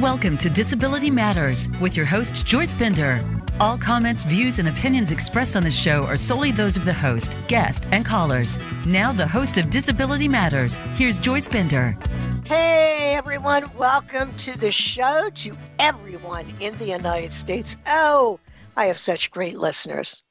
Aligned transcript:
Welcome 0.00 0.38
to 0.38 0.48
Disability 0.48 1.10
Matters 1.10 1.68
with 1.78 1.94
your 1.94 2.06
host, 2.06 2.46
Joyce 2.46 2.74
Bender. 2.74 3.22
All 3.60 3.76
comments, 3.76 4.24
views, 4.24 4.58
and 4.58 4.68
opinions 4.68 5.10
expressed 5.10 5.56
on 5.56 5.62
the 5.62 5.70
show 5.70 6.04
are 6.04 6.16
solely 6.16 6.50
those 6.50 6.78
of 6.78 6.86
the 6.86 6.92
host, 6.94 7.36
guest, 7.48 7.86
and 7.92 8.02
callers. 8.02 8.58
Now, 8.86 9.12
the 9.12 9.26
host 9.26 9.58
of 9.58 9.68
Disability 9.68 10.26
Matters, 10.26 10.78
here's 10.94 11.18
Joyce 11.18 11.46
Bender. 11.46 11.98
Hey, 12.46 13.14
everyone. 13.14 13.70
Welcome 13.76 14.34
to 14.38 14.58
the 14.58 14.72
show, 14.72 15.28
to 15.34 15.56
everyone 15.78 16.46
in 16.60 16.74
the 16.78 16.86
United 16.86 17.34
States. 17.34 17.76
Oh, 17.86 18.40
I 18.76 18.86
have 18.86 18.98
such 18.98 19.30
great 19.30 19.58
listeners. 19.58 20.24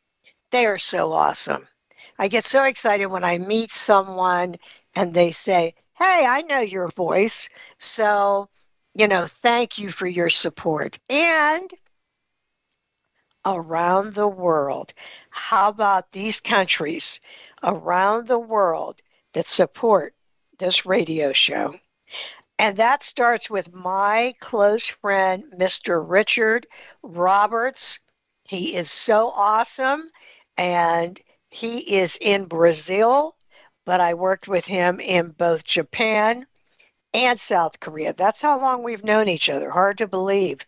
They 0.49 0.65
are 0.65 0.79
so 0.79 1.11
awesome. 1.11 1.67
I 2.17 2.27
get 2.27 2.43
so 2.43 2.63
excited 2.63 3.05
when 3.05 3.23
I 3.23 3.37
meet 3.37 3.71
someone 3.71 4.55
and 4.95 5.13
they 5.13 5.31
say, 5.31 5.75
Hey, 5.93 6.25
I 6.27 6.41
know 6.43 6.59
your 6.59 6.89
voice. 6.89 7.49
So, 7.77 8.49
you 8.93 9.07
know, 9.07 9.27
thank 9.27 9.77
you 9.77 9.91
for 9.91 10.07
your 10.07 10.30
support. 10.30 10.97
And 11.09 11.70
around 13.45 14.13
the 14.13 14.27
world, 14.27 14.94
how 15.30 15.70
about 15.70 16.11
these 16.11 16.39
countries 16.39 17.20
around 17.63 18.27
the 18.27 18.39
world 18.39 19.02
that 19.33 19.47
support 19.47 20.13
this 20.57 20.85
radio 20.85 21.33
show? 21.33 21.75
And 22.58 22.75
that 22.77 23.03
starts 23.03 23.49
with 23.49 23.73
my 23.73 24.33
close 24.41 24.88
friend, 24.88 25.45
Mr. 25.58 26.03
Richard 26.05 26.67
Roberts. 27.02 27.99
He 28.44 28.75
is 28.75 28.91
so 28.91 29.30
awesome. 29.30 30.09
And 30.58 31.19
he 31.49 31.97
is 31.97 32.17
in 32.19 32.45
Brazil, 32.45 33.35
but 33.89 33.99
I 33.99 34.13
worked 34.13 34.48
with 34.48 34.67
him 34.67 34.99
in 34.99 35.31
both 35.31 35.63
Japan 35.63 36.45
and 37.11 37.39
South 37.39 37.80
Korea. 37.80 38.13
That's 38.13 38.39
how 38.39 38.61
long 38.61 38.83
we've 38.83 39.03
known 39.03 39.27
each 39.27 39.50
other. 39.50 39.72
Hard 39.72 39.97
to 39.97 40.08
believe. 40.08 40.64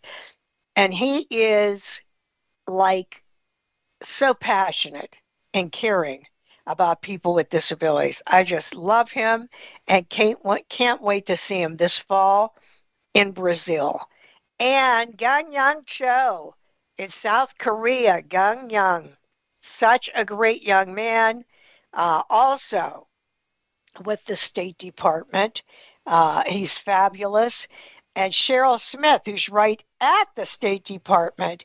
And 0.74 0.92
he 0.92 1.28
is 1.30 2.02
like 2.66 3.22
so 4.02 4.34
passionate 4.34 5.20
and 5.54 5.70
caring 5.70 6.26
about 6.66 7.00
people 7.00 7.32
with 7.32 7.48
disabilities. 7.48 8.22
I 8.26 8.42
just 8.42 8.74
love 8.74 9.12
him 9.12 9.48
and 9.86 10.08
can't 10.08 10.40
can't 10.68 11.00
wait 11.00 11.26
to 11.26 11.36
see 11.36 11.62
him 11.62 11.76
this 11.76 12.00
fall 12.00 12.56
in 13.14 13.30
Brazil. 13.30 14.00
And 14.58 15.16
Gang 15.16 15.52
Young 15.52 15.84
Cho 15.84 16.56
in 16.98 17.08
South 17.08 17.56
Korea. 17.56 18.20
Gang 18.20 18.68
Young, 18.68 19.16
such 19.60 20.10
a 20.12 20.24
great 20.24 20.64
young 20.64 20.92
man. 20.92 21.44
Uh, 21.92 22.24
also 22.28 23.06
with 24.04 24.24
the 24.26 24.36
State 24.36 24.78
Department 24.78 25.62
uh, 26.06 26.42
he's 26.46 26.78
fabulous. 26.78 27.68
And 28.14 28.32
Cheryl 28.32 28.78
Smith, 28.78 29.22
who's 29.24 29.48
right 29.48 29.82
at 30.00 30.24
the 30.34 30.44
State 30.44 30.84
Department 30.84 31.64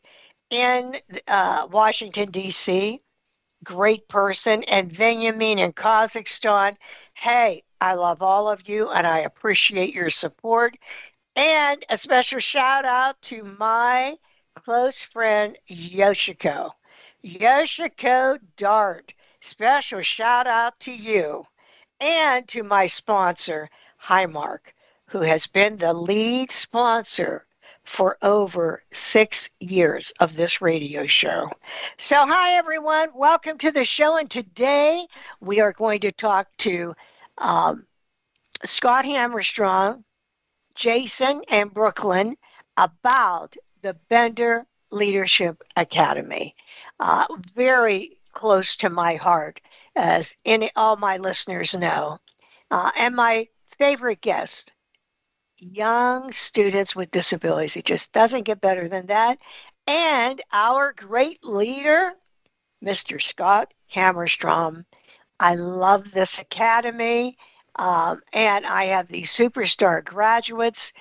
in 0.49 0.95
uh, 1.27 1.67
Washington, 1.69 2.31
D.C., 2.31 2.99
great 3.63 4.07
person. 4.07 4.63
And 4.63 4.95
Benjamin 4.95 5.59
in 5.59 5.73
Kazakhstan. 5.73 6.77
Hey, 7.13 7.63
I 7.81 7.95
love 7.95 8.21
all 8.21 8.49
of 8.49 8.69
you 8.69 8.89
and 8.89 9.05
I 9.05 9.19
appreciate 9.19 9.93
your 9.93 10.09
support. 10.09 10.77
And 11.35 11.83
a 11.89 11.97
special 11.97 12.39
shout 12.39 12.85
out 12.85 13.21
to 13.23 13.43
my 13.59 14.15
close 14.55 15.01
friend, 15.01 15.57
Yoshiko. 15.69 16.71
Yoshiko 17.23 18.39
Dart. 18.55 19.13
Special 19.41 20.01
shout 20.01 20.47
out 20.47 20.79
to 20.81 20.91
you 20.91 21.45
and 21.99 22.47
to 22.49 22.63
my 22.63 22.87
sponsor, 22.87 23.69
Highmark, 24.01 24.73
who 25.07 25.21
has 25.21 25.47
been 25.47 25.77
the 25.77 25.93
lead 25.93 26.51
sponsor 26.51 27.45
for 27.83 28.17
over 28.21 28.83
six 28.91 29.49
years 29.59 30.11
of 30.19 30.35
this 30.35 30.61
radio 30.61 31.07
show. 31.07 31.49
So, 31.97 32.17
hi 32.17 32.55
everyone, 32.55 33.09
welcome 33.15 33.57
to 33.59 33.71
the 33.71 33.85
show. 33.85 34.17
And 34.17 34.29
today 34.29 35.05
we 35.39 35.61
are 35.61 35.71
going 35.71 36.01
to 36.01 36.11
talk 36.11 36.47
to 36.59 36.93
um, 37.37 37.87
Scott 38.65 39.05
Hammerstrom, 39.05 40.03
Jason, 40.75 41.41
and 41.49 41.73
Brooklyn 41.73 42.35
about 42.75 43.55
the 43.81 43.95
Bender 44.09 44.65
Leadership 44.91 45.63
Academy. 45.75 46.55
Uh, 46.99 47.25
very 47.55 48.17
close 48.33 48.75
to 48.75 48.89
my 48.89 49.15
heart, 49.15 49.61
as 49.97 50.35
any, 50.45 50.69
all 50.75 50.95
my 50.95 51.17
listeners 51.17 51.75
know. 51.75 52.19
Uh, 52.71 52.91
and 52.97 53.15
my 53.15 53.47
favorite 53.77 54.21
guest 54.21 54.73
young 55.59 56.31
students 56.31 56.95
with 56.95 57.11
disabilities. 57.11 57.75
It 57.75 57.85
just 57.85 58.13
doesn't 58.13 58.43
get 58.43 58.61
better 58.61 58.87
than 58.87 59.07
that. 59.07 59.39
And 59.87 60.41
our 60.51 60.93
great 60.93 61.43
leader, 61.43 62.13
Mr. 62.83 63.19
Scott 63.19 63.73
Hammerstrom. 63.93 64.85
I 65.39 65.55
love 65.55 66.11
this 66.11 66.39
academy. 66.39 67.37
Um, 67.75 68.21
and 68.33 68.65
I 68.65 68.85
have 68.85 69.07
these 69.07 69.31
superstar 69.31 70.03
graduates. 70.03 70.93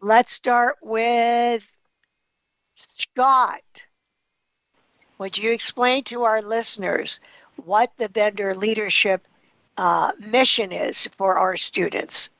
Let's 0.00 0.32
start 0.32 0.76
with 0.82 1.78
Scott. 2.74 3.62
Would 5.18 5.38
you 5.38 5.52
explain 5.52 6.02
to 6.04 6.24
our 6.24 6.42
listeners 6.42 7.20
what 7.64 7.92
the 7.96 8.08
Bender 8.08 8.54
Leadership 8.54 9.26
uh, 9.76 10.12
mission 10.26 10.72
is 10.72 11.08
for 11.16 11.36
our 11.36 11.56
students. 11.56 12.30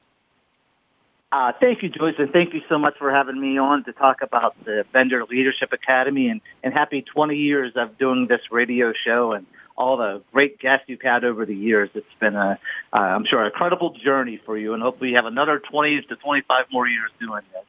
Uh, 1.33 1.53
thank 1.61 1.83
you, 1.83 1.89
Joyce, 1.89 2.15
and 2.19 2.33
thank 2.33 2.55
you 2.55 2.62
so 2.69 2.79
much 2.79 2.97
for 2.97 3.11
having 3.11 3.41
me 3.41 3.59
on 3.59 3.83
to 3.85 3.93
talk 3.93 4.23
about 4.23 4.55
the 4.65 4.85
Bender 4.93 5.25
Leadership 5.25 5.73
Academy 5.73 6.29
and, 6.29 6.41
and 6.62 6.73
happy 6.73 7.03
20 7.03 7.37
years 7.37 7.73
of 7.75 7.99
doing 7.99 8.29
this 8.29 8.53
radio 8.53 8.93
show 8.93 9.33
and 9.33 9.45
all 9.77 9.97
the 9.97 10.23
great 10.33 10.61
guests 10.61 10.85
you've 10.89 11.03
had 11.03 11.25
over 11.25 11.45
the 11.45 11.55
years. 11.55 11.91
It's 11.95 12.06
been 12.21 12.37
a, 12.37 12.59
uh, 12.93 12.97
I'm 12.97 13.25
sure, 13.25 13.45
a 13.45 13.51
credible 13.51 13.91
journey 13.91 14.41
for 14.47 14.56
you, 14.56 14.75
and 14.75 14.83
hopefully 14.83 15.11
you 15.11 15.17
have 15.17 15.27
another 15.27 15.59
20 15.59 16.03
to 16.03 16.15
25 16.15 16.67
more 16.71 16.87
years 16.87 17.11
doing 17.19 17.43
this. 17.53 17.65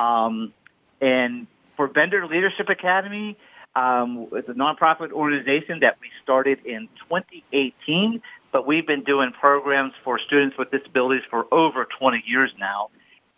Um, 0.00 0.52
and 1.00 1.46
for 1.76 1.86
Bender 1.86 2.26
Leadership 2.26 2.68
Academy, 2.68 3.36
um, 3.78 4.28
it's 4.32 4.48
a 4.48 4.54
nonprofit 4.54 5.12
organization 5.12 5.80
that 5.80 5.98
we 6.00 6.08
started 6.22 6.64
in 6.64 6.88
2018 7.08 8.22
but 8.52 8.66
we've 8.66 8.86
been 8.86 9.04
doing 9.04 9.32
programs 9.32 9.92
for 10.04 10.18
students 10.18 10.56
with 10.56 10.70
disabilities 10.70 11.24
for 11.30 11.46
over 11.52 11.86
20 11.98 12.24
years 12.26 12.50
now. 12.58 12.90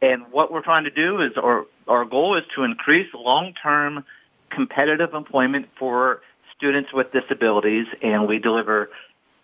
And 0.03 0.23
what 0.31 0.53
we're 0.53 0.63
trying 0.63 0.85
to 0.85 0.91
do 0.91 1.21
is, 1.21 1.33
or 1.37 1.67
our 1.89 2.05
goal 2.05 2.37
is 2.37 2.45
to 2.55 2.63
increase 2.63 3.09
long-term 3.13 4.05
competitive 4.51 5.15
employment 5.15 5.69
for 5.79 6.23
students 6.57 6.93
with 6.93 7.13
disabilities, 7.13 7.87
and 8.03 8.29
we 8.29 8.39
deliver 8.39 8.91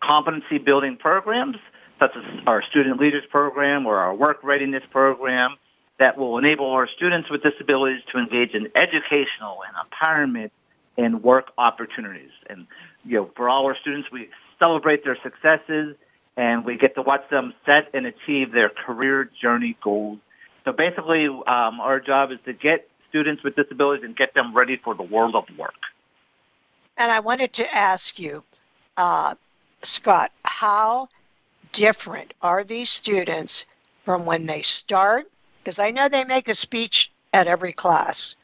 competency 0.01 0.59
building 0.59 0.97
programs 0.97 1.57
such 1.99 2.13
as 2.15 2.25
our 2.47 2.63
student 2.63 3.01
leaders 3.01 3.25
program 3.31 3.87
or 3.87 3.97
our 3.99 4.15
work 4.15 4.39
readiness 4.43 4.83
program 4.91 5.57
that 5.99 6.19
will 6.19 6.37
enable 6.37 6.71
our 6.71 6.87
students 6.87 7.31
with 7.31 7.43
disabilities 7.43 8.03
to 8.13 8.19
engage 8.19 8.53
in 8.53 8.71
educational 8.75 9.61
and 9.67 9.75
empowerment 9.91 10.51
and 10.99 11.23
work 11.23 11.53
opportunities. 11.59 12.31
And 12.49 12.67
you 13.05 13.19
know, 13.19 13.31
for 13.37 13.49
all 13.49 13.67
our 13.67 13.77
students, 13.77 14.11
we 14.11 14.29
celebrate 14.59 15.05
their 15.05 15.19
successes, 15.23 15.97
and 16.37 16.65
we 16.65 16.77
get 16.77 16.95
to 16.95 17.03
watch 17.03 17.29
them 17.31 17.55
set 17.65 17.89
and 17.95 18.07
achieve 18.07 18.53
their 18.53 18.69
career 18.69 19.31
journey 19.41 19.77
goals. 19.83 20.19
So 20.65 20.73
basically, 20.73 21.27
um, 21.27 21.81
our 21.81 22.01
job 22.01 22.33
is 22.33 22.39
to 22.45 22.53
get 22.53 22.89
students 23.09 23.43
with 23.43 23.57
disabilities 23.57 24.05
and 24.05 24.17
get 24.17 24.35
them 24.35 24.55
ready 24.55 24.77
for 24.77 24.95
the 24.95 25.03
world 25.03 25.35
of 25.35 25.45
work. 25.57 25.75
And 26.97 27.11
I 27.11 27.21
wanted 27.21 27.53
to 27.55 27.75
ask 27.75 28.19
you, 28.19 28.43
uh, 28.97 29.35
Scott, 29.83 30.33
how 30.45 31.09
different 31.73 32.35
are 32.43 32.65
these 32.65 32.91
students 32.91 33.65
from 34.05 34.25
when 34.25 34.47
they 34.47 34.63
start? 34.63 35.27
Because 35.63 35.79
I 35.79 35.91
know 35.91 36.09
they 36.09 36.25
make 36.25 36.49
a 36.49 36.55
speech 36.55 37.11
at 37.33 37.47
every 37.47 37.73
class. 37.73 38.35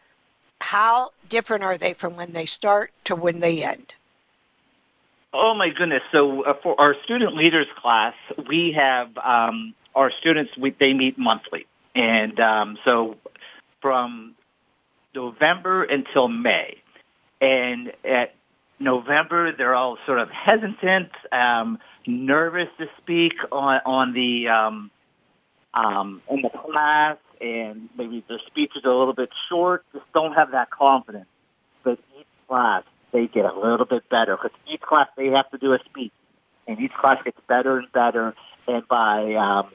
How 0.62 1.10
different 1.28 1.64
are 1.64 1.76
they 1.76 1.92
from 1.92 2.14
when 2.14 2.32
they 2.32 2.46
start 2.46 2.92
to 3.04 3.16
when 3.16 3.40
they 3.40 3.64
end? 3.64 3.92
Oh 5.32 5.54
my 5.54 5.70
goodness! 5.70 6.02
So 6.12 6.44
uh, 6.44 6.54
for 6.62 6.80
our 6.80 6.94
student 7.02 7.34
leaders 7.34 7.66
class, 7.76 8.14
we 8.48 8.72
have 8.72 9.18
um, 9.18 9.74
our 9.96 10.12
students. 10.12 10.56
We, 10.56 10.70
they 10.70 10.94
meet 10.94 11.18
monthly, 11.18 11.66
and 11.96 12.38
um, 12.38 12.78
so 12.84 13.16
from 13.80 14.36
November 15.16 15.82
until 15.82 16.28
May, 16.28 16.80
and 17.40 17.92
at 18.04 18.36
November 18.78 19.50
they're 19.50 19.74
all 19.74 19.98
sort 20.06 20.20
of 20.20 20.30
hesitant, 20.30 21.10
um, 21.32 21.80
nervous 22.06 22.68
to 22.78 22.88
speak 22.98 23.34
on 23.50 23.80
on 23.84 24.12
the 24.12 24.48
um, 24.48 24.92
um, 25.74 26.22
in 26.30 26.42
the 26.42 26.50
class, 26.50 27.16
and 27.42 27.88
maybe 27.98 28.24
their 28.28 28.38
speech 28.46 28.70
is 28.76 28.84
a 28.84 28.88
little 28.88 29.12
bit 29.12 29.30
short. 29.48 29.84
Just 29.92 30.10
don't 30.14 30.32
have 30.32 30.52
that 30.52 30.70
confidence. 30.70 31.26
But 31.82 31.98
each 32.18 32.26
class 32.48 32.84
they 33.12 33.26
get 33.26 33.44
a 33.44 33.58
little 33.58 33.84
bit 33.84 34.08
better 34.08 34.36
because 34.36 34.56
each 34.66 34.80
class 34.80 35.08
they 35.16 35.26
have 35.26 35.50
to 35.50 35.58
do 35.58 35.72
a 35.72 35.78
speech, 35.84 36.12
and 36.66 36.78
each 36.80 36.92
class 36.92 37.22
gets 37.24 37.38
better 37.48 37.78
and 37.78 37.90
better. 37.92 38.34
and 38.68 38.86
by 38.86 39.34
um, 39.34 39.70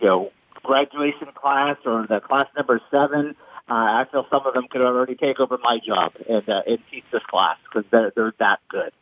you 0.00 0.06
know 0.06 0.32
graduation 0.62 1.28
class 1.34 1.76
or 1.84 2.06
the 2.06 2.20
class 2.20 2.46
number 2.56 2.80
seven, 2.90 3.34
uh, 3.68 3.74
I 3.74 4.06
feel 4.10 4.26
some 4.30 4.46
of 4.46 4.54
them 4.54 4.68
could 4.70 4.82
already 4.82 5.16
take 5.16 5.40
over 5.40 5.58
my 5.62 5.78
job 5.84 6.12
and, 6.28 6.48
uh, 6.48 6.62
and 6.66 6.78
teach 6.90 7.04
this 7.12 7.22
class 7.28 7.56
because 7.64 7.88
they're, 7.90 8.12
they're 8.14 8.34
that 8.38 8.60
good. 8.68 8.92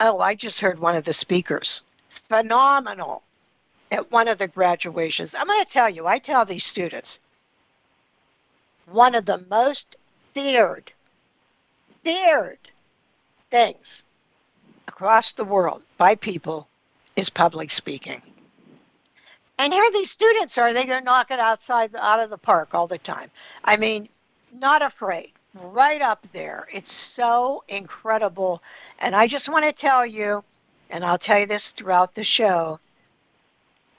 Oh, 0.00 0.18
I 0.18 0.34
just 0.34 0.60
heard 0.60 0.78
one 0.78 0.94
of 0.94 1.04
the 1.04 1.12
speakers. 1.12 1.84
Phenomenal 2.10 3.22
at 3.90 4.10
one 4.10 4.28
of 4.28 4.38
the 4.38 4.48
graduations. 4.48 5.34
I'm 5.34 5.46
going 5.46 5.64
to 5.64 5.70
tell 5.70 5.88
you, 5.88 6.06
I 6.06 6.18
tell 6.18 6.44
these 6.44 6.64
students, 6.64 7.20
one 8.86 9.14
of 9.14 9.26
the 9.26 9.44
most 9.50 9.96
feared, 10.34 10.92
feared 12.02 12.58
things 13.50 14.04
across 14.88 15.32
the 15.32 15.44
world 15.44 15.82
by 15.98 16.14
people 16.14 16.68
is 17.16 17.30
public 17.30 17.70
speaking. 17.70 18.22
And 19.58 19.72
here 19.72 19.90
these 19.92 20.10
students 20.10 20.58
are, 20.58 20.72
going 20.72 20.88
to 20.88 21.00
knock 21.00 21.30
it 21.30 21.40
outside 21.40 21.94
out 21.96 22.20
of 22.20 22.30
the 22.30 22.38
park 22.38 22.74
all 22.74 22.86
the 22.86 22.98
time. 22.98 23.30
I 23.64 23.76
mean, 23.76 24.08
not 24.52 24.82
afraid, 24.82 25.32
right 25.54 26.02
up 26.02 26.26
there. 26.32 26.66
It's 26.70 26.92
so 26.92 27.64
incredible. 27.68 28.62
And 28.98 29.16
I 29.16 29.26
just 29.26 29.48
want 29.48 29.64
to 29.64 29.72
tell 29.72 30.04
you, 30.04 30.44
and 30.90 31.04
I'll 31.04 31.18
tell 31.18 31.40
you 31.40 31.46
this 31.46 31.72
throughout 31.72 32.14
the 32.14 32.24
show, 32.24 32.78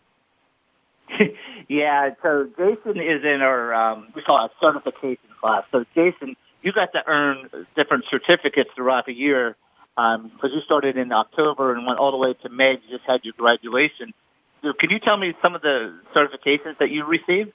yeah, 1.68 2.10
so 2.22 2.48
Jason 2.56 3.00
is 3.00 3.24
in 3.24 3.42
our, 3.42 3.74
um, 3.74 4.08
we 4.14 4.22
call 4.22 4.44
it 4.44 4.50
a 4.50 4.64
certification 4.64 5.28
class. 5.40 5.64
So 5.72 5.84
Jason, 5.94 6.36
you 6.62 6.72
got 6.72 6.92
to 6.92 7.02
earn 7.06 7.48
different 7.76 8.04
certificates 8.10 8.70
throughout 8.74 9.06
the 9.06 9.12
year 9.12 9.56
because 9.94 10.20
um, 10.20 10.50
you 10.50 10.60
started 10.62 10.96
in 10.96 11.12
October 11.12 11.74
and 11.74 11.86
went 11.86 11.98
all 11.98 12.12
the 12.12 12.16
way 12.16 12.34
to 12.34 12.48
May. 12.48 12.72
You 12.72 12.98
just 12.98 13.04
had 13.04 13.24
your 13.24 13.34
graduation. 13.36 14.14
So 14.62 14.72
can 14.72 14.90
you 14.90 14.98
tell 14.98 15.16
me 15.16 15.34
some 15.42 15.54
of 15.54 15.62
the 15.62 15.98
certifications 16.14 16.78
that 16.78 16.90
you 16.90 17.04
received? 17.04 17.52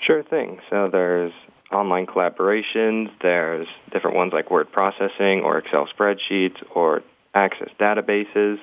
Sure 0.00 0.22
thing. 0.22 0.60
So 0.68 0.88
there's 0.90 1.32
online 1.72 2.06
collaborations. 2.06 3.10
There's 3.20 3.66
different 3.92 4.16
ones 4.16 4.32
like 4.32 4.50
word 4.50 4.70
processing 4.70 5.40
or 5.42 5.58
Excel 5.58 5.88
spreadsheets 5.88 6.62
or 6.74 7.02
access 7.34 7.68
databases. 7.78 8.58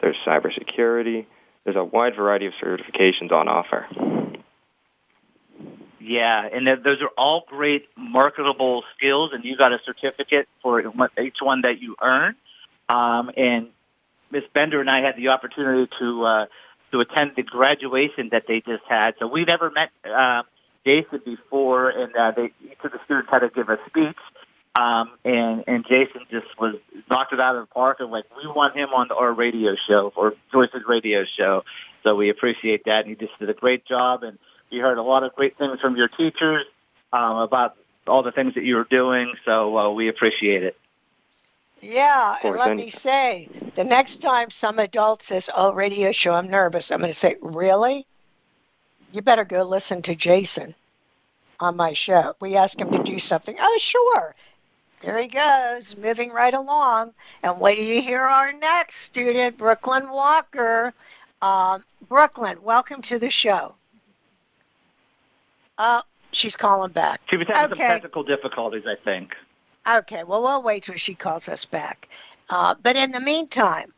There's 0.00 0.16
cybersecurity. 0.26 1.26
There's 1.64 1.76
a 1.76 1.84
wide 1.84 2.16
variety 2.16 2.46
of 2.46 2.52
certifications 2.62 3.32
on 3.32 3.48
offer. 3.48 3.86
Yeah, 6.00 6.48
and 6.50 6.66
those 6.66 7.02
are 7.02 7.10
all 7.16 7.44
great 7.46 7.86
marketable 7.96 8.84
skills, 8.96 9.32
and 9.34 9.44
you 9.44 9.56
got 9.56 9.72
a 9.72 9.78
certificate 9.84 10.48
for 10.62 10.80
each 11.20 11.36
one 11.40 11.60
that 11.62 11.80
you 11.80 11.94
earn. 12.00 12.34
Um, 12.88 13.30
and 13.36 13.68
Miss 14.30 14.44
Bender 14.54 14.80
and 14.80 14.90
I 14.90 15.02
had 15.02 15.16
the 15.16 15.28
opportunity 15.28 15.90
to 15.98 16.24
uh, 16.24 16.46
to 16.92 17.00
attend 17.00 17.32
the 17.36 17.42
graduation 17.42 18.30
that 18.32 18.44
they 18.48 18.60
just 18.60 18.82
had. 18.88 19.14
So 19.18 19.26
we 19.26 19.44
never 19.44 19.70
met 19.70 19.90
uh, 20.04 20.42
Jason 20.84 21.20
before, 21.24 21.90
and 21.90 22.16
uh, 22.16 22.32
they, 22.32 22.50
each 22.64 22.78
of 22.82 22.92
the 22.92 22.98
students 23.04 23.28
had 23.30 23.40
to 23.40 23.50
give 23.50 23.68
a 23.68 23.78
speech. 23.86 24.16
Um, 24.76 25.10
and 25.24 25.64
and 25.66 25.84
Jason 25.88 26.22
just 26.30 26.46
was 26.58 26.76
knocked 27.10 27.32
it 27.32 27.40
out 27.40 27.56
of 27.56 27.62
the 27.62 27.74
park, 27.74 27.98
and 28.00 28.10
like 28.10 28.24
we 28.36 28.48
want 28.48 28.76
him 28.76 28.90
on 28.90 29.10
our 29.10 29.32
radio 29.32 29.74
show 29.88 30.12
or 30.14 30.34
Joyce's 30.52 30.84
radio 30.86 31.24
show. 31.24 31.64
So 32.04 32.14
we 32.14 32.28
appreciate 32.28 32.84
that, 32.84 33.04
and 33.04 33.08
he 33.08 33.14
just 33.14 33.36
did 33.38 33.50
a 33.50 33.54
great 33.54 33.84
job. 33.84 34.22
And 34.22 34.38
we 34.70 34.78
heard 34.78 34.98
a 34.98 35.02
lot 35.02 35.24
of 35.24 35.34
great 35.34 35.58
things 35.58 35.80
from 35.80 35.96
your 35.96 36.08
teachers 36.08 36.64
um, 37.12 37.38
about 37.38 37.76
all 38.06 38.22
the 38.22 38.30
things 38.32 38.54
that 38.54 38.64
you 38.64 38.76
were 38.76 38.86
doing. 38.88 39.34
So 39.44 39.76
uh, 39.76 39.90
we 39.90 40.08
appreciate 40.08 40.62
it. 40.62 40.76
Yeah, 41.80 42.36
and 42.44 42.56
let 42.56 42.76
me 42.76 42.90
say, 42.90 43.48
the 43.74 43.84
next 43.84 44.18
time 44.18 44.50
some 44.50 44.78
adult 44.78 45.22
says, 45.22 45.50
"Oh, 45.54 45.72
radio 45.72 46.12
show, 46.12 46.34
I'm 46.34 46.48
nervous," 46.48 46.92
I'm 46.92 46.98
going 46.98 47.10
to 47.10 47.18
say, 47.18 47.36
"Really? 47.40 48.06
You 49.12 49.22
better 49.22 49.44
go 49.44 49.64
listen 49.64 50.02
to 50.02 50.14
Jason 50.14 50.74
on 51.58 51.76
my 51.76 51.94
show." 51.94 52.36
We 52.38 52.56
ask 52.56 52.78
him 52.78 52.90
to 52.92 53.02
do 53.02 53.18
something. 53.18 53.56
Oh, 53.58 53.78
sure. 53.80 54.34
There 55.00 55.18
he 55.18 55.28
goes, 55.28 55.96
moving 55.96 56.30
right 56.30 56.52
along. 56.52 57.14
And 57.42 57.58
wait 57.58 57.76
till 57.76 57.84
you 57.84 58.02
hear 58.02 58.20
our 58.20 58.52
next 58.52 58.96
student, 58.96 59.56
Brooklyn 59.56 60.10
Walker. 60.10 60.92
Um, 61.40 61.82
Brooklyn, 62.08 62.62
welcome 62.62 63.00
to 63.02 63.18
the 63.18 63.30
show. 63.30 63.74
Oh, 65.78 66.02
she's 66.32 66.54
calling 66.54 66.92
back. 66.92 67.22
She 67.30 67.38
was 67.38 67.46
having 67.48 67.72
okay. 67.72 67.80
some 67.80 67.92
technical 67.92 68.24
difficulties, 68.24 68.82
I 68.86 68.96
think. 68.96 69.34
Okay, 69.90 70.22
well, 70.24 70.42
we'll 70.42 70.62
wait 70.62 70.82
till 70.82 70.96
she 70.96 71.14
calls 71.14 71.48
us 71.48 71.64
back. 71.64 72.10
Uh, 72.50 72.74
but 72.82 72.96
in 72.96 73.10
the 73.10 73.20
meantime, 73.20 73.94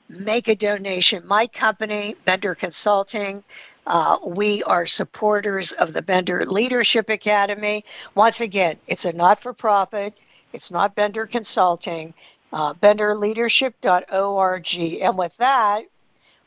make 0.09 0.47
a 0.47 0.55
donation. 0.55 1.27
My 1.27 1.47
company, 1.47 2.15
Bender 2.25 2.55
Consulting, 2.55 3.43
uh, 3.85 4.17
we 4.25 4.63
are 4.63 4.85
supporters 4.85 5.71
of 5.73 5.93
the 5.93 6.01
Bender 6.01 6.45
Leadership 6.45 7.09
Academy. 7.09 7.83
Once 8.15 8.41
again, 8.41 8.77
it's 8.87 9.05
a 9.05 9.13
not 9.13 9.41
for 9.41 9.53
profit, 9.53 10.19
it's 10.53 10.71
not 10.71 10.95
Bender 10.95 11.25
Consulting, 11.25 12.13
uh, 12.51 12.73
benderleadership.org. 12.73 15.01
And 15.01 15.17
with 15.17 15.37
that, 15.37 15.83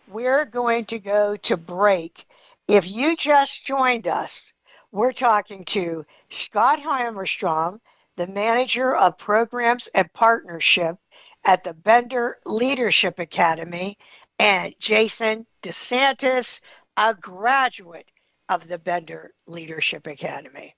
we're 0.09 0.45
going 0.45 0.85
to 0.87 0.99
go 0.99 1.37
to 1.37 1.57
break. 1.57 2.25
If 2.69 2.91
you 2.91 3.17
just 3.17 3.65
joined 3.65 4.09
us, 4.09 4.53
we're 4.93 5.13
talking 5.13 5.65
to 5.65 6.05
Scott 6.31 6.81
Hammerstrom, 6.81 7.81
the 8.17 8.27
manager 8.27 8.95
of 8.95 9.19
programs 9.19 9.89
and 9.95 10.13
partnership 10.13 10.97
at 11.45 11.65
the 11.65 11.75
Bender 11.75 12.39
Leadership 12.47 13.19
Academy, 13.19 13.97
and 14.39 14.75
Jason 14.79 15.47
DeSantis, 15.63 16.61
a 16.97 17.15
graduate 17.15 18.11
of 18.49 18.67
the 18.69 18.79
Bender 18.79 19.33
Leadership 19.47 20.07
Academy. 20.07 20.75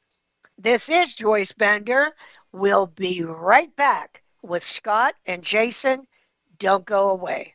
This 0.58 0.88
is 0.88 1.14
Joyce 1.14 1.52
Bender. 1.52 2.12
We'll 2.52 2.86
be 2.86 3.22
right 3.22 3.74
back 3.76 4.22
with 4.42 4.62
Scott 4.62 5.14
and 5.26 5.42
Jason. 5.42 6.06
Don't 6.58 6.84
go 6.84 7.10
away. 7.10 7.54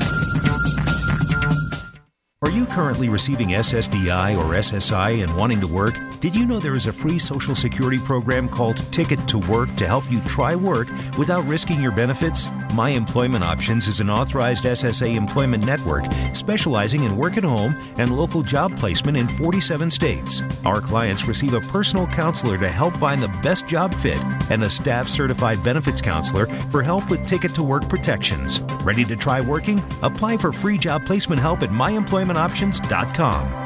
Are 2.43 2.49
you 2.49 2.65
currently 2.65 3.07
receiving 3.07 3.49
SSDI 3.49 4.35
or 4.35 4.55
SSI 4.55 5.21
and 5.21 5.31
wanting 5.35 5.61
to 5.61 5.67
work? 5.67 5.99
Did 6.21 6.35
you 6.35 6.43
know 6.43 6.59
there 6.59 6.73
is 6.73 6.87
a 6.87 6.93
free 6.93 7.19
Social 7.19 7.53
Security 7.53 7.99
program 7.99 8.49
called 8.49 8.77
Ticket 8.91 9.27
to 9.27 9.37
Work 9.37 9.75
to 9.75 9.85
help 9.85 10.11
you 10.11 10.19
try 10.21 10.55
work 10.55 10.89
without 11.19 11.47
risking 11.47 11.79
your 11.79 11.91
benefits? 11.91 12.47
My 12.73 12.89
Employment 12.89 13.43
Options 13.43 13.87
is 13.87 13.99
an 13.99 14.09
authorized 14.09 14.63
SSA 14.63 15.13
employment 15.13 15.67
network 15.67 16.05
specializing 16.33 17.03
in 17.03 17.15
work 17.15 17.37
at 17.37 17.43
home 17.43 17.79
and 17.97 18.17
local 18.17 18.41
job 18.41 18.75
placement 18.75 19.17
in 19.17 19.27
47 19.27 19.91
states. 19.91 20.41
Our 20.65 20.81
clients 20.81 21.27
receive 21.27 21.53
a 21.53 21.61
personal 21.61 22.07
counselor 22.07 22.57
to 22.57 22.69
help 22.69 22.97
find 22.97 23.21
the 23.21 23.39
best 23.43 23.67
job 23.67 23.93
fit 23.93 24.19
and 24.49 24.63
a 24.63 24.69
staff 24.69 25.07
certified 25.07 25.63
benefits 25.63 26.01
counselor 26.01 26.47
for 26.47 26.81
help 26.81 27.07
with 27.07 27.27
Ticket 27.27 27.53
to 27.53 27.61
Work 27.61 27.87
protections. 27.87 28.61
Ready 28.83 29.03
to 29.05 29.15
try 29.15 29.41
working? 29.41 29.79
Apply 30.01 30.37
for 30.37 30.51
free 30.51 30.79
job 30.79 31.05
placement 31.05 31.39
help 31.39 31.61
at 31.61 31.69
myemployment 31.69 32.30
employmentoptions.com. 32.33 33.61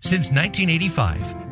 Since 0.00 0.32
1985, 0.32 1.51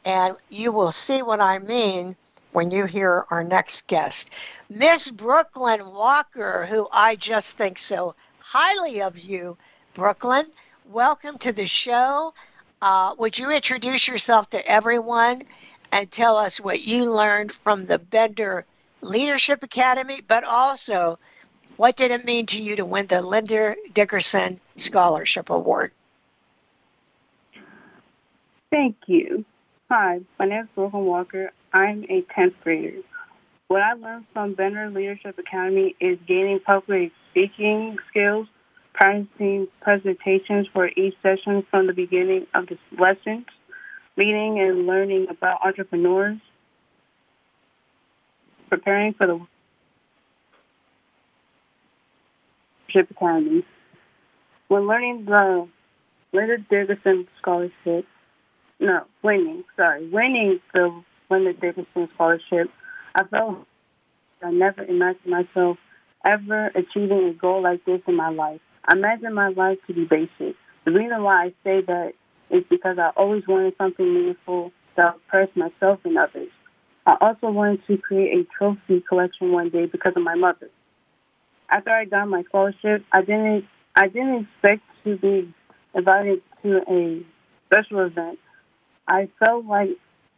And 0.05 0.35
you 0.49 0.71
will 0.71 0.93
see 0.93 1.21
what 1.21 1.41
I 1.41 1.59
mean 1.59 2.15
when 2.53 2.71
you 2.71 2.85
hear 2.85 3.25
our 3.29 3.43
next 3.43 3.87
guest. 3.87 4.29
Miss 4.69 5.11
Brooklyn 5.11 5.91
Walker, 5.91 6.65
who 6.65 6.87
I 6.91 7.15
just 7.15 7.57
think 7.57 7.79
so 7.79 8.15
highly 8.39 9.01
of 9.01 9.19
you, 9.19 9.57
Brooklyn. 9.93 10.45
Welcome 10.89 11.37
to 11.39 11.51
the 11.51 11.67
show. 11.67 12.33
Uh, 12.81 13.13
would 13.17 13.37
you 13.37 13.51
introduce 13.51 14.07
yourself 14.07 14.49
to 14.51 14.65
everyone 14.65 15.43
and 15.91 16.09
tell 16.09 16.37
us 16.37 16.59
what 16.59 16.85
you 16.85 17.11
learned 17.11 17.51
from 17.51 17.85
the 17.85 17.99
Bender 17.99 18.65
Leadership 19.01 19.63
Academy, 19.63 20.21
but 20.27 20.43
also 20.43 21.19
what 21.77 21.95
did 21.95 22.11
it 22.11 22.25
mean 22.25 22.45
to 22.47 22.61
you 22.61 22.75
to 22.75 22.85
win 22.85 23.07
the 23.07 23.21
Linda 23.21 23.75
Dickerson 23.93 24.59
Scholarship 24.77 25.49
Award? 25.49 25.91
Thank 28.69 28.97
you. 29.07 29.43
Hi, 29.89 30.21
my 30.39 30.45
name 30.45 30.63
is 30.63 30.69
Brooklyn 30.75 31.05
Walker. 31.05 31.51
I'm 31.73 32.05
a 32.09 32.21
10th 32.21 32.53
grader. 32.63 32.99
What 33.67 33.81
I 33.81 33.93
learned 33.93 34.25
from 34.33 34.53
Bender 34.53 34.89
Leadership 34.89 35.39
Academy 35.39 35.95
is 35.99 36.17
gaining 36.27 36.59
public 36.59 37.11
speaking 37.31 37.97
skills, 38.09 38.47
practicing 38.93 39.67
presentations 39.81 40.67
for 40.71 40.89
each 40.95 41.15
session 41.23 41.65
from 41.71 41.87
the 41.87 41.93
beginning 41.93 42.47
of 42.53 42.67
the 42.67 42.77
lessons, 42.97 43.45
meeting 44.15 44.59
and 44.59 44.87
learning 44.87 45.27
about 45.29 45.65
entrepreneurs, 45.65 46.37
preparing 48.71 49.13
for 49.13 49.27
the 49.27 49.45
Leadership 52.87 53.11
Academy. 53.11 53.65
When 54.69 54.87
learning 54.87 55.25
the 55.25 55.67
Linda 56.31 56.57
Dickerson 56.57 57.27
Scholarship, 57.37 58.05
no, 58.79 59.03
winning, 59.21 59.65
sorry, 59.75 60.07
winning 60.07 60.61
the 60.73 61.03
Linda 61.29 61.51
Dickerson 61.51 62.07
Scholarship, 62.15 62.71
I 63.13 63.25
felt 63.25 63.67
I 64.41 64.51
never 64.51 64.83
imagined 64.83 65.25
myself 65.25 65.77
ever 66.25 66.67
achieving 66.67 67.25
a 67.25 67.33
goal 67.33 67.61
like 67.61 67.83
this 67.83 68.01
in 68.07 68.15
my 68.15 68.29
life. 68.29 68.61
I 68.85 68.95
imagine 68.95 69.33
my 69.33 69.49
life 69.49 69.79
to 69.87 69.93
be 69.93 70.05
basic. 70.05 70.55
The 70.85 70.91
reason 70.91 71.21
why 71.23 71.47
I 71.47 71.53
say 71.65 71.81
that 71.81 72.13
is 72.49 72.63
because 72.69 72.97
I 72.97 73.09
always 73.17 73.45
wanted 73.47 73.75
something 73.77 74.13
meaningful 74.13 74.71
that 74.95 75.15
would 75.15 75.27
press 75.27 75.49
myself 75.55 75.99
and 76.05 76.17
others. 76.17 76.49
I 77.11 77.17
also 77.19 77.51
wanted 77.51 77.85
to 77.87 77.97
create 77.97 78.39
a 78.39 78.47
trophy 78.57 79.01
collection 79.01 79.51
one 79.51 79.69
day 79.69 79.85
because 79.85 80.13
of 80.15 80.23
my 80.23 80.35
mother. 80.35 80.69
After 81.69 81.89
I 81.89 82.05
got 82.05 82.29
my 82.29 82.43
scholarship, 82.43 83.03
I 83.11 83.19
didn't 83.21 83.65
I 83.97 84.07
didn't 84.07 84.47
expect 84.47 84.83
to 85.03 85.17
be 85.17 85.53
invited 85.93 86.41
to 86.63 86.81
a 86.89 87.21
special 87.65 87.99
event. 87.99 88.39
I 89.09 89.27
felt 89.39 89.65
like 89.65 89.89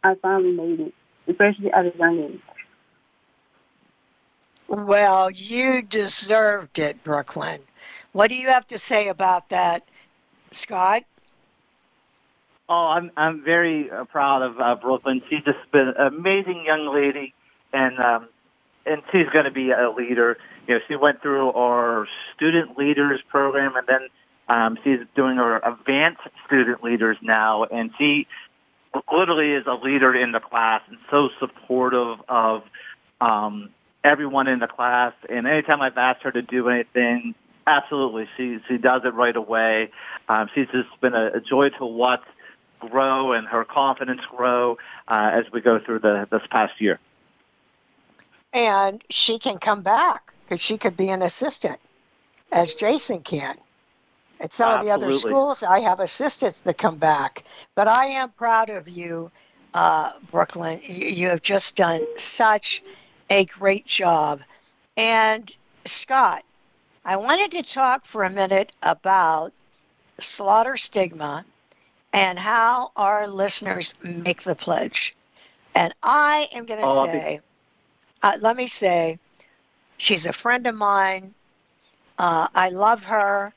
I 0.02 0.16
finally 0.16 0.50
made 0.50 0.80
it, 0.80 0.94
especially 1.28 1.70
at 1.70 1.86
a 1.86 1.92
young 1.96 2.18
age. 2.18 2.40
Well, 4.66 5.30
you 5.30 5.80
deserved 5.82 6.80
it, 6.80 7.04
Brooklyn. 7.04 7.60
What 8.10 8.30
do 8.30 8.34
you 8.34 8.48
have 8.48 8.66
to 8.68 8.78
say 8.78 9.06
about 9.08 9.50
that, 9.50 9.86
Scott? 10.50 11.04
Oh, 12.68 12.86
I'm 12.86 13.10
I'm 13.16 13.44
very 13.44 13.90
uh, 13.90 14.04
proud 14.04 14.42
of 14.42 14.58
uh, 14.58 14.74
Brooklyn. 14.76 15.22
She's 15.28 15.42
just 15.44 15.58
been 15.70 15.88
an 15.88 16.06
amazing 16.06 16.64
young 16.64 16.92
lady, 16.92 17.34
and 17.72 17.98
um, 17.98 18.28
and 18.86 19.02
she's 19.12 19.28
going 19.28 19.44
to 19.44 19.50
be 19.50 19.70
a 19.70 19.90
leader. 19.90 20.38
You 20.66 20.74
know, 20.74 20.80
she 20.88 20.96
went 20.96 21.20
through 21.20 21.52
our 21.52 22.06
student 22.34 22.78
leaders 22.78 23.20
program, 23.28 23.76
and 23.76 23.86
then 23.86 24.08
um, 24.48 24.78
she's 24.82 25.00
doing 25.14 25.38
our 25.38 25.60
advanced 25.66 26.22
student 26.46 26.82
leaders 26.82 27.18
now, 27.20 27.64
and 27.64 27.90
she 27.98 28.26
literally 29.12 29.52
is 29.52 29.66
a 29.66 29.74
leader 29.74 30.14
in 30.14 30.32
the 30.32 30.40
class 30.40 30.80
and 30.88 30.96
so 31.10 31.28
supportive 31.38 32.18
of 32.28 32.62
um, 33.20 33.70
everyone 34.02 34.48
in 34.48 34.58
the 34.58 34.68
class. 34.68 35.12
And 35.28 35.46
anytime 35.46 35.82
I've 35.82 35.98
asked 35.98 36.22
her 36.22 36.32
to 36.32 36.40
do 36.40 36.70
anything, 36.70 37.34
absolutely, 37.66 38.26
she 38.38 38.58
she 38.68 38.78
does 38.78 39.02
it 39.04 39.12
right 39.12 39.36
away. 39.36 39.90
Um, 40.30 40.48
she's 40.54 40.68
just 40.68 40.88
been 41.02 41.14
a, 41.14 41.32
a 41.34 41.40
joy 41.40 41.68
to 41.68 41.84
watch 41.84 42.22
grow 42.80 43.32
and 43.32 43.46
her 43.48 43.64
confidence 43.64 44.22
grow 44.30 44.78
uh, 45.08 45.30
as 45.32 45.44
we 45.52 45.60
go 45.60 45.78
through 45.78 46.00
the 46.00 46.26
this 46.30 46.42
past 46.50 46.80
year. 46.80 46.98
And 48.52 49.02
she 49.10 49.38
can 49.38 49.58
come 49.58 49.82
back 49.82 50.32
because 50.44 50.60
she 50.60 50.78
could 50.78 50.96
be 50.96 51.08
an 51.10 51.22
assistant, 51.22 51.78
as 52.52 52.74
Jason 52.74 53.20
can. 53.20 53.56
At 54.40 54.52
some 54.52 54.68
Absolutely. 54.68 54.92
of 54.92 55.00
the 55.00 55.06
other 55.06 55.16
schools, 55.16 55.62
I 55.62 55.80
have 55.80 56.00
assistants 56.00 56.62
that 56.62 56.78
come 56.78 56.96
back. 56.96 57.44
But 57.74 57.88
I 57.88 58.06
am 58.06 58.30
proud 58.30 58.70
of 58.70 58.88
you, 58.88 59.30
uh, 59.72 60.12
Brooklyn. 60.30 60.80
You, 60.82 61.08
you 61.08 61.28
have 61.28 61.42
just 61.42 61.76
done 61.76 62.06
such 62.16 62.82
a 63.30 63.44
great 63.46 63.86
job. 63.86 64.42
And 64.96 65.50
Scott, 65.84 66.44
I 67.04 67.16
wanted 67.16 67.52
to 67.52 67.62
talk 67.62 68.04
for 68.04 68.22
a 68.22 68.30
minute 68.30 68.72
about 68.82 69.52
slaughter 70.18 70.76
stigma 70.76 71.44
and 72.14 72.38
how 72.38 72.92
our 72.96 73.26
listeners 73.26 73.92
make 74.02 74.42
the 74.42 74.54
pledge. 74.54 75.14
And 75.74 75.92
I 76.04 76.46
am 76.54 76.64
going 76.64 76.80
to 76.80 76.86
Oh, 76.86 77.00
I'll 77.00 77.06
say, 77.06 77.40
uh, 78.22 78.32
let 78.40 78.56
me 78.56 78.68
say, 78.68 79.18
she's 79.98 80.24
a 80.24 80.32
friend 80.32 80.66
of 80.68 80.76
mine. 80.76 81.34
Uh, 82.16 82.46
I 82.54 82.70
love 82.70 83.04
her. 83.04 83.52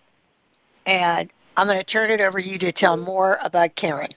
And 0.87 1.29
I'm 1.55 1.67
going 1.67 1.77
to 1.77 1.85
turn 1.85 2.09
it 2.09 2.19
over 2.19 2.41
to 2.41 2.47
you 2.47 2.57
to 2.57 2.71
tell 2.71 2.97
more 2.97 3.37
about 3.43 3.75
Karin. 3.75 4.09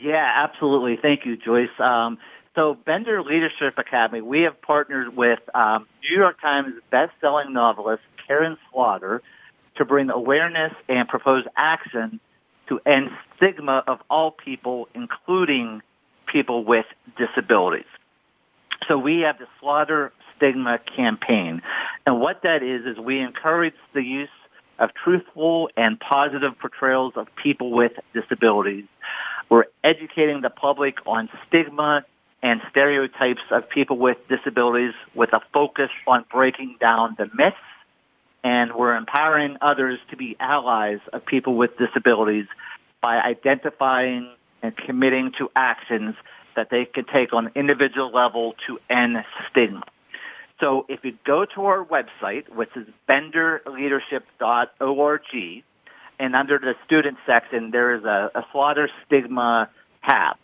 Yeah, 0.00 0.32
absolutely. 0.36 0.96
Thank 0.96 1.26
you, 1.26 1.36
Joyce. 1.36 1.68
Um, 1.80 2.16
so, 2.54 2.74
Bender 2.74 3.22
Leadership 3.22 3.76
Academy, 3.76 4.20
we 4.20 4.42
have 4.42 4.60
partnered 4.60 5.16
with 5.16 5.40
um, 5.54 5.86
New 6.02 6.16
York 6.16 6.40
Times 6.40 6.74
best-selling 6.90 7.52
novelist 7.52 8.02
Karin 8.26 8.56
Slaughter 8.70 9.22
to 9.76 9.84
bring 9.84 10.10
awareness 10.10 10.72
and 10.88 11.08
propose 11.08 11.44
action 11.56 12.20
to 12.70 12.80
end 12.86 13.10
stigma 13.36 13.84
of 13.86 14.00
all 14.08 14.30
people, 14.30 14.88
including 14.94 15.82
people 16.26 16.64
with 16.64 16.86
disabilities. 17.18 17.84
So 18.88 18.96
we 18.96 19.20
have 19.20 19.38
the 19.38 19.48
Slaughter 19.60 20.12
Stigma 20.36 20.78
Campaign. 20.78 21.60
And 22.06 22.20
what 22.20 22.42
that 22.42 22.62
is, 22.62 22.86
is 22.86 22.96
we 22.96 23.18
encourage 23.18 23.74
the 23.92 24.02
use 24.02 24.30
of 24.78 24.94
truthful 24.94 25.68
and 25.76 26.00
positive 26.00 26.58
portrayals 26.58 27.12
of 27.16 27.26
people 27.36 27.72
with 27.72 27.92
disabilities. 28.14 28.84
We're 29.50 29.66
educating 29.84 30.40
the 30.40 30.48
public 30.48 30.98
on 31.06 31.28
stigma 31.46 32.04
and 32.42 32.62
stereotypes 32.70 33.42
of 33.50 33.68
people 33.68 33.98
with 33.98 34.16
disabilities 34.28 34.94
with 35.14 35.32
a 35.34 35.42
focus 35.52 35.90
on 36.06 36.24
breaking 36.32 36.76
down 36.80 37.16
the 37.18 37.28
myths 37.34 37.56
and 38.42 38.74
we're 38.74 38.96
empowering 38.96 39.58
others 39.60 39.98
to 40.10 40.16
be 40.16 40.36
allies 40.40 40.98
of 41.12 41.26
people 41.26 41.56
with 41.56 41.76
disabilities 41.76 42.46
by 43.00 43.20
identifying 43.20 44.30
and 44.62 44.76
committing 44.76 45.32
to 45.38 45.50
actions 45.56 46.14
that 46.56 46.68
they 46.70 46.84
can 46.84 47.04
take 47.04 47.32
on 47.32 47.46
an 47.46 47.52
individual 47.54 48.10
level 48.10 48.56
to 48.66 48.78
end 48.88 49.24
stigma. 49.50 49.82
So 50.60 50.86
if 50.88 51.04
you 51.04 51.16
go 51.24 51.44
to 51.46 51.66
our 51.66 51.84
website, 51.84 52.48
which 52.50 52.70
is 52.76 52.86
benderleadership.org, 53.08 55.64
and 56.18 56.36
under 56.36 56.58
the 56.58 56.74
student 56.84 57.16
section, 57.26 57.70
there 57.70 57.94
is 57.94 58.04
a, 58.04 58.30
a 58.34 58.44
slaughter 58.52 58.90
stigma 59.06 59.70
tab. 60.04 60.36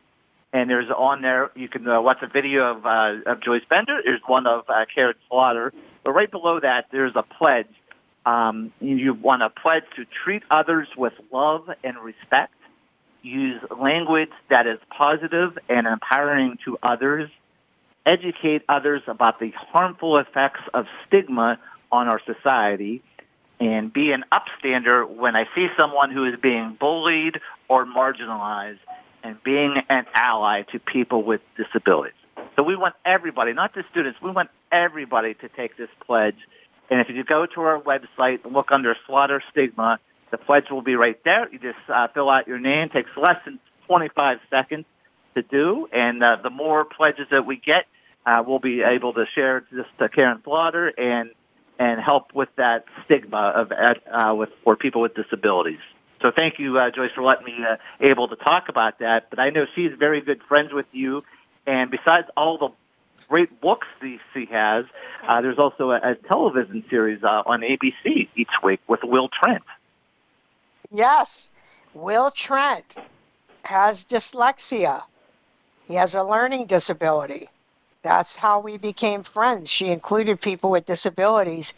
And 0.52 0.70
there's 0.70 0.88
on 0.90 1.20
there, 1.20 1.50
you 1.54 1.68
can 1.68 1.86
uh, 1.86 2.00
watch 2.00 2.22
a 2.22 2.28
video 2.28 2.70
of, 2.70 2.86
uh, 2.86 3.16
of 3.26 3.42
Joyce 3.42 3.64
Bender. 3.68 4.00
There's 4.02 4.22
one 4.26 4.46
of 4.46 4.64
uh, 4.70 4.86
Karin 4.94 5.16
Slaughter. 5.28 5.74
But 6.02 6.12
right 6.12 6.30
below 6.30 6.60
that, 6.60 6.86
there's 6.90 7.12
a 7.14 7.22
pledge. 7.22 7.68
Um, 8.26 8.72
you 8.80 9.14
want 9.14 9.42
to 9.42 9.48
pledge 9.50 9.84
to 9.94 10.04
treat 10.04 10.42
others 10.50 10.88
with 10.96 11.12
love 11.32 11.70
and 11.84 11.96
respect, 11.98 12.52
use 13.22 13.62
language 13.70 14.32
that 14.50 14.66
is 14.66 14.80
positive 14.90 15.56
and 15.68 15.86
empowering 15.86 16.58
to 16.64 16.76
others, 16.82 17.30
educate 18.04 18.62
others 18.68 19.02
about 19.06 19.38
the 19.38 19.52
harmful 19.52 20.18
effects 20.18 20.60
of 20.74 20.86
stigma 21.06 21.60
on 21.92 22.08
our 22.08 22.20
society, 22.26 23.00
and 23.60 23.92
be 23.92 24.10
an 24.10 24.24
upstander 24.32 25.08
when 25.08 25.36
I 25.36 25.46
see 25.54 25.68
someone 25.76 26.10
who 26.10 26.24
is 26.24 26.34
being 26.40 26.76
bullied 26.78 27.40
or 27.68 27.86
marginalized 27.86 28.80
and 29.22 29.40
being 29.44 29.82
an 29.88 30.06
ally 30.14 30.62
to 30.72 30.80
people 30.80 31.22
with 31.22 31.40
disabilities. 31.56 32.12
So 32.56 32.64
we 32.64 32.74
want 32.74 32.96
everybody, 33.04 33.52
not 33.52 33.72
just 33.72 33.88
students, 33.88 34.20
we 34.20 34.32
want 34.32 34.50
everybody 34.72 35.34
to 35.34 35.48
take 35.48 35.76
this 35.76 35.88
pledge. 36.04 36.36
And 36.90 37.00
if 37.00 37.08
you 37.08 37.24
go 37.24 37.46
to 37.46 37.60
our 37.62 37.80
website 37.80 38.44
and 38.44 38.52
look 38.52 38.70
under 38.70 38.96
Slaughter 39.06 39.42
Stigma, 39.50 39.98
the 40.30 40.38
pledge 40.38 40.70
will 40.70 40.82
be 40.82 40.96
right 40.96 41.22
there. 41.24 41.48
You 41.50 41.58
just 41.58 41.78
uh, 41.88 42.08
fill 42.08 42.30
out 42.30 42.46
your 42.46 42.58
name. 42.58 42.84
It 42.86 42.92
takes 42.92 43.10
less 43.16 43.44
than 43.44 43.58
25 43.86 44.38
seconds 44.50 44.84
to 45.34 45.42
do. 45.42 45.88
And 45.92 46.22
uh, 46.22 46.38
the 46.42 46.50
more 46.50 46.84
pledges 46.84 47.26
that 47.30 47.46
we 47.46 47.56
get, 47.56 47.86
uh, 48.24 48.42
we'll 48.46 48.58
be 48.58 48.82
able 48.82 49.12
to 49.14 49.26
share 49.34 49.64
this 49.70 49.86
to 49.98 50.08
Karin 50.08 50.40
Slaughter 50.44 50.88
and 50.98 51.30
and 51.78 52.00
help 52.00 52.34
with 52.34 52.48
that 52.56 52.86
stigma 53.04 53.36
of 53.36 53.70
uh, 53.70 54.34
with 54.34 54.48
for 54.64 54.76
people 54.76 55.02
with 55.02 55.14
disabilities. 55.14 55.78
So 56.22 56.32
thank 56.34 56.58
you, 56.58 56.78
uh, 56.78 56.90
Joyce, 56.90 57.10
for 57.14 57.22
letting 57.22 57.44
me 57.44 57.58
uh, 57.62 57.76
able 58.00 58.28
to 58.28 58.36
talk 58.36 58.68
about 58.68 59.00
that. 59.00 59.28
But 59.28 59.38
I 59.38 59.50
know 59.50 59.66
she's 59.74 59.92
very 59.98 60.22
good 60.22 60.40
friends 60.48 60.72
with 60.72 60.86
you, 60.92 61.22
and 61.66 61.90
besides 61.90 62.28
all 62.36 62.56
the 62.56 62.70
great 63.28 63.60
books 63.60 63.86
that 64.00 64.18
she 64.32 64.46
has, 64.46 64.86
uh, 65.26 65.40
there's 65.40 65.58
also 65.58 65.90
a, 65.90 66.00
a 66.02 66.14
television 66.14 66.84
series 66.88 67.22
uh, 67.22 67.42
on 67.46 67.60
ABC 67.60 68.28
each 68.36 68.50
week 68.62 68.80
with 68.86 69.00
Will 69.02 69.28
Trent. 69.28 69.64
Yes, 70.92 71.50
Will 71.94 72.30
Trent 72.30 72.96
has 73.64 74.04
dyslexia. 74.04 75.02
He 75.88 75.94
has 75.94 76.14
a 76.14 76.22
learning 76.22 76.66
disability. 76.66 77.48
That's 78.02 78.36
how 78.36 78.60
we 78.60 78.78
became 78.78 79.24
friends. 79.24 79.68
She 79.68 79.88
included 79.88 80.40
people 80.40 80.70
with 80.70 80.86
disabilities 80.86 81.74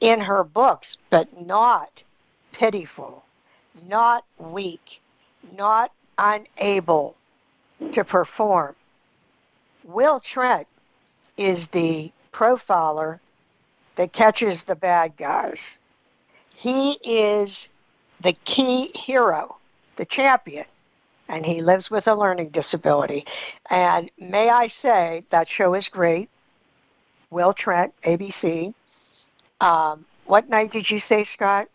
in 0.00 0.20
her 0.20 0.44
books, 0.44 0.98
but 1.10 1.40
not 1.46 2.04
pitiful, 2.52 3.24
not 3.88 4.24
weak, 4.38 5.00
not 5.54 5.90
unable 6.18 7.16
to 7.92 8.04
perform. 8.04 8.76
Will 9.84 10.20
Trent 10.20 10.68
is 11.36 11.68
the 11.68 12.12
profiler 12.32 13.18
that 13.96 14.12
catches 14.12 14.64
the 14.64 14.76
bad 14.76 15.16
guys. 15.16 15.78
He 16.54 16.96
is 17.04 17.68
the 18.20 18.34
key 18.44 18.90
hero, 18.94 19.56
the 19.96 20.04
champion, 20.04 20.64
and 21.28 21.44
he 21.44 21.62
lives 21.62 21.90
with 21.90 22.08
a 22.08 22.14
learning 22.14 22.50
disability. 22.50 23.26
And 23.70 24.10
may 24.18 24.48
I 24.48 24.66
say, 24.66 25.22
that 25.30 25.48
show 25.48 25.74
is 25.74 25.88
great. 25.88 26.28
Will 27.30 27.52
Trent, 27.52 27.94
ABC. 28.02 28.74
Um, 29.60 30.04
what 30.26 30.48
night 30.48 30.70
did 30.70 30.90
you 30.90 30.98
say, 30.98 31.24
Scott? 31.24 31.68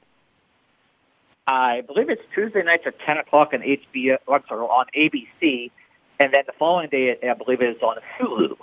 I 1.48 1.82
believe 1.82 2.10
it's 2.10 2.22
Tuesday 2.36 2.62
nights 2.62 2.84
at 2.86 3.00
10 3.00 3.18
o'clock 3.18 3.54
on 3.54 3.62
HBO, 3.62 4.18
I'm 4.28 4.44
sorry, 4.48 4.62
on 4.62 4.86
ABC, 4.96 5.72
and 6.20 6.34
then 6.34 6.44
the 6.46 6.54
following 6.60 6.90
day, 6.90 7.18
I 7.24 7.34
believe 7.34 7.62
it 7.62 7.76
is 7.76 7.82
on 7.82 7.98
Hulu. 8.20 8.58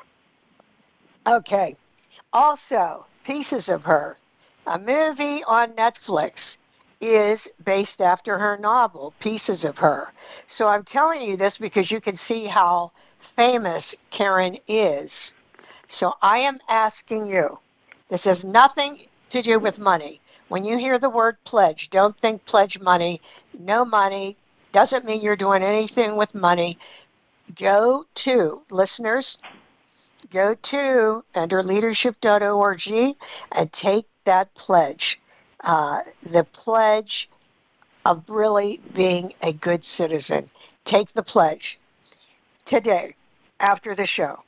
Okay. 1.27 1.77
Also, 2.35 3.07
Pieces 3.25 3.71
of 3.71 3.85
Her, 3.85 4.19
a 4.67 4.79
movie 4.79 5.43
on 5.45 5.73
Netflix, 5.73 6.59
is 7.01 7.51
based 7.65 8.03
after 8.03 8.39
her 8.39 8.59
novel, 8.59 9.15
Pieces 9.21 9.65
of 9.65 9.79
Her. 9.79 10.13
So 10.47 10.67
I'm 10.69 10.85
telling 10.85 11.23
you 11.23 11.37
this 11.37 11.57
because 11.57 11.91
you 11.91 12.01
can 12.01 12.15
see 12.15 12.45
how 12.45 12.93
famous 13.19 13.97
Karin 14.11 14.59
is. 14.69 15.35
So 15.89 16.15
I 16.21 16.39
am 16.39 16.59
asking 16.69 17.27
you, 17.27 17.59
this 18.09 18.25
has 18.27 18.45
nothing 18.45 19.07
to 19.31 19.41
do 19.41 19.59
with 19.59 19.79
money. 19.79 20.21
When 20.49 20.65
you 20.65 20.77
hear 20.77 20.99
the 20.99 21.09
word 21.09 21.37
pledge, 21.45 21.89
don't 21.89 22.19
think 22.19 22.45
pledge 22.45 22.79
money. 22.81 23.23
No 23.59 23.85
money 23.87 24.37
doesn't 24.73 25.07
mean 25.07 25.23
you're 25.23 25.37
doing 25.37 25.63
anything 25.63 26.17
with 26.17 26.35
money. 26.35 26.79
Go 27.55 28.05
to, 28.17 28.63
listeners, 28.71 29.39
go 30.35 30.55
to 30.55 31.25
benderleadership.org 31.35 33.17
and 33.53 33.73
take 33.73 34.07
that 34.25 34.53
pledge. 34.55 35.21
Uh, 35.63 36.01
the 36.25 36.45
pledge 36.45 37.31
of 38.05 38.29
really 38.29 38.81
being 38.95 39.33
a 39.43 39.53
good 39.53 39.85
citizen. 39.85 40.51
Take 40.85 41.13
the 41.13 41.23
pledge 41.23 41.79
today 42.65 43.15
after 43.61 43.95
the 43.95 44.07
show. 44.07 44.43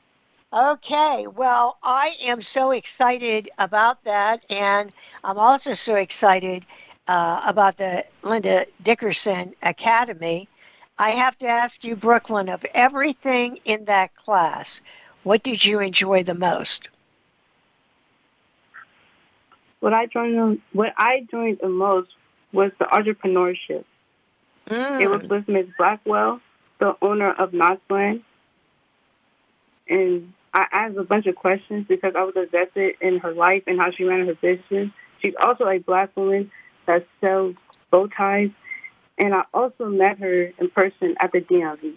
Okay, 0.53 1.27
well, 1.27 1.79
I 1.83 2.15
am 2.25 2.43
so 2.43 2.71
excited 2.71 3.49
about 3.59 4.05
that, 4.05 4.45
and 4.51 4.93
I'm 5.25 5.39
also 5.39 5.73
so 5.73 5.95
excited 5.95 6.67
uh, 7.09 7.43
about 7.47 7.77
the 7.77 8.05
Linda 8.23 8.67
Dickerson 8.83 9.55
Academy. 9.63 10.49
I 10.99 11.11
have 11.11 11.37
to 11.39 11.47
ask 11.47 11.85
you, 11.85 11.97
Brooklyn, 11.97 12.49
of 12.49 12.65
everything 12.75 13.59
in 13.65 13.85
that 13.87 14.15
class, 14.17 14.83
what 15.27 15.43
did 15.43 15.65
you 15.65 15.81
enjoy 15.81 16.23
the 16.23 16.37
most? 16.37 16.89
What 19.81 19.93
I 19.93 20.07
joined, 20.07 20.63
what 20.73 20.95
I 20.97 21.27
joined 21.29 21.59
the 21.61 21.69
most 21.69 22.11
was 22.53 22.71
the 22.79 22.85
entrepreneurship. 22.85 23.85
Mm. 24.67 25.01
It 25.01 25.09
was 25.09 25.25
with 25.25 25.49
Ms. 25.49 25.67
Blackwell, 25.77 26.41
the 26.79 26.95
owner 27.03 27.33
of 27.33 27.51
Knotzland, 27.51 28.23
and 29.89 30.33
I 30.55 30.67
asked 30.71 30.97
a 30.97 31.03
bunch 31.03 31.27
of 31.27 31.35
questions 31.35 31.87
because 31.89 32.15
I 32.15 32.23
was 32.23 32.37
invested 32.37 32.95
in 33.01 33.19
her 33.19 33.33
life 33.33 33.65
and 33.67 33.81
how 33.81 33.91
she 33.91 34.05
ran 34.05 34.29
her 34.29 34.35
business. 34.37 34.91
She's 35.21 35.35
also 35.43 35.67
a 35.67 35.79
black 35.79 36.17
woman 36.17 36.53
that 36.87 37.05
sells 37.21 37.57
bow 37.91 38.07
ties, 38.07 38.51
and 39.19 39.35
I 39.35 39.43
also 39.53 39.87
met 39.87 40.21
her 40.21 40.53
in 40.57 40.71
person 40.71 41.17
at 41.19 41.33
the 41.33 41.41
DMV. 41.41 41.95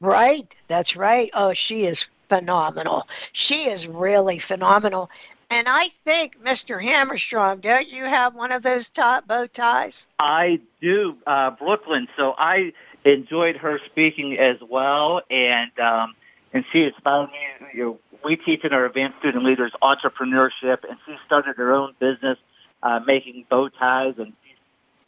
Right, 0.00 0.54
that's 0.68 0.96
right. 0.96 1.30
Oh, 1.34 1.52
she 1.52 1.84
is 1.84 2.08
phenomenal. 2.28 3.06
She 3.32 3.68
is 3.68 3.86
really 3.86 4.38
phenomenal. 4.38 5.10
And 5.50 5.66
I 5.68 5.88
think, 5.88 6.42
Mr. 6.42 6.80
Hammerstrom, 6.80 7.60
don't 7.60 7.88
you 7.88 8.04
have 8.04 8.36
one 8.36 8.52
of 8.52 8.62
those 8.62 8.88
top 8.88 9.26
bow 9.26 9.46
ties? 9.46 10.06
I 10.18 10.60
do, 10.80 11.16
uh, 11.26 11.50
Brooklyn. 11.50 12.06
So 12.16 12.34
I 12.38 12.72
enjoyed 13.04 13.56
her 13.56 13.80
speaking 13.86 14.38
as 14.38 14.56
well, 14.60 15.22
and 15.28 15.76
um, 15.80 16.14
and 16.52 16.64
she 16.72 16.84
inspired 16.84 17.30
me. 17.30 17.68
You 17.74 17.84
know, 17.84 17.98
we 18.24 18.36
teach 18.36 18.64
in 18.64 18.72
our 18.72 18.86
advanced 18.86 19.18
student 19.18 19.44
leaders 19.44 19.72
entrepreneurship, 19.82 20.88
and 20.88 20.98
she 21.04 21.16
started 21.26 21.56
her 21.56 21.72
own 21.72 21.94
business 21.98 22.38
uh, 22.82 23.00
making 23.04 23.44
bow 23.50 23.68
ties 23.68 24.14
and 24.18 24.32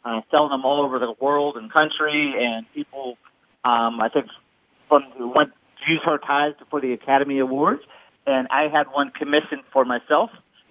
uh, 0.03 0.21
selling 0.29 0.51
them 0.51 0.65
all 0.65 0.81
over 0.83 0.99
the 0.99 1.13
world 1.19 1.55
and 1.55 1.71
country. 1.71 2.35
And 2.37 2.65
people, 2.73 3.17
um, 3.63 4.01
I 4.01 4.09
think, 4.09 4.27
from 4.93 5.33
went 5.33 5.51
to 5.85 5.91
use 5.91 6.01
her 6.03 6.17
ties 6.17 6.53
for 6.69 6.81
the 6.81 6.93
Academy 6.93 7.39
Awards. 7.39 7.81
And 8.25 8.47
I 8.49 8.67
had 8.67 8.87
one 8.91 9.11
commissioned 9.11 9.63
for 9.71 9.85
myself 9.85 10.29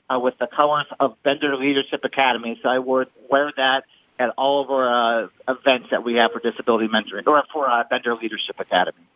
uh, 0.09 0.19
with 0.19 0.39
the 0.39 0.47
colors 0.47 0.87
of 1.01 1.23
Bender 1.23 1.57
Leadership 1.57 2.05
Academy. 2.05 2.59
So 2.63 2.69
I 2.69 2.79
wore, 2.79 3.07
wear 3.31 3.53
that 3.57 3.85
at 4.19 4.31
all 4.39 4.63
of 4.63 4.71
our 4.71 5.25
uh, 5.25 5.29
events 5.49 5.89
that 5.91 6.05
we 6.05 6.15
have 6.15 6.33
for 6.33 6.41
disability 6.41 6.89
mentoring 6.89 7.27
or 7.27 7.43
for 7.53 7.69
uh, 7.69 7.85
Bender 7.91 8.15
Leadership 8.15 8.59
Academy. 8.59 9.07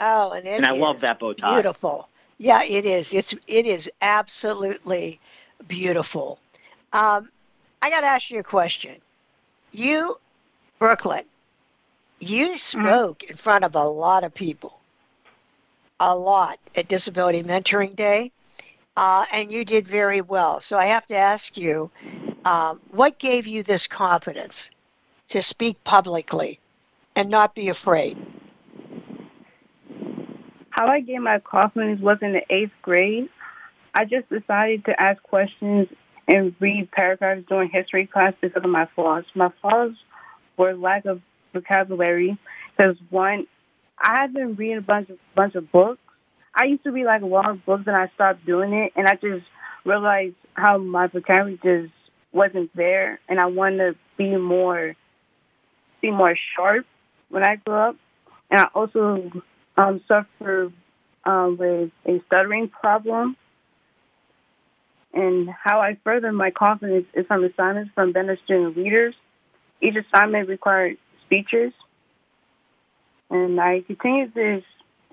Oh, 0.00 0.32
and 0.32 0.46
it 0.46 0.56
and 0.56 0.66
I 0.66 0.72
is 0.72 0.78
love 0.78 1.00
that 1.00 1.18
bow 1.18 1.32
tie. 1.32 1.54
Beautiful. 1.54 2.08
Yeah, 2.38 2.62
it 2.64 2.84
is. 2.84 3.12
It's 3.14 3.34
it 3.46 3.66
is 3.66 3.90
absolutely 4.00 5.20
beautiful. 5.68 6.38
Um, 6.92 7.28
I 7.82 7.90
got 7.90 8.00
to 8.00 8.06
ask 8.06 8.30
you 8.30 8.40
a 8.40 8.42
question. 8.42 8.96
You, 9.72 10.16
Brooklyn, 10.78 11.24
you 12.22 12.56
spoke 12.56 13.24
in 13.24 13.36
front 13.36 13.64
of 13.64 13.74
a 13.74 13.82
lot 13.82 14.22
of 14.22 14.32
people, 14.32 14.78
a 15.98 16.16
lot 16.16 16.58
at 16.76 16.88
Disability 16.88 17.42
Mentoring 17.42 17.96
Day, 17.96 18.30
uh, 18.96 19.24
and 19.32 19.52
you 19.52 19.64
did 19.64 19.88
very 19.88 20.20
well. 20.20 20.60
So 20.60 20.76
I 20.76 20.86
have 20.86 21.06
to 21.08 21.16
ask 21.16 21.56
you, 21.56 21.90
um, 22.44 22.80
what 22.90 23.18
gave 23.18 23.46
you 23.46 23.62
this 23.62 23.86
confidence 23.86 24.70
to 25.28 25.42
speak 25.42 25.82
publicly 25.84 26.60
and 27.16 27.28
not 27.28 27.54
be 27.54 27.68
afraid? 27.68 28.16
How 30.70 30.86
I 30.86 31.00
gained 31.00 31.24
my 31.24 31.40
confidence 31.40 32.00
was 32.00 32.18
in 32.22 32.32
the 32.32 32.42
eighth 32.50 32.72
grade. 32.82 33.28
I 33.94 34.04
just 34.04 34.28
decided 34.28 34.84
to 34.86 35.00
ask 35.00 35.22
questions 35.22 35.88
and 36.28 36.54
read 36.60 36.90
paragraphs 36.92 37.42
during 37.48 37.68
history 37.68 38.06
class 38.06 38.32
because 38.40 38.64
of 38.64 38.70
my 38.70 38.86
flaws. 38.94 39.24
My 39.34 39.50
flaws 39.60 39.92
were 40.56 40.74
lack 40.74 41.04
of 41.04 41.20
vocabulary 41.52 42.38
because 42.76 42.96
one, 43.10 43.46
I 43.98 44.22
had 44.22 44.34
been 44.34 44.54
reading 44.54 44.78
a 44.78 44.82
bunch 44.82 45.10
of 45.10 45.18
bunch 45.34 45.54
of 45.54 45.70
books. 45.70 46.00
I 46.54 46.66
used 46.66 46.84
to 46.84 46.90
read 46.90 47.06
like 47.06 47.22
a 47.22 47.26
lot 47.26 47.48
of 47.48 47.64
books 47.64 47.84
and 47.86 47.96
I 47.96 48.10
stopped 48.14 48.44
doing 48.44 48.72
it 48.72 48.92
and 48.96 49.06
I 49.06 49.14
just 49.14 49.44
realized 49.84 50.34
how 50.54 50.78
my 50.78 51.06
vocabulary 51.06 51.58
just 51.62 51.92
wasn't 52.32 52.74
there 52.74 53.20
and 53.28 53.40
I 53.40 53.46
wanted 53.46 53.92
to 53.92 53.98
be 54.16 54.36
more 54.36 54.94
be 56.00 56.10
more 56.10 56.36
sharp 56.56 56.86
when 57.30 57.44
I 57.44 57.56
grew 57.56 57.74
up. 57.74 57.96
And 58.50 58.60
I 58.60 58.64
also 58.74 59.30
um, 59.78 60.02
suffer 60.06 60.70
um, 61.24 61.56
with 61.56 61.90
a 62.06 62.20
stuttering 62.26 62.68
problem. 62.68 63.36
And 65.14 65.48
how 65.48 65.80
I 65.80 65.96
further 66.04 66.32
my 66.32 66.50
confidence 66.50 67.06
is 67.14 67.26
from 67.26 67.44
assignments 67.44 67.92
from 67.94 68.12
Bender 68.12 68.38
student 68.44 68.76
leaders. 68.76 69.14
Each 69.80 69.94
assignment 69.96 70.48
required 70.48 70.96
speeches. 71.32 71.72
And 73.30 73.58
I 73.58 73.80
continue 73.80 74.30
this, 74.30 74.62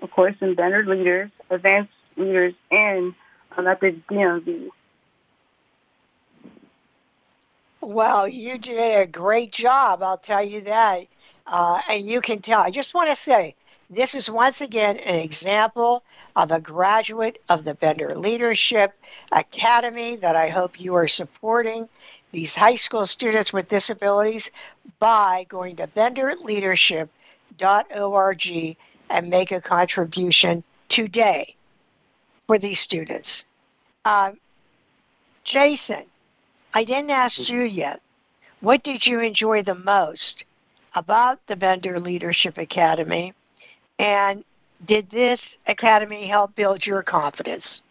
of 0.02 0.10
course, 0.10 0.34
in 0.40 0.54
Bender 0.54 0.84
leaders, 0.84 1.30
advanced 1.48 1.92
leaders, 2.16 2.54
and 2.70 3.14
at 3.56 3.80
the 3.80 3.96
DMV. 4.10 4.68
Well, 7.80 8.28
you 8.28 8.58
did 8.58 9.00
a 9.00 9.06
great 9.06 9.52
job, 9.52 10.02
I'll 10.02 10.18
tell 10.18 10.44
you 10.44 10.60
that. 10.62 11.06
Uh, 11.46 11.80
and 11.90 12.06
you 12.06 12.20
can 12.20 12.40
tell. 12.40 12.60
I 12.60 12.70
just 12.70 12.94
want 12.94 13.08
to 13.10 13.16
say, 13.16 13.54
this 13.88 14.14
is 14.14 14.30
once 14.30 14.60
again 14.60 14.98
an 14.98 15.16
example 15.16 16.04
of 16.36 16.52
a 16.52 16.60
graduate 16.60 17.42
of 17.48 17.64
the 17.64 17.74
Bender 17.74 18.14
Leadership 18.14 18.92
Academy 19.32 20.16
that 20.16 20.36
I 20.36 20.48
hope 20.48 20.78
you 20.78 20.94
are 20.94 21.08
supporting 21.08 21.88
these 22.32 22.54
high 22.54 22.76
school 22.76 23.06
students 23.06 23.52
with 23.52 23.68
disabilities 23.68 24.50
by 24.98 25.44
going 25.48 25.76
to 25.76 25.86
benderleadership.org 25.86 28.76
and 29.10 29.28
make 29.28 29.52
a 29.52 29.60
contribution 29.60 30.64
today 30.88 31.54
for 32.46 32.58
these 32.58 32.80
students. 32.80 33.44
Um, 34.04 34.38
Jason, 35.44 36.04
I 36.74 36.84
didn't 36.84 37.10
ask 37.10 37.48
you 37.48 37.62
yet. 37.62 38.00
What 38.60 38.82
did 38.82 39.06
you 39.06 39.20
enjoy 39.20 39.62
the 39.62 39.74
most 39.74 40.44
about 40.94 41.46
the 41.46 41.56
Bender 41.56 41.98
Leadership 41.98 42.58
Academy? 42.58 43.32
And 43.98 44.44
did 44.84 45.10
this 45.10 45.58
academy 45.66 46.26
help 46.26 46.54
build 46.54 46.86
your 46.86 47.02
confidence? 47.02 47.82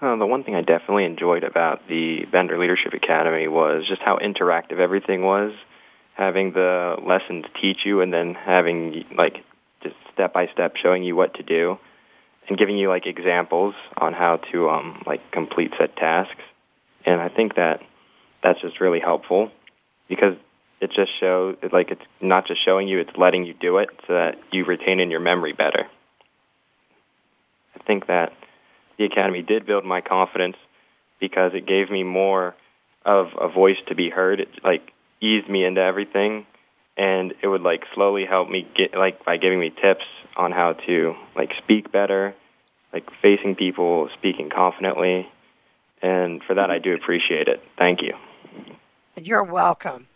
Uh, 0.00 0.16
the 0.16 0.26
one 0.26 0.44
thing 0.44 0.54
I 0.54 0.62
definitely 0.62 1.04
enjoyed 1.04 1.42
about 1.42 1.88
the 1.88 2.24
Bender 2.30 2.56
Leadership 2.58 2.92
Academy 2.92 3.48
was 3.48 3.84
just 3.88 4.00
how 4.00 4.16
interactive 4.18 4.78
everything 4.78 5.22
was. 5.22 5.52
Having 6.14 6.52
the 6.52 6.96
lessons 7.04 7.46
teach 7.60 7.78
you, 7.84 8.00
and 8.00 8.12
then 8.12 8.34
having 8.34 9.04
like 9.16 9.44
just 9.82 9.96
step 10.12 10.32
by 10.32 10.48
step 10.48 10.76
showing 10.76 11.02
you 11.02 11.16
what 11.16 11.34
to 11.34 11.42
do, 11.42 11.78
and 12.48 12.58
giving 12.58 12.76
you 12.76 12.88
like 12.88 13.06
examples 13.06 13.74
on 13.96 14.12
how 14.12 14.36
to 14.52 14.68
um, 14.68 15.02
like 15.06 15.20
complete 15.32 15.72
said 15.78 15.96
tasks. 15.96 16.42
And 17.04 17.20
I 17.20 17.28
think 17.28 17.56
that 17.56 17.80
that's 18.42 18.60
just 18.60 18.80
really 18.80 19.00
helpful 19.00 19.50
because 20.08 20.34
it 20.80 20.92
just 20.92 21.10
shows 21.18 21.56
like 21.72 21.90
it's 21.90 22.02
not 22.20 22.46
just 22.46 22.64
showing 22.64 22.88
you 22.88 22.98
it's 23.00 23.16
letting 23.16 23.44
you 23.44 23.54
do 23.54 23.78
it 23.78 23.88
so 24.06 24.14
that 24.14 24.36
you 24.52 24.64
retain 24.64 25.00
in 25.00 25.10
your 25.10 25.20
memory 25.20 25.52
better 25.52 25.88
i 27.74 27.82
think 27.84 28.06
that 28.06 28.32
the 28.98 29.04
academy 29.04 29.42
did 29.42 29.66
build 29.66 29.84
my 29.84 30.00
confidence 30.00 30.56
because 31.20 31.52
it 31.54 31.66
gave 31.66 31.90
me 31.90 32.02
more 32.02 32.54
of 33.04 33.28
a 33.40 33.48
voice 33.48 33.78
to 33.86 33.94
be 33.94 34.10
heard. 34.10 34.40
It 34.40 34.48
like 34.62 34.92
eased 35.20 35.48
me 35.48 35.64
into 35.64 35.80
everything 35.80 36.46
and 36.96 37.32
it 37.42 37.48
would 37.48 37.62
like 37.62 37.84
slowly 37.94 38.24
help 38.24 38.50
me 38.50 38.68
get 38.74 38.94
like 38.94 39.24
by 39.24 39.36
giving 39.36 39.60
me 39.60 39.70
tips 39.70 40.04
on 40.36 40.52
how 40.52 40.74
to 40.74 41.14
like 41.34 41.52
speak 41.58 41.90
better 41.90 42.34
like 42.92 43.08
facing 43.20 43.54
people 43.54 44.08
speaking 44.14 44.50
confidently. 44.50 45.28
And 46.00 46.42
for 46.44 46.54
that 46.54 46.70
i 46.70 46.78
do 46.78 46.94
appreciate 46.94 47.48
it. 47.48 47.62
Thank 47.76 48.02
you. 48.02 48.14
You're 49.16 49.44
welcome. 49.44 50.06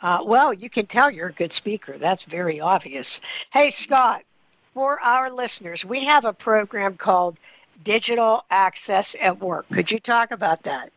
Uh, 0.00 0.22
well, 0.24 0.52
you 0.52 0.68
can 0.68 0.86
tell 0.86 1.10
you're 1.10 1.28
a 1.28 1.32
good 1.32 1.52
speaker. 1.52 1.98
That's 1.98 2.24
very 2.24 2.60
obvious. 2.60 3.20
Hey, 3.52 3.70
Scott, 3.70 4.22
for 4.74 5.00
our 5.00 5.30
listeners, 5.30 5.84
we 5.84 6.04
have 6.04 6.24
a 6.24 6.32
program 6.32 6.96
called 6.96 7.38
Digital 7.82 8.44
Access 8.50 9.16
at 9.20 9.40
Work. 9.40 9.66
Could 9.72 9.90
you 9.90 9.98
talk 9.98 10.30
about 10.30 10.64
that? 10.64 10.90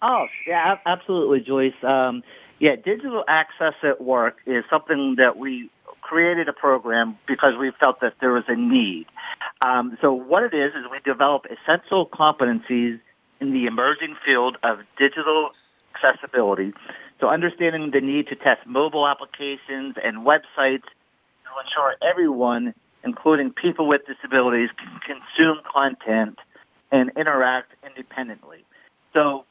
Oh, 0.00 0.26
yeah, 0.46 0.78
absolutely, 0.84 1.40
Joyce. 1.40 1.74
Um, 1.82 2.22
yeah, 2.58 2.76
Digital 2.76 3.24
Access 3.28 3.74
at 3.82 4.00
Work 4.00 4.38
is 4.46 4.64
something 4.68 5.16
that 5.16 5.36
we 5.36 5.70
created 6.00 6.48
a 6.48 6.52
program 6.52 7.16
because 7.26 7.56
we 7.58 7.70
felt 7.78 8.00
that 8.00 8.14
there 8.20 8.32
was 8.32 8.44
a 8.48 8.56
need. 8.56 9.06
Um, 9.64 9.96
so 10.00 10.12
what 10.12 10.42
it 10.42 10.54
is 10.54 10.74
is 10.74 10.84
we 10.90 10.98
develop 11.04 11.46
essential 11.46 12.06
competencies 12.06 13.00
in 13.40 13.52
the 13.52 13.66
emerging 13.66 14.16
field 14.24 14.58
of 14.62 14.80
digital 14.98 15.50
accessibility 15.94 16.72
so 17.22 17.28
understanding 17.28 17.92
the 17.92 18.00
need 18.00 18.26
to 18.28 18.34
test 18.34 18.66
mobile 18.66 19.06
applications 19.06 19.94
and 20.02 20.26
websites 20.26 20.82
to 20.82 21.50
ensure 21.64 21.94
everyone, 22.02 22.74
including 23.04 23.50
people 23.50 23.86
with 23.86 24.02
disabilities, 24.06 24.70
can 24.76 25.00
consume 25.00 25.60
content 25.70 26.38
and 26.90 27.10
interact 27.16 27.72
independently. 27.84 28.64
So, 29.12 29.44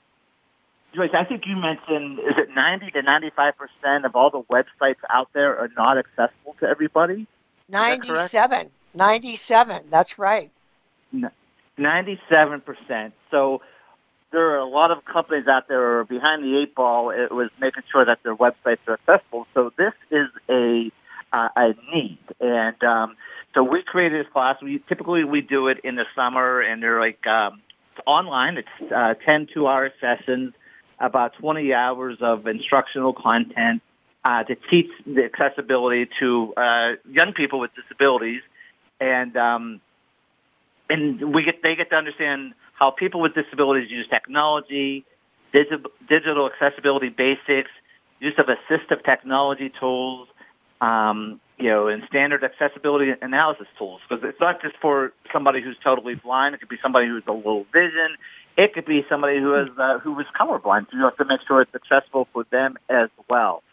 Joyce, 0.93 1.11
I 1.13 1.23
think 1.23 1.45
you 1.45 1.55
mentioned, 1.55 2.19
is 2.19 2.37
it 2.37 2.49
90 2.53 2.91
to 2.91 3.01
95% 3.01 4.05
of 4.05 4.15
all 4.15 4.29
the 4.29 4.43
websites 4.43 4.97
out 5.09 5.29
there 5.33 5.57
are 5.57 5.69
not 5.77 5.97
accessible 5.97 6.55
to 6.59 6.67
everybody? 6.67 7.27
97. 7.69 8.69
97, 8.93 9.83
that's 9.89 10.19
right. 10.19 10.51
97%. 11.77 13.11
So 13.29 13.61
there 14.31 14.51
are 14.51 14.57
a 14.57 14.65
lot 14.65 14.91
of 14.91 15.05
companies 15.05 15.47
out 15.47 15.67
there 15.67 15.79
who 15.79 15.97
are 15.99 16.03
behind 16.03 16.43
the 16.43 16.57
eight 16.57 16.75
ball. 16.75 17.09
It 17.09 17.31
was 17.31 17.49
making 17.59 17.83
sure 17.91 18.05
that 18.05 18.19
their 18.23 18.35
websites 18.35 18.79
are 18.87 18.93
accessible. 18.93 19.47
So 19.53 19.71
this 19.77 19.93
is 20.09 20.27
a 20.49 20.91
uh, 21.33 21.47
a 21.55 21.73
need, 21.93 22.19
and 22.41 22.83
um, 22.83 23.15
so 23.53 23.63
we 23.63 23.81
created 23.83 24.25
this 24.25 24.31
class. 24.31 24.61
We 24.61 24.79
typically 24.87 25.23
we 25.23 25.41
do 25.41 25.67
it 25.67 25.79
in 25.83 25.95
the 25.95 26.05
summer, 26.15 26.61
and 26.61 26.81
they're 26.81 26.99
like 26.99 27.25
um, 27.27 27.61
it's 27.93 28.03
online. 28.05 28.57
It's 28.57 28.91
uh, 28.91 29.15
10 29.25 29.47
two-hour 29.53 29.91
sessions, 29.99 30.53
about 30.99 31.33
20 31.35 31.73
hours 31.73 32.17
of 32.21 32.47
instructional 32.47 33.13
content 33.13 33.81
uh, 34.23 34.43
to 34.43 34.55
teach 34.69 34.89
the 35.05 35.25
accessibility 35.25 36.09
to 36.19 36.53
uh, 36.55 36.91
young 37.09 37.33
people 37.33 37.59
with 37.59 37.71
disabilities, 37.75 38.41
and 38.99 39.35
um, 39.35 39.81
and 40.89 41.33
we 41.33 41.43
get 41.43 41.63
they 41.63 41.75
get 41.75 41.89
to 41.89 41.95
understand 41.95 42.53
how 42.73 42.91
people 42.91 43.19
with 43.19 43.33
disabilities 43.33 43.91
use 43.91 44.07
technology, 44.07 45.05
digi- 45.53 45.85
digital 46.07 46.49
accessibility 46.49 47.09
basics, 47.09 47.71
use 48.19 48.33
of 48.37 48.47
assistive 48.47 49.03
technology 49.03 49.71
tools, 49.79 50.27
um, 50.79 51.39
you 51.61 51.69
know, 51.69 51.87
and 51.87 52.03
standard 52.07 52.43
accessibility 52.43 53.13
analysis 53.21 53.67
tools. 53.77 54.01
Because 54.07 54.23
it's 54.27 54.39
not 54.39 54.61
just 54.61 54.75
for 54.81 55.13
somebody 55.31 55.61
who's 55.61 55.77
totally 55.83 56.15
blind. 56.15 56.55
It 56.55 56.59
could 56.59 56.69
be 56.69 56.79
somebody 56.81 57.07
who's 57.07 57.23
a 57.27 57.31
low 57.31 57.65
vision. 57.71 58.17
It 58.57 58.73
could 58.73 58.85
be 58.85 59.05
somebody 59.07 59.39
who 59.39 59.55
is 59.55 59.69
uh, 59.77 59.99
who 59.99 60.19
is 60.19 60.25
colorblind. 60.37 60.87
So 60.91 60.97
you 60.97 61.03
have 61.03 61.17
to 61.17 61.25
make 61.25 61.41
sure 61.47 61.61
it's 61.61 61.73
accessible 61.73 62.27
for 62.33 62.45
them 62.51 62.77
as 62.89 63.09
well. 63.29 63.63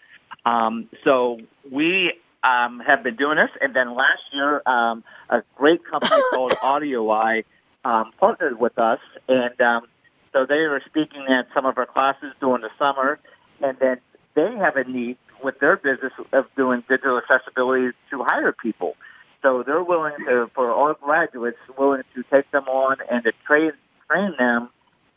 Um, 0.45 0.89
so 1.03 1.41
we 1.71 2.13
um, 2.43 2.81
have 2.81 3.03
been 3.03 3.17
doing 3.17 3.37
this, 3.37 3.51
and 3.61 3.75
then 3.75 3.95
last 3.95 4.23
year, 4.33 4.63
um, 4.67 5.03
a 5.29 5.43
great 5.57 5.85
company 5.85 6.23
called 6.35 6.53
AudioEye 6.53 7.45
um, 7.85 8.13
partnered 8.21 8.61
with 8.61 8.79
us, 8.79 9.01
and 9.29 9.61
um, 9.61 9.87
so 10.33 10.47
they 10.47 10.67
were 10.67 10.83
speaking 10.87 11.27
at 11.29 11.49
some 11.55 11.67
of 11.67 11.79
our 11.79 11.87
classes 11.87 12.33
during 12.41 12.63
the 12.63 12.71
summer, 12.79 13.19
and 13.61 13.77
then 13.81 13.99
they 14.35 14.55
have 14.57 14.77
a 14.77 14.85
need 14.85 15.17
with 15.43 15.59
their 15.61 15.77
business 15.77 16.13
of 16.33 16.47
doing 16.57 16.83
digital 16.89 17.19
accessibility 17.19 17.97
to 18.11 18.25
hire 18.25 18.53
people. 18.53 18.97
So 19.43 19.63
they're 19.63 19.83
willing 19.83 20.15
to, 20.27 20.51
for 20.55 20.71
all 20.73 20.95
graduates, 20.95 21.59
willing 21.77 22.03
to 22.15 22.25
take 22.25 22.51
them 22.51 22.65
on 22.69 22.97
and 23.11 23.25
to 23.25 23.33
train 23.47 23.73
train 24.11 24.35
them, 24.39 24.71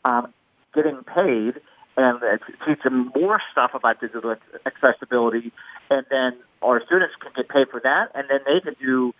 um, 0.04 0.32
getting 0.74 1.02
paid, 1.02 1.60
and 1.96 2.22
uh, 2.22 2.38
teach 2.66 2.82
them 2.82 3.10
more 3.16 3.40
stuff 3.50 3.72
about 3.74 4.00
digital 4.00 4.36
accessibility. 4.66 5.50
And 5.90 6.04
then 6.10 6.36
our 6.62 6.84
students 6.84 7.14
can 7.20 7.32
get 7.34 7.48
paid 7.48 7.68
for 7.70 7.80
that, 7.80 8.10
and 8.14 8.26
then 8.28 8.40
they 8.46 8.60
can 8.60 8.76
do, 8.80 9.14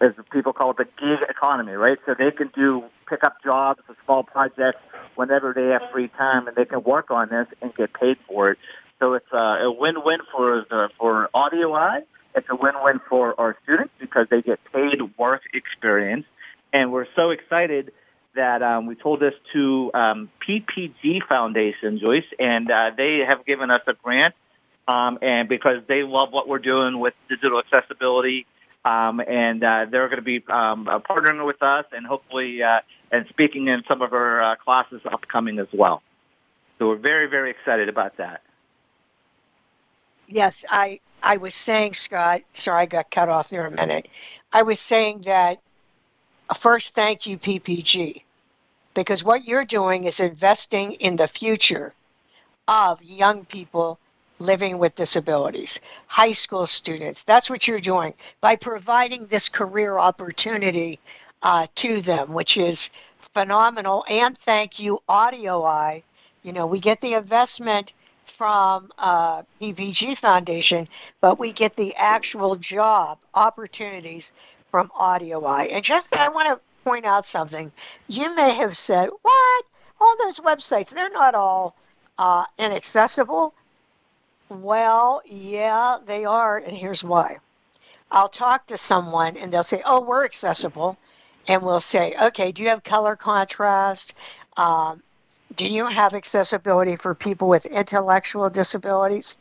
as 0.00 0.12
people 0.30 0.52
call 0.52 0.72
it, 0.72 0.76
the 0.78 0.88
gig 0.98 1.20
economy, 1.28 1.72
right? 1.72 1.98
So 2.06 2.14
they 2.14 2.30
can 2.30 2.50
do 2.54 2.84
pick 3.08 3.24
up 3.24 3.42
jobs, 3.42 3.80
small 4.04 4.22
projects, 4.22 4.80
whenever 5.14 5.52
they 5.52 5.68
have 5.68 5.82
free 5.92 6.08
time, 6.08 6.48
and 6.48 6.56
they 6.56 6.64
can 6.64 6.82
work 6.82 7.10
on 7.10 7.28
this 7.28 7.46
and 7.62 7.74
get 7.74 7.92
paid 7.92 8.16
for 8.26 8.52
it. 8.52 8.58
So 9.00 9.14
it's 9.14 9.32
a 9.32 9.70
win-win 9.70 10.20
for 10.32 10.64
the 10.68 10.88
for 10.98 11.28
AudioEye. 11.34 12.04
It's 12.34 12.46
a 12.50 12.56
win-win 12.56 13.00
for 13.08 13.38
our 13.38 13.56
students 13.62 13.92
because 13.98 14.26
they 14.30 14.42
get 14.42 14.58
paid 14.72 15.00
work 15.18 15.42
experience, 15.52 16.26
and 16.72 16.92
we're 16.92 17.06
so 17.14 17.30
excited 17.30 17.92
that 18.34 18.62
um, 18.62 18.86
we 18.86 18.94
told 18.94 19.20
this 19.20 19.34
to 19.52 19.90
um, 19.94 20.30
PPG 20.46 21.26
Foundation, 21.28 21.98
Joyce, 21.98 22.24
and 22.38 22.70
uh, 22.70 22.90
they 22.96 23.18
have 23.20 23.44
given 23.44 23.70
us 23.70 23.82
a 23.86 23.94
grant, 23.94 24.34
um, 24.88 25.18
and 25.22 25.48
because 25.48 25.82
they 25.88 26.02
love 26.02 26.32
what 26.32 26.48
we're 26.48 26.58
doing 26.58 26.98
with 26.98 27.14
digital 27.28 27.60
accessibility, 27.60 28.46
um, 28.84 29.20
and 29.20 29.62
uh, 29.62 29.86
they're 29.90 30.08
going 30.08 30.18
to 30.18 30.22
be 30.22 30.44
um, 30.48 30.88
uh, 30.88 30.98
partnering 30.98 31.46
with 31.46 31.62
us, 31.62 31.86
and 31.92 32.06
hopefully, 32.06 32.62
uh, 32.62 32.80
and 33.10 33.26
speaking 33.28 33.68
in 33.68 33.82
some 33.88 34.02
of 34.02 34.12
our 34.12 34.42
uh, 34.42 34.56
classes 34.56 35.00
upcoming 35.10 35.58
as 35.58 35.68
well. 35.72 36.02
So 36.78 36.88
we're 36.88 36.96
very, 36.96 37.28
very 37.28 37.50
excited 37.50 37.88
about 37.88 38.16
that. 38.18 38.42
Yes, 40.28 40.64
I 40.70 41.00
I 41.22 41.36
was 41.38 41.54
saying, 41.54 41.94
Scott. 41.94 42.42
Sorry, 42.52 42.82
I 42.82 42.86
got 42.86 43.10
cut 43.10 43.28
off 43.28 43.48
there 43.48 43.66
a 43.66 43.70
minute. 43.70 44.08
I 44.52 44.62
was 44.62 44.80
saying 44.80 45.22
that 45.22 45.60
uh, 46.48 46.54
first, 46.54 46.94
thank 46.94 47.26
you, 47.26 47.38
PPG, 47.38 48.22
because 48.94 49.24
what 49.24 49.44
you're 49.44 49.64
doing 49.64 50.04
is 50.04 50.20
investing 50.20 50.92
in 50.92 51.16
the 51.16 51.26
future 51.26 51.94
of 52.68 53.02
young 53.02 53.44
people 53.44 53.98
living 54.38 54.78
with 54.78 54.94
disabilities, 54.96 55.80
high 56.06 56.32
school 56.32 56.66
students. 56.66 57.24
That's 57.24 57.48
what 57.48 57.66
you're 57.66 57.78
doing 57.78 58.14
by 58.40 58.56
providing 58.56 59.26
this 59.26 59.48
career 59.48 59.98
opportunity 59.98 60.98
uh, 61.42 61.66
to 61.76 62.00
them, 62.00 62.32
which 62.34 62.56
is 62.56 62.90
phenomenal. 63.32 64.04
And 64.08 64.36
thank 64.36 64.78
you, 64.78 65.00
AudioEye. 65.08 66.02
You 66.42 66.52
know, 66.52 66.66
we 66.66 66.80
get 66.80 67.00
the 67.00 67.14
investment 67.14 67.92
from 68.36 68.90
uh, 68.98 69.42
PPG 69.60 70.18
Foundation, 70.18 70.88
but 71.20 71.38
we 71.38 71.52
get 71.52 71.76
the 71.76 71.94
actual 71.96 72.56
job 72.56 73.18
opportunities 73.34 74.32
from 74.70 74.88
AudioEye. 74.88 75.68
And 75.70 75.84
just 75.84 76.16
I 76.16 76.28
want 76.30 76.48
to 76.48 76.60
point 76.84 77.04
out 77.04 77.24
something. 77.24 77.70
You 78.08 78.34
may 78.34 78.54
have 78.54 78.76
said, 78.76 79.08
"What? 79.22 79.64
All 80.00 80.16
those 80.18 80.40
websites? 80.40 80.90
They're 80.90 81.10
not 81.10 81.34
all 81.34 81.76
uh, 82.18 82.44
inaccessible." 82.58 83.54
Well, 84.48 85.22
yeah, 85.24 85.98
they 86.04 86.24
are, 86.24 86.58
and 86.58 86.76
here's 86.76 87.04
why. 87.04 87.38
I'll 88.10 88.28
talk 88.28 88.66
to 88.66 88.76
someone, 88.76 89.36
and 89.36 89.52
they'll 89.52 89.62
say, 89.62 89.82
"Oh, 89.86 90.00
we're 90.00 90.24
accessible," 90.24 90.98
and 91.46 91.62
we'll 91.62 91.80
say, 91.80 92.14
"Okay, 92.20 92.50
do 92.52 92.62
you 92.62 92.68
have 92.68 92.82
color 92.82 93.14
contrast?" 93.14 94.14
Um, 94.56 95.02
do 95.56 95.66
you 95.66 95.86
have 95.86 96.14
accessibility 96.14 96.96
for 96.96 97.14
people 97.14 97.48
with 97.48 97.66
intellectual 97.66 98.50
disabilities? 98.50 99.36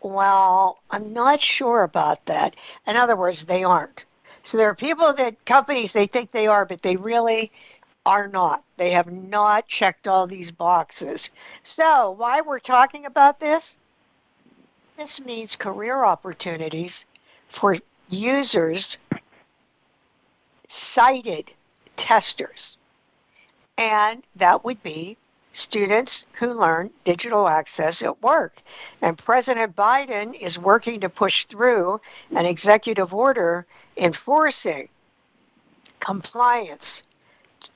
Well, 0.00 0.78
I'm 0.90 1.12
not 1.12 1.40
sure 1.40 1.82
about 1.82 2.26
that. 2.26 2.56
In 2.86 2.96
other 2.96 3.16
words, 3.16 3.44
they 3.44 3.62
aren't. 3.64 4.04
So 4.42 4.58
there 4.58 4.68
are 4.68 4.74
people 4.74 5.12
that 5.12 5.44
companies 5.44 5.92
they 5.92 6.06
think 6.06 6.32
they 6.32 6.48
are, 6.48 6.66
but 6.66 6.82
they 6.82 6.96
really 6.96 7.52
are 8.04 8.26
not. 8.26 8.64
They 8.76 8.90
have 8.90 9.12
not 9.12 9.68
checked 9.68 10.08
all 10.08 10.26
these 10.26 10.50
boxes. 10.50 11.30
So, 11.62 12.10
why 12.10 12.40
we're 12.40 12.58
talking 12.58 13.06
about 13.06 13.38
this? 13.38 13.76
This 14.96 15.20
means 15.20 15.54
career 15.54 16.04
opportunities 16.04 17.06
for 17.48 17.76
users 18.08 18.98
sighted 20.66 21.52
testers 21.96 22.76
and 23.78 24.22
that 24.36 24.64
would 24.64 24.82
be 24.82 25.16
students 25.52 26.24
who 26.32 26.52
learn 26.52 26.90
digital 27.04 27.48
access 27.48 28.02
at 28.02 28.22
work. 28.22 28.54
And 29.02 29.18
President 29.18 29.76
Biden 29.76 30.34
is 30.34 30.58
working 30.58 31.00
to 31.00 31.08
push 31.08 31.44
through 31.44 32.00
an 32.34 32.46
executive 32.46 33.12
order 33.14 33.66
enforcing 33.96 34.88
compliance 36.00 37.02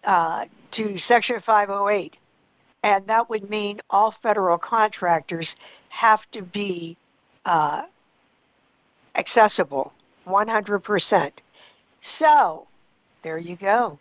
uh, 0.05 0.47
to 0.73 0.99
Section 0.99 1.41
508. 1.41 2.17
And 2.83 3.07
that 3.07 3.29
would 3.29 3.51
mean 3.51 3.81
all 3.91 4.11
federal 4.11 4.59
contractors 4.59 5.57
have 5.89 6.31
to 6.31 6.43
be 6.43 6.97
uh, 7.45 7.85
accessible 9.15 9.93
100%. 10.27 11.33
So, 12.01 12.67
there 13.23 13.39
you 13.39 13.57
go 13.57 13.99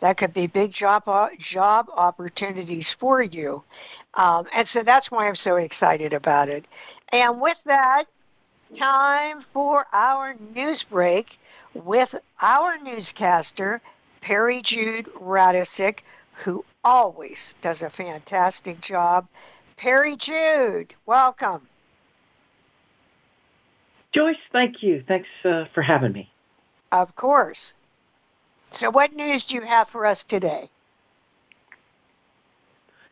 that 0.00 0.16
could 0.16 0.32
be 0.32 0.46
big 0.46 0.72
job 0.72 1.04
job 1.38 1.88
opportunities 1.94 2.92
for 2.92 3.22
you. 3.22 3.62
Um, 4.14 4.46
and 4.54 4.66
so 4.66 4.82
that's 4.82 5.10
why 5.10 5.28
I'm 5.28 5.34
so 5.34 5.56
excited 5.56 6.12
about 6.12 6.48
it. 6.48 6.66
And 7.12 7.40
with 7.40 7.62
that, 7.64 8.04
time 8.74 9.40
for 9.40 9.86
our 9.92 10.34
news 10.54 10.82
break 10.82 11.38
with 11.74 12.14
our 12.42 12.78
newscaster, 12.78 13.80
Perry 14.20 14.62
Jude 14.62 15.06
Radisic, 15.14 16.00
who 16.32 16.64
always 16.84 17.56
does 17.62 17.82
a 17.82 17.90
fantastic 17.90 18.80
job. 18.80 19.26
Perry 19.76 20.16
Jude, 20.16 20.94
welcome. 21.06 21.68
Joyce, 24.12 24.36
thank 24.52 24.82
you. 24.82 25.04
Thanks 25.06 25.28
uh, 25.44 25.66
for 25.74 25.82
having 25.82 26.12
me. 26.12 26.30
Of 26.90 27.14
course. 27.14 27.74
So, 28.70 28.90
what 28.90 29.14
news 29.14 29.46
do 29.46 29.56
you 29.56 29.62
have 29.62 29.88
for 29.88 30.04
us 30.04 30.24
today? 30.24 30.68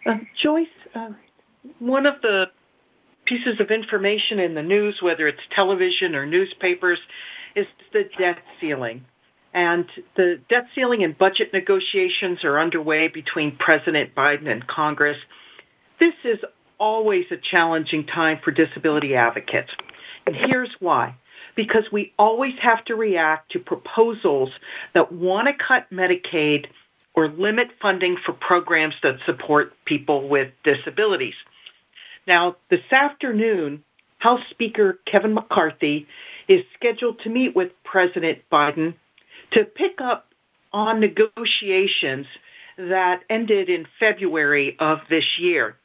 Uh, 0.05 0.19
Joyce, 0.41 0.69
uh, 0.95 1.11
one 1.79 2.07
of 2.07 2.21
the 2.23 2.51
pieces 3.25 3.59
of 3.61 3.71
information 3.71 4.39
in 4.39 4.55
the 4.55 4.63
news, 4.63 5.03
whether 5.03 5.27
it's 5.27 5.41
television 5.51 6.15
or 6.15 6.27
newspapers, 6.27 6.99
is 7.55 7.67
the 7.93 8.09
debt 8.19 8.39
ceiling. 8.61 9.05
And 9.53 9.87
the 10.17 10.39
debt 10.51 10.69
ceiling 10.75 11.03
and 11.03 11.17
budget 11.17 11.53
negotiations 11.53 12.45
are 12.45 12.61
underway 12.61 13.09
between 13.09 13.57
President 13.57 14.15
Biden 14.15 14.49
and 14.49 14.67
Congress. 14.67 15.17
This 15.99 16.15
is 16.25 16.39
always 16.79 17.25
a 17.31 17.39
challenging 17.39 18.07
time 18.07 18.39
for 18.45 18.51
disability 18.51 19.17
advocates. 19.17 19.71
And 20.27 20.37
here's 20.37 20.75
why 20.79 21.15
because 21.57 21.85
we 21.91 22.13
always 22.19 22.55
have 22.61 22.85
to 22.85 22.95
react 22.95 23.53
to 23.53 23.59
proposals 23.59 24.51
that 24.95 25.11
want 25.11 25.49
to 25.49 25.55
cut 25.55 25.91
Medicaid 25.91 26.67
or 27.15 27.29
limit 27.29 27.69
funding 27.81 28.19
for 28.25 28.33
programs 28.35 28.95
that 29.03 29.17
support 29.25 29.73
people 29.87 30.29
with 30.29 30.53
disabilities. 30.63 31.35
Now, 32.27 32.57
this 32.71 32.93
afternoon, 32.93 33.83
House 34.19 34.43
Speaker 34.51 34.99
Kevin 35.07 35.35
McCarthy 35.35 36.07
is 36.47 36.63
scheduled 36.75 37.21
to 37.21 37.31
meet 37.31 37.57
with 37.57 37.73
President 37.85 38.41
Biden 38.53 38.95
to 39.53 39.65
pick 39.65 40.01
up 40.01 40.27
on 40.73 41.01
negotiations 41.01 42.27
that 42.77 43.23
ended 43.31 43.71
in 43.71 43.87
February 43.99 44.77
of 44.79 44.99
this 45.09 45.25
year. 45.39 45.77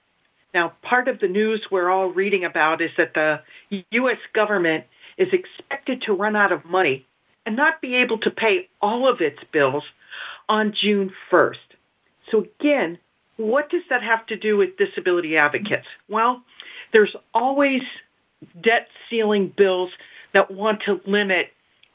Now, 0.54 0.74
part 0.82 1.08
of 1.08 1.20
the 1.20 1.30
news 1.30 1.66
we're 1.72 1.90
all 1.90 2.10
reading 2.10 2.44
about 2.44 2.82
is 2.82 2.92
that 2.98 3.14
the 3.14 3.86
U.S. 3.92 4.18
government 4.34 4.84
is 5.22 5.30
expected 5.32 6.02
to 6.02 6.14
run 6.14 6.36
out 6.36 6.52
of 6.52 6.66
money 6.66 7.06
and 7.46 7.56
not 7.56 7.80
be 7.80 7.96
able 7.96 8.18
to 8.18 8.32
pay 8.32 8.68
all 8.82 9.08
of 9.08 9.22
its 9.22 9.40
bills 9.52 9.84
on 10.50 10.74
June 10.74 11.12
1st. 11.32 11.58
So 12.32 12.46
again, 12.60 12.98
what 13.38 13.70
does 13.70 13.84
that 13.90 14.02
have 14.04 14.26
to 14.28 14.36
do 14.36 14.58
with 14.58 14.78
disability 14.78 15.38
advocates? 15.38 15.88
Well, 16.10 16.44
there's 16.92 17.16
always 17.34 17.84
debt 18.62 18.88
ceiling 19.10 19.54
bills 19.56 19.92
that 20.34 20.52
want 20.52 20.84
to 20.86 21.02
limit 21.06 21.52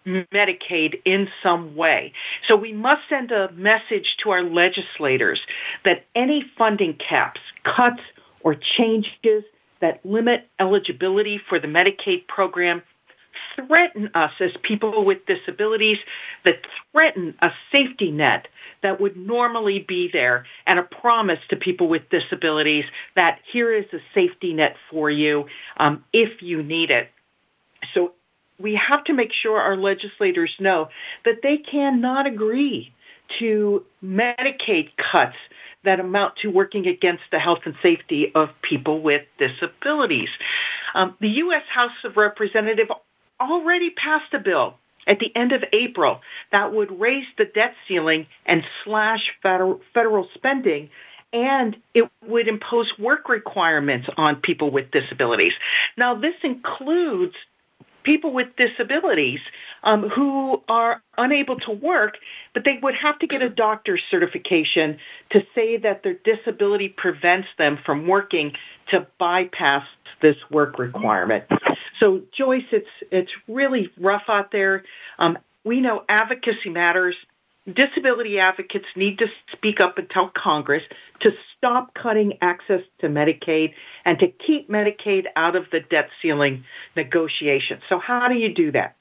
Medicaid 0.07 1.01
in 1.05 1.29
some 1.43 1.75
way. 1.75 2.13
So 2.47 2.55
we 2.55 2.73
must 2.73 3.03
send 3.09 3.33
a 3.33 3.51
message 3.53 4.17
to 4.23 4.31
our 4.31 4.43
legislators 4.43 5.41
that 5.85 6.07
any 6.15 6.45
funding 6.57 6.95
caps, 6.95 7.41
cuts, 7.65 8.03
or 8.41 8.55
changes 8.55 9.43
that 9.81 10.05
limit 10.05 10.49
eligibility 10.61 11.41
for 11.49 11.59
the 11.59 11.67
Medicaid 11.67 12.29
program 12.29 12.83
threaten 13.55 14.11
us 14.15 14.33
as 14.41 14.53
people 14.63 15.05
with 15.05 15.27
disabilities, 15.27 15.99
that 16.45 16.57
threaten 16.93 17.35
a 17.41 17.51
safety 17.73 18.11
net 18.11 18.49
that 18.83 19.01
would 19.01 19.17
normally 19.17 19.81
be 19.81 20.09
there 20.13 20.47
and 20.67 20.79
a 20.79 20.83
promise 20.83 21.39
to 21.51 21.57
people 21.57 21.89
with 21.89 22.09
disabilities 22.11 22.85
that 23.15 23.41
here 23.51 23.73
is 23.73 23.87
a 23.93 23.99
safety 24.15 24.53
net 24.53 24.77
for 24.91 25.11
you 25.11 25.47
um, 25.79 26.05
if 26.13 26.43
you 26.43 26.63
need 26.63 26.91
it. 26.91 27.09
So 27.95 28.13
we 28.59 28.75
have 28.77 29.05
to 29.05 29.13
make 29.13 29.33
sure 29.33 29.61
our 29.61 29.77
legislators 29.77 30.53
know 30.59 30.89
that 31.25 31.41
they 31.43 31.59
cannot 31.59 32.27
agree 32.27 32.93
to 33.39 33.85
Medicaid 34.05 34.91
cuts 34.97 35.37
that 35.85 36.01
amount 36.01 36.37
to 36.37 36.49
working 36.49 36.87
against 36.87 37.23
the 37.31 37.39
health 37.39 37.61
and 37.65 37.75
safety 37.83 38.33
of 38.35 38.51
people 38.63 39.01
with 39.01 39.23
disabilities. 39.39 40.29
Um, 40.95 41.17
the 41.21 41.29
U.S. 41.29 41.63
House 41.73 41.93
of 42.05 42.17
Representatives 42.17 42.91
already 43.41 43.91
passed 43.91 44.33
a 44.33 44.39
bill 44.39 44.75
at 45.07 45.19
the 45.21 45.35
end 45.37 45.53
of 45.53 45.63
April 45.73 46.21
that 46.53 46.73
would 46.73 47.01
raise 47.01 47.27
the 47.39 47.45
debt 47.45 47.75
ceiling 47.87 48.27
and 48.45 48.65
slash 48.85 49.31
federal, 49.43 49.81
federal 49.95 50.29
spending 50.35 50.91
and 51.33 51.77
it 51.93 52.09
would 52.27 52.49
impose 52.49 52.91
work 52.99 53.29
requirements 53.29 54.09
on 54.17 54.37
people 54.37 54.71
with 54.71 54.91
disabilities. 54.91 55.53
Now, 55.97 56.15
this 56.15 56.35
includes 56.43 57.35
people 58.05 58.33
with 58.33 58.55
disabilities 58.57 59.41
um, 59.83 60.09
who 60.09 60.63
are 60.69 61.03
unable 61.19 61.59
to 61.59 61.73
work, 61.73 62.17
but 62.55 62.65
they 62.65 62.79
would 62.81 62.95
have 62.95 63.19
to 63.19 63.27
get 63.27 63.43
a 63.43 63.51
doctor's 63.51 64.01
certification 64.11 64.99
to 65.31 65.45
say 65.55 65.77
that 65.79 66.05
their 66.05 66.15
disability 66.15 66.89
prevents 66.89 67.49
them 67.59 67.79
from 67.85 68.07
working 68.07 68.53
to 68.91 69.07
bypass 69.19 69.87
this 70.23 70.37
work 70.51 70.79
requirement. 70.79 71.45
So, 72.01 72.23
Joyce, 72.37 72.65
it's 72.73 72.89
it's 73.11 73.33
really 73.49 73.91
rough 74.01 74.25
out 74.29 74.53
there. 74.53 74.85
Um, 75.19 75.39
we 75.65 75.81
know 75.81 76.05
advocacy 76.09 76.71
matters 76.71 77.17
disability 77.67 78.39
advocates 78.39 78.87
need 78.95 79.19
to 79.19 79.27
speak 79.53 79.81
up 79.81 79.99
and 79.99 80.09
tell 80.09 80.31
Congress 80.35 80.85
to 81.21 81.33
stop 81.57 81.93
cutting 81.95 82.39
access 82.41 82.83
to 83.01 83.09
Medicaid 83.09 83.73
and 84.05 84.21
to 84.21 84.29
keep 84.29 84.71
Medicaid 84.71 85.25
out 85.35 85.57
of 85.57 85.65
the 85.73 85.81
debt 85.81 86.09
ceiling 86.23 86.63
negotiations. 86.95 87.83
So 87.89 87.99
how 87.99 88.29
do 88.29 88.37
you 88.37 88.55
do 88.55 88.71
that? 88.73 88.97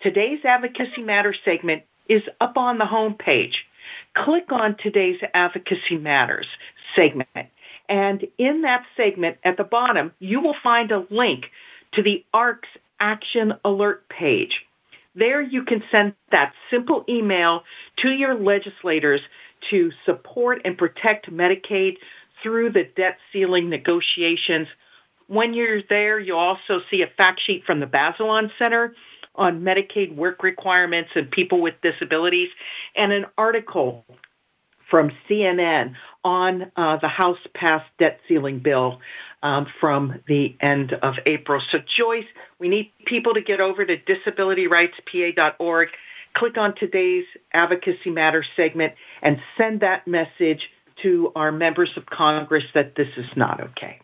Today's 0.00 0.44
Advocacy 0.44 1.02
Matters 1.02 1.38
segment 1.44 1.82
is 2.08 2.28
up 2.40 2.56
on 2.56 2.78
the 2.78 2.84
homepage. 2.84 3.54
Click 4.14 4.52
on 4.52 4.76
today's 4.76 5.20
Advocacy 5.34 5.96
Matters 5.96 6.46
segment 6.94 7.28
and 7.88 8.26
in 8.38 8.62
that 8.62 8.84
segment 8.96 9.38
at 9.44 9.56
the 9.56 9.64
bottom, 9.64 10.12
you 10.18 10.40
will 10.40 10.56
find 10.62 10.90
a 10.90 11.06
link 11.10 11.46
to 11.92 12.02
the 12.02 12.24
ARC's 12.32 12.68
Action 12.98 13.54
Alert 13.64 14.08
page. 14.08 14.62
There 15.14 15.40
you 15.40 15.64
can 15.64 15.82
send 15.90 16.14
that 16.30 16.52
simple 16.70 17.04
email 17.08 17.62
to 17.98 18.10
your 18.10 18.34
legislators 18.34 19.20
to 19.70 19.90
support 20.04 20.62
and 20.64 20.76
protect 20.76 21.30
Medicaid 21.30 21.96
through 22.42 22.70
the 22.70 22.84
debt 22.96 23.18
ceiling 23.32 23.70
negotiations. 23.70 24.68
When 25.26 25.54
you're 25.54 25.82
there, 25.88 26.18
you'll 26.18 26.38
also 26.38 26.80
see 26.90 27.02
a 27.02 27.06
fact 27.06 27.40
sheet 27.44 27.64
from 27.64 27.80
the 27.80 27.86
Bazelon 27.86 28.50
Center 28.58 28.94
on 29.36 29.62
Medicaid 29.62 30.14
work 30.14 30.42
requirements 30.42 31.10
and 31.14 31.30
people 31.30 31.60
with 31.60 31.74
disabilities 31.82 32.48
and 32.94 33.12
an 33.12 33.26
article 33.36 34.04
from 34.90 35.10
CNN 35.28 35.94
on 36.24 36.70
uh, 36.76 36.96
the 36.98 37.08
House 37.08 37.38
passed 37.54 37.90
debt 37.98 38.20
ceiling 38.28 38.60
bill 38.60 39.00
um, 39.42 39.66
from 39.80 40.20
the 40.28 40.56
end 40.60 40.92
of 40.92 41.14
April. 41.26 41.60
So, 41.70 41.78
Joyce, 41.78 42.26
we 42.58 42.68
need 42.68 42.92
people 43.04 43.34
to 43.34 43.40
get 43.40 43.60
over 43.60 43.84
to 43.84 43.96
disabilityrightspa.org, 43.96 45.88
click 46.34 46.56
on 46.56 46.74
today's 46.74 47.24
Advocacy 47.52 48.10
Matters 48.10 48.46
segment, 48.56 48.94
and 49.22 49.40
send 49.56 49.80
that 49.80 50.06
message 50.06 50.70
to 51.02 51.32
our 51.36 51.52
members 51.52 51.90
of 51.96 52.06
Congress 52.06 52.64
that 52.74 52.94
this 52.94 53.08
is 53.16 53.26
not 53.36 53.60
okay. 53.60 54.00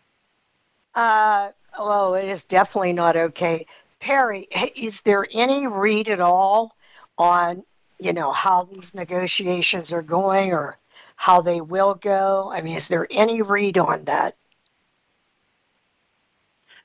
Uh, 0.94 1.50
well, 1.78 2.14
it 2.14 2.26
is 2.26 2.44
definitely 2.44 2.92
not 2.92 3.16
okay. 3.16 3.64
Perry, 4.02 4.48
is 4.76 5.02
there 5.02 5.24
any 5.32 5.66
read 5.66 6.08
at 6.08 6.20
all 6.20 6.76
on 7.16 7.62
you 8.02 8.12
know, 8.12 8.32
how 8.32 8.64
these 8.64 8.94
negotiations 8.94 9.92
are 9.92 10.02
going 10.02 10.52
or 10.52 10.76
how 11.14 11.40
they 11.40 11.60
will 11.60 11.94
go? 11.94 12.50
I 12.52 12.60
mean, 12.60 12.76
is 12.76 12.88
there 12.88 13.06
any 13.10 13.42
read 13.42 13.78
on 13.78 14.04
that? 14.04 14.34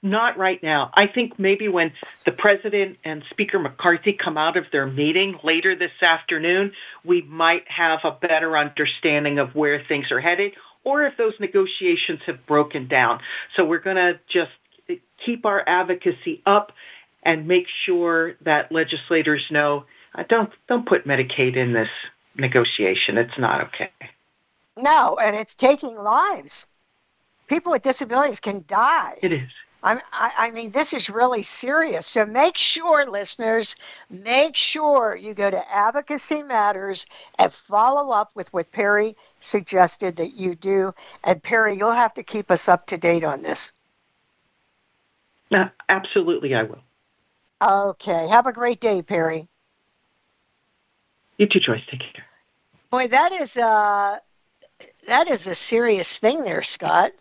Not 0.03 0.37
right 0.37 0.61
now. 0.61 0.91
I 0.93 1.07
think 1.07 1.39
maybe 1.39 1.67
when 1.69 1.91
the 2.23 2.31
president 2.31 2.97
and 3.03 3.23
Speaker 3.31 3.57
McCarthy 3.57 4.13
come 4.13 4.37
out 4.37 4.55
of 4.55 4.65
their 4.71 4.85
meeting 4.85 5.39
later 5.43 5.75
this 5.75 5.91
afternoon, 6.01 6.73
we 7.03 7.23
might 7.23 7.63
have 7.67 8.01
a 8.03 8.11
better 8.11 8.55
understanding 8.55 9.39
of 9.39 9.55
where 9.55 9.83
things 9.83 10.11
are 10.11 10.21
headed 10.21 10.53
or 10.83 11.03
if 11.03 11.17
those 11.17 11.33
negotiations 11.39 12.19
have 12.27 12.45
broken 12.45 12.87
down. 12.87 13.21
So 13.55 13.65
we're 13.65 13.79
going 13.79 13.95
to 13.95 14.19
just 14.29 14.51
eh, 14.87 14.97
keep 15.25 15.47
our 15.47 15.63
advocacy 15.67 16.43
up 16.45 16.73
and 17.23 17.47
make 17.47 17.67
sure 17.85 18.35
that 18.41 18.71
legislators 18.71 19.45
know 19.49 19.85
uh, 20.15 20.23
don't 20.27 20.51
don't 20.67 20.87
put 20.87 21.05
Medicaid 21.05 21.55
in 21.55 21.73
this 21.73 21.89
negotiation. 22.35 23.17
It's 23.17 23.37
not 23.37 23.61
okay. 23.61 23.91
No, 24.77 25.17
and 25.21 25.35
it's 25.35 25.55
taking 25.55 25.95
lives. 25.95 26.67
People 27.47 27.71
with 27.71 27.81
disabilities 27.81 28.39
can 28.39 28.63
die. 28.67 29.17
It 29.21 29.33
is. 29.33 29.49
I, 29.83 29.99
I 30.37 30.51
mean, 30.51 30.71
this 30.71 30.91
is 30.93 31.09
really 31.09 31.43
serious. 31.43 32.05
So 32.05 32.25
make 32.25 32.57
sure, 32.57 33.09
listeners, 33.09 33.75
make 34.09 34.55
sure 34.55 35.15
you 35.15 35.33
go 35.33 35.49
to 35.49 35.61
Advocacy 35.73 36.43
Matters 36.43 37.05
and 37.37 37.53
follow 37.53 38.11
up 38.11 38.31
with 38.33 38.51
what 38.53 38.71
Perry 38.71 39.15
suggested 39.39 40.17
that 40.17 40.33
you 40.33 40.55
do. 40.55 40.93
And 41.23 41.41
Perry, 41.41 41.75
you'll 41.75 41.91
have 41.91 42.13
to 42.15 42.23
keep 42.23 42.51
us 42.51 42.67
up 42.67 42.87
to 42.87 42.97
date 42.97 43.23
on 43.23 43.43
this. 43.43 43.71
Absolutely, 45.87 46.53
I 46.55 46.63
will. 46.63 46.81
Okay. 47.61 48.27
Have 48.27 48.47
a 48.47 48.53
great 48.53 48.79
day, 48.79 49.01
Perry. 49.01 49.47
You 51.37 51.47
too, 51.47 51.59
Joyce. 51.59 51.83
Take 51.89 51.99
care. 51.99 52.25
Boy, 52.89 53.07
that 53.07 53.31
is 53.31 53.57
uh, 53.57 54.17
that 55.07 55.29
is 55.29 55.47
a 55.47 55.55
serious 55.55 56.19
thing, 56.19 56.43
there, 56.43 56.63
Scott. 56.63 57.11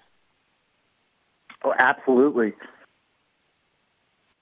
Oh, 1.65 1.75
absolutely. 1.79 2.55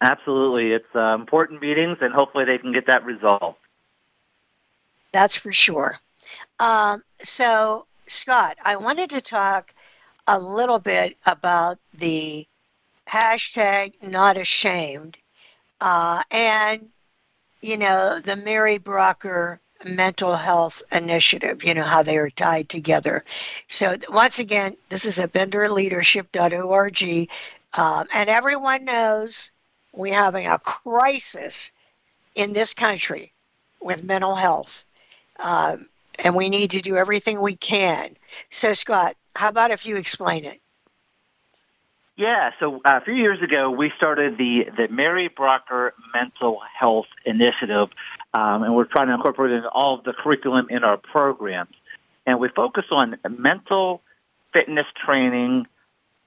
Absolutely. 0.01 0.73
It's 0.73 0.95
uh, 0.95 1.17
important 1.19 1.63
meetings, 1.63 1.99
and 2.01 2.13
hopefully 2.13 2.45
they 2.45 2.59
can 2.59 2.73
get 2.73 2.87
that 2.87 3.05
resolved. 3.05 3.59
That's 5.13 5.37
for 5.37 5.53
sure. 5.53 5.99
Um, 6.59 7.03
so, 7.23 7.87
Scott, 8.07 8.59
I 8.65 8.77
wanted 8.77 9.11
to 9.11 9.21
talk 9.21 9.73
a 10.27 10.39
little 10.39 10.79
bit 10.79 11.17
about 11.27 11.79
the 11.95 12.47
hashtag 13.07 13.95
not 14.03 14.37
ashamed 14.37 15.17
uh, 15.81 16.23
and, 16.31 16.89
you 17.61 17.79
know, 17.79 18.19
the 18.21 18.37
Mary 18.37 18.79
Brougher 18.79 19.61
mental 19.85 20.35
health 20.35 20.83
initiative, 20.93 21.65
you 21.65 21.75
know, 21.75 21.85
how 21.85 22.03
they 22.03 22.17
are 22.17 22.31
tied 22.31 22.69
together. 22.69 23.25
So, 23.69 23.97
once 24.09 24.39
again, 24.39 24.77
this 24.89 25.05
is 25.05 25.19
at 25.19 25.33
benderleadership.org. 25.33 27.29
Um, 27.77 28.07
and 28.15 28.29
everyone 28.29 28.85
knows 28.85 29.51
we're 29.93 30.15
having 30.15 30.47
a 30.47 30.59
crisis 30.59 31.73
in 32.35 32.53
this 32.53 32.75
country 32.75 33.33
with 33.81 34.05
mental 34.05 34.35
health. 34.35 34.87
Um, 35.39 35.89
and 36.23 36.35
we 36.35 36.49
need 36.49 36.71
to 36.73 36.81
do 36.81 36.97
everything 36.97 37.41
we 37.41 37.57
can. 37.57 38.17
So, 38.51 38.73
Scott, 38.73 39.17
how 39.35 39.49
about 39.49 39.73
if 39.73 39.85
you 39.85 39.97
explain 39.97 40.45
it? 40.45 40.61
Yeah, 42.17 42.53
so 42.61 42.77
uh, 42.85 43.01
a 43.03 43.05
few 43.05 43.15
years 43.15 43.43
ago, 43.43 43.71
we 43.71 43.91
started 43.97 44.39
the, 44.39 44.67
the 44.77 44.87
Mary 44.89 45.29
Brougher 45.29 45.95
Mental 46.15 46.61
Health 46.79 47.09
Initiative, 47.25 47.89
um, 48.33 48.63
and 48.63 48.77
we're 48.77 48.85
trying 48.85 49.09
to 49.09 49.15
incorporate 49.15 49.51
it 49.51 49.57
in 49.57 49.67
all 49.67 49.99
of 49.99 50.05
the 50.05 50.13
curriculum 50.13 50.69
in 50.71 50.85
our 50.85 50.97
programs. 50.97 51.75
And 52.25 52.39
we 52.39 52.49
focus 52.51 52.85
on 52.93 53.17
mental 53.29 54.01
fitness 54.53 54.87
training, 55.05 55.67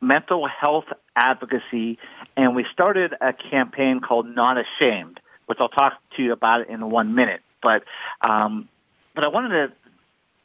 mental 0.01 0.45
health 0.45 0.85
advocacy, 1.15 1.99
and 2.35 2.53
we 2.53 2.65
started 2.73 3.13
a 3.21 3.31
campaign 3.31 4.01
called 4.01 4.27
Not 4.27 4.57
Ashamed, 4.57 5.21
which 5.45 5.57
I'll 5.61 5.69
talk 5.69 5.93
to 6.17 6.23
you 6.23 6.33
about 6.33 6.67
in 6.67 6.89
one 6.89 7.15
minute. 7.15 7.41
But 7.63 7.85
um, 8.27 8.67
but 9.15 9.25
I 9.25 9.29
wanted 9.29 9.49
to 9.69 9.73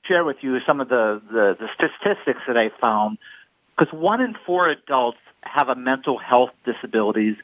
share 0.05 0.24
with 0.24 0.36
you 0.40 0.61
some 0.61 0.80
of 0.80 0.88
the, 0.88 1.20
the, 1.30 1.57
the 1.59 1.68
statistics 1.74 2.40
that 2.47 2.57
I 2.57 2.70
found 2.80 3.18
because 3.77 3.93
one 3.93 4.20
in 4.20 4.35
four 4.47 4.68
adults 4.68 5.18
have 5.43 5.68
a 5.68 5.75
mental 5.75 6.18
health 6.18 6.51
disabilities 6.64 7.37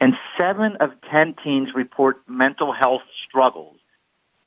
and 0.00 0.16
seven 0.38 0.76
of 0.76 0.92
ten 1.10 1.34
teens 1.44 1.74
report 1.74 2.18
mental 2.28 2.72
health 2.72 3.02
struggles. 3.28 3.76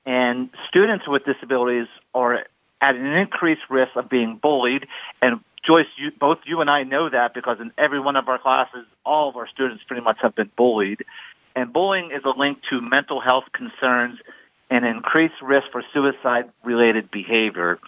And 0.06 0.50
students 0.68 1.08
with 1.08 1.24
disabilities 1.26 1.88
are 2.14 2.46
at 2.82 2.96
an 2.96 3.06
increased 3.06 3.62
risk 3.70 3.96
of 3.96 4.10
being 4.10 4.36
bullied. 4.36 4.88
And 5.22 5.40
Joyce, 5.64 5.88
you, 5.96 6.12
both 6.12 6.40
you 6.46 6.60
and 6.60 6.70
I 6.70 6.84
know 6.84 7.10
that 7.10 7.34
because 7.34 7.60
in 7.62 7.72
every 7.78 8.00
one 8.00 8.16
of 8.18 8.28
our 8.28 8.38
classes, 8.38 8.86
all 9.06 9.30
of 9.30 9.38
our 9.38 9.48
students 9.48 9.84
pretty 9.88 10.02
much 10.02 10.18
have 10.22 10.36
been 10.36 10.52
bullied. 10.58 11.06
And 11.56 11.72
bullying 11.72 12.12
is 12.12 12.22
a 12.26 12.32
link 12.38 12.60
to 12.70 12.82
mental 12.82 13.22
health 13.22 13.46
concerns 13.54 14.20
and 14.70 14.86
increased 14.86 15.36
risk 15.42 15.68
for 15.72 15.84
suicide-related 15.94 17.12
behavior. 17.12 17.80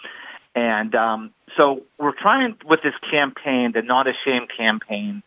And 0.56 0.96
um, 0.96 1.32
so 1.58 1.84
we're 2.00 2.14
trying 2.14 2.56
with 2.66 2.82
this 2.82 2.96
campaign, 3.12 3.74
the 3.74 3.82
Not 3.82 4.08
Ashamed 4.08 4.50
campaign, 4.58 5.22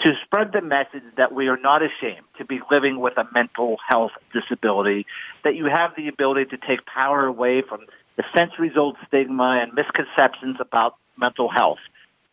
to 0.00 0.14
spread 0.24 0.52
the 0.52 0.62
message 0.62 1.02
that 1.18 1.32
we 1.32 1.48
are 1.48 1.58
not 1.58 1.82
ashamed 1.82 2.24
to 2.38 2.44
be 2.46 2.60
living 2.70 2.98
with 2.98 3.18
a 3.18 3.28
mental 3.34 3.76
health 3.86 4.12
disability, 4.32 5.06
that 5.44 5.54
you 5.54 5.66
have 5.66 5.94
the 5.94 6.08
ability 6.08 6.46
to 6.46 6.56
take 6.56 6.86
power 6.86 7.26
away 7.26 7.60
from 7.60 7.80
the 8.16 8.24
centuries-old 8.34 8.96
stigma 9.06 9.60
and 9.62 9.74
misconceptions 9.74 10.56
about 10.58 10.96
mental 11.18 11.50
health, 11.50 11.78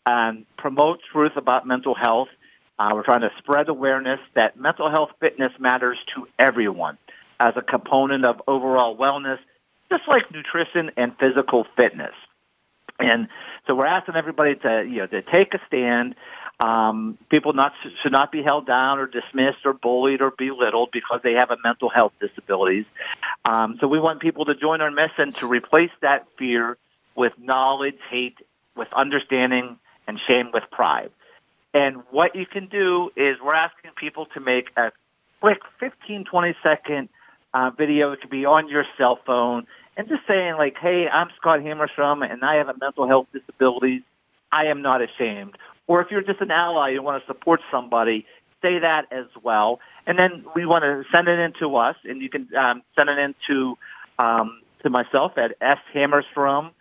and 0.05 0.45
promote 0.57 1.01
truth 1.11 1.33
about 1.35 1.67
mental 1.67 1.93
health. 1.93 2.29
Uh, 2.79 2.91
we're 2.93 3.03
trying 3.03 3.21
to 3.21 3.31
spread 3.37 3.67
awareness 3.67 4.21
that 4.33 4.57
mental 4.57 4.89
health 4.89 5.09
fitness 5.19 5.51
matters 5.59 5.97
to 6.15 6.25
everyone 6.39 6.97
as 7.39 7.53
a 7.57 7.61
component 7.61 8.23
of 8.23 8.41
overall 8.47 8.95
wellness, 8.95 9.39
just 9.89 10.03
like 10.07 10.31
nutrition 10.31 10.91
and 10.95 11.17
physical 11.19 11.65
fitness. 11.75 12.13
And 12.99 13.27
so 13.65 13.75
we're 13.75 13.85
asking 13.85 14.15
everybody 14.15 14.55
to, 14.55 14.85
you 14.87 14.97
know, 14.97 15.07
to 15.07 15.21
take 15.21 15.53
a 15.53 15.59
stand. 15.67 16.15
Um, 16.59 17.19
people 17.29 17.53
not 17.53 17.73
should 18.01 18.11
not 18.11 18.31
be 18.31 18.41
held 18.41 18.65
down 18.65 18.97
or 18.97 19.05
dismissed 19.05 19.59
or 19.65 19.73
bullied 19.73 20.21
or 20.21 20.31
belittled 20.31 20.89
because 20.91 21.21
they 21.23 21.33
have 21.33 21.51
a 21.51 21.57
mental 21.63 21.89
health 21.89 22.13
disabilities. 22.19 22.85
Um, 23.45 23.77
so 23.79 23.87
we 23.87 23.99
want 23.99 24.21
people 24.21 24.45
to 24.45 24.55
join 24.55 24.81
our 24.81 24.89
mission 24.89 25.31
to 25.33 25.47
replace 25.47 25.91
that 26.01 26.25
fear 26.37 26.77
with 27.15 27.33
knowledge, 27.37 27.97
hate 28.09 28.37
with 28.75 28.87
understanding, 28.93 29.77
and 30.07 30.19
shame 30.19 30.49
with 30.51 30.63
pride. 30.71 31.11
And 31.73 31.97
what 32.09 32.35
you 32.35 32.45
can 32.47 32.67
do 32.67 33.11
is 33.15 33.37
we're 33.43 33.53
asking 33.53 33.91
people 33.95 34.25
to 34.33 34.39
make 34.39 34.69
a 34.77 34.91
quick 35.41 35.59
15, 35.79 36.25
20 36.25 36.55
second 36.63 37.09
uh, 37.53 37.71
video. 37.77 38.13
It 38.13 38.21
could 38.21 38.29
be 38.29 38.45
on 38.45 38.67
your 38.67 38.85
cell 38.97 39.19
phone 39.25 39.67
and 39.97 40.07
just 40.07 40.21
saying 40.27 40.55
like, 40.55 40.77
hey, 40.77 41.09
I'm 41.09 41.29
Scott 41.37 41.59
Hammerstrom 41.59 42.29
and 42.29 42.45
I 42.45 42.55
have 42.55 42.69
a 42.69 42.75
mental 42.79 43.07
health 43.07 43.27
disabilities. 43.33 44.03
I 44.51 44.67
am 44.67 44.81
not 44.83 45.01
ashamed. 45.01 45.57
Or 45.87 46.01
if 46.01 46.11
you're 46.11 46.21
just 46.21 46.39
an 46.39 46.51
ally, 46.51 46.89
you 46.89 47.01
want 47.01 47.21
to 47.21 47.27
support 47.27 47.61
somebody, 47.71 48.25
say 48.61 48.79
that 48.79 49.11
as 49.11 49.25
well. 49.41 49.79
And 50.05 50.17
then 50.17 50.45
we 50.55 50.65
want 50.65 50.83
to 50.83 51.03
send 51.11 51.27
it 51.27 51.39
in 51.39 51.53
to 51.53 51.75
us, 51.77 51.95
and 52.03 52.21
you 52.21 52.29
can 52.29 52.47
um, 52.55 52.83
send 52.95 53.09
it 53.09 53.17
in 53.17 53.35
to, 53.47 53.77
um, 54.19 54.61
to 54.83 54.89
myself 54.89 55.37
at 55.37 55.57
shammerstrom 55.93 56.71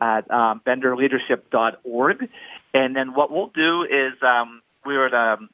at 0.00 0.30
um, 0.30 0.62
benderleadership.org. 0.64 2.28
And 2.72 2.96
then 2.96 3.14
what 3.14 3.30
we'll 3.30 3.48
do 3.54 3.82
is 3.82 4.12
um, 4.22 4.62
we 4.86 4.96
would 4.96 5.12
um, 5.12 5.50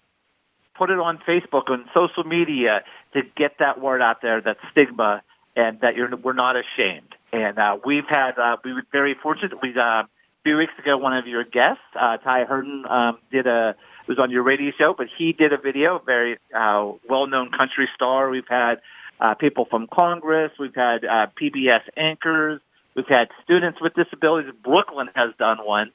put 0.75 0.91
it 0.91 0.99
on 0.99 1.19
Facebook 1.19 1.73
and 1.73 1.85
social 1.95 2.25
media 2.25 2.85
to 3.15 3.23
get 3.37 3.59
that 3.59 3.81
word 3.81 4.03
out 4.03 4.21
there, 4.21 4.41
that 4.41 4.59
stigma, 4.71 5.23
and 5.57 5.81
that 5.81 5.97
you're, 5.97 6.15
we're 6.17 6.35
not 6.35 6.55
ashamed. 6.57 7.15
And 7.33 7.59
uh, 7.59 7.79
we've 7.85 8.07
had, 8.07 8.39
uh, 8.39 8.59
we 8.63 8.73
were 8.73 8.85
very 8.93 9.15
fortunate. 9.15 9.61
We 9.61 9.77
uh, 9.77 9.81
a 9.81 10.09
few 10.45 10.57
weeks 10.59 10.73
ago, 10.79 10.97
one 10.97 11.17
of 11.17 11.27
your 11.27 11.43
guests, 11.43 11.83
uh, 11.99 12.19
Ty 12.19 12.45
Herndon, 12.45 12.85
um, 12.89 13.19
did 13.33 13.47
a 13.47 13.75
was 14.07 14.19
on 14.19 14.31
your 14.31 14.43
radio 14.43 14.73
show, 14.79 14.95
but 14.95 15.09
he 15.17 15.33
did 15.33 15.53
a 15.53 15.57
video. 15.57 15.99
Very 15.99 16.39
uh, 16.55 16.93
well-known 17.09 17.51
country 17.51 17.89
star. 17.95 18.31
We've 18.31 18.47
had 18.49 18.81
uh, 19.21 19.35
people 19.35 19.65
from 19.65 19.89
Congress. 19.89 20.53
We've 20.59 20.75
had 20.75 21.05
uh, 21.05 21.27
PBS 21.41 21.83
anchors. 21.97 22.61
We've 22.95 23.09
had 23.09 23.31
students 23.43 23.81
with 23.81 23.95
disabilities. 23.95 24.53
Brooklyn 24.63 25.11
has 25.15 25.33
done 25.39 25.59
one, 25.59 25.91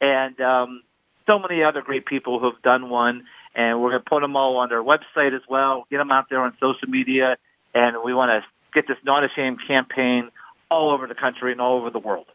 and 0.00 0.40
um, 0.40 0.82
so 1.26 1.38
many 1.38 1.62
other 1.62 1.82
great 1.82 2.06
people 2.06 2.38
who 2.38 2.46
have 2.46 2.62
done 2.62 2.88
one. 2.88 3.24
And 3.54 3.80
we're 3.80 3.90
going 3.90 4.02
to 4.02 4.08
put 4.08 4.20
them 4.20 4.36
all 4.36 4.58
on 4.58 4.68
their 4.68 4.82
website 4.82 5.34
as 5.34 5.40
well. 5.48 5.86
Get 5.90 5.96
them 5.98 6.10
out 6.10 6.26
there 6.28 6.40
on 6.40 6.54
social 6.60 6.88
media, 6.88 7.38
and 7.74 7.96
we 8.04 8.12
want 8.12 8.30
to 8.30 8.44
get 8.76 8.86
this 8.86 8.98
Not 9.04 9.24
Ashamed 9.24 9.58
campaign 9.66 10.30
all 10.70 10.90
over 10.90 11.06
the 11.06 11.14
country 11.14 11.50
and 11.50 11.60
all 11.60 11.78
over 11.78 11.88
the 11.88 11.98
world. 11.98 12.26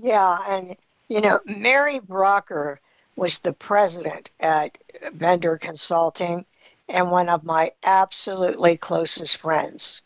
Yeah, 0.00 0.38
and 0.48 0.74
you 1.08 1.20
know, 1.20 1.40
Mary 1.44 2.00
Brougher 2.00 2.80
was 3.14 3.40
the 3.40 3.52
president 3.52 4.30
at 4.40 4.78
Bender 5.12 5.58
Consulting 5.58 6.46
and 6.88 7.10
one 7.10 7.28
of 7.28 7.44
my 7.44 7.72
absolutely 7.84 8.78
closest 8.78 9.36
friends. 9.36 10.02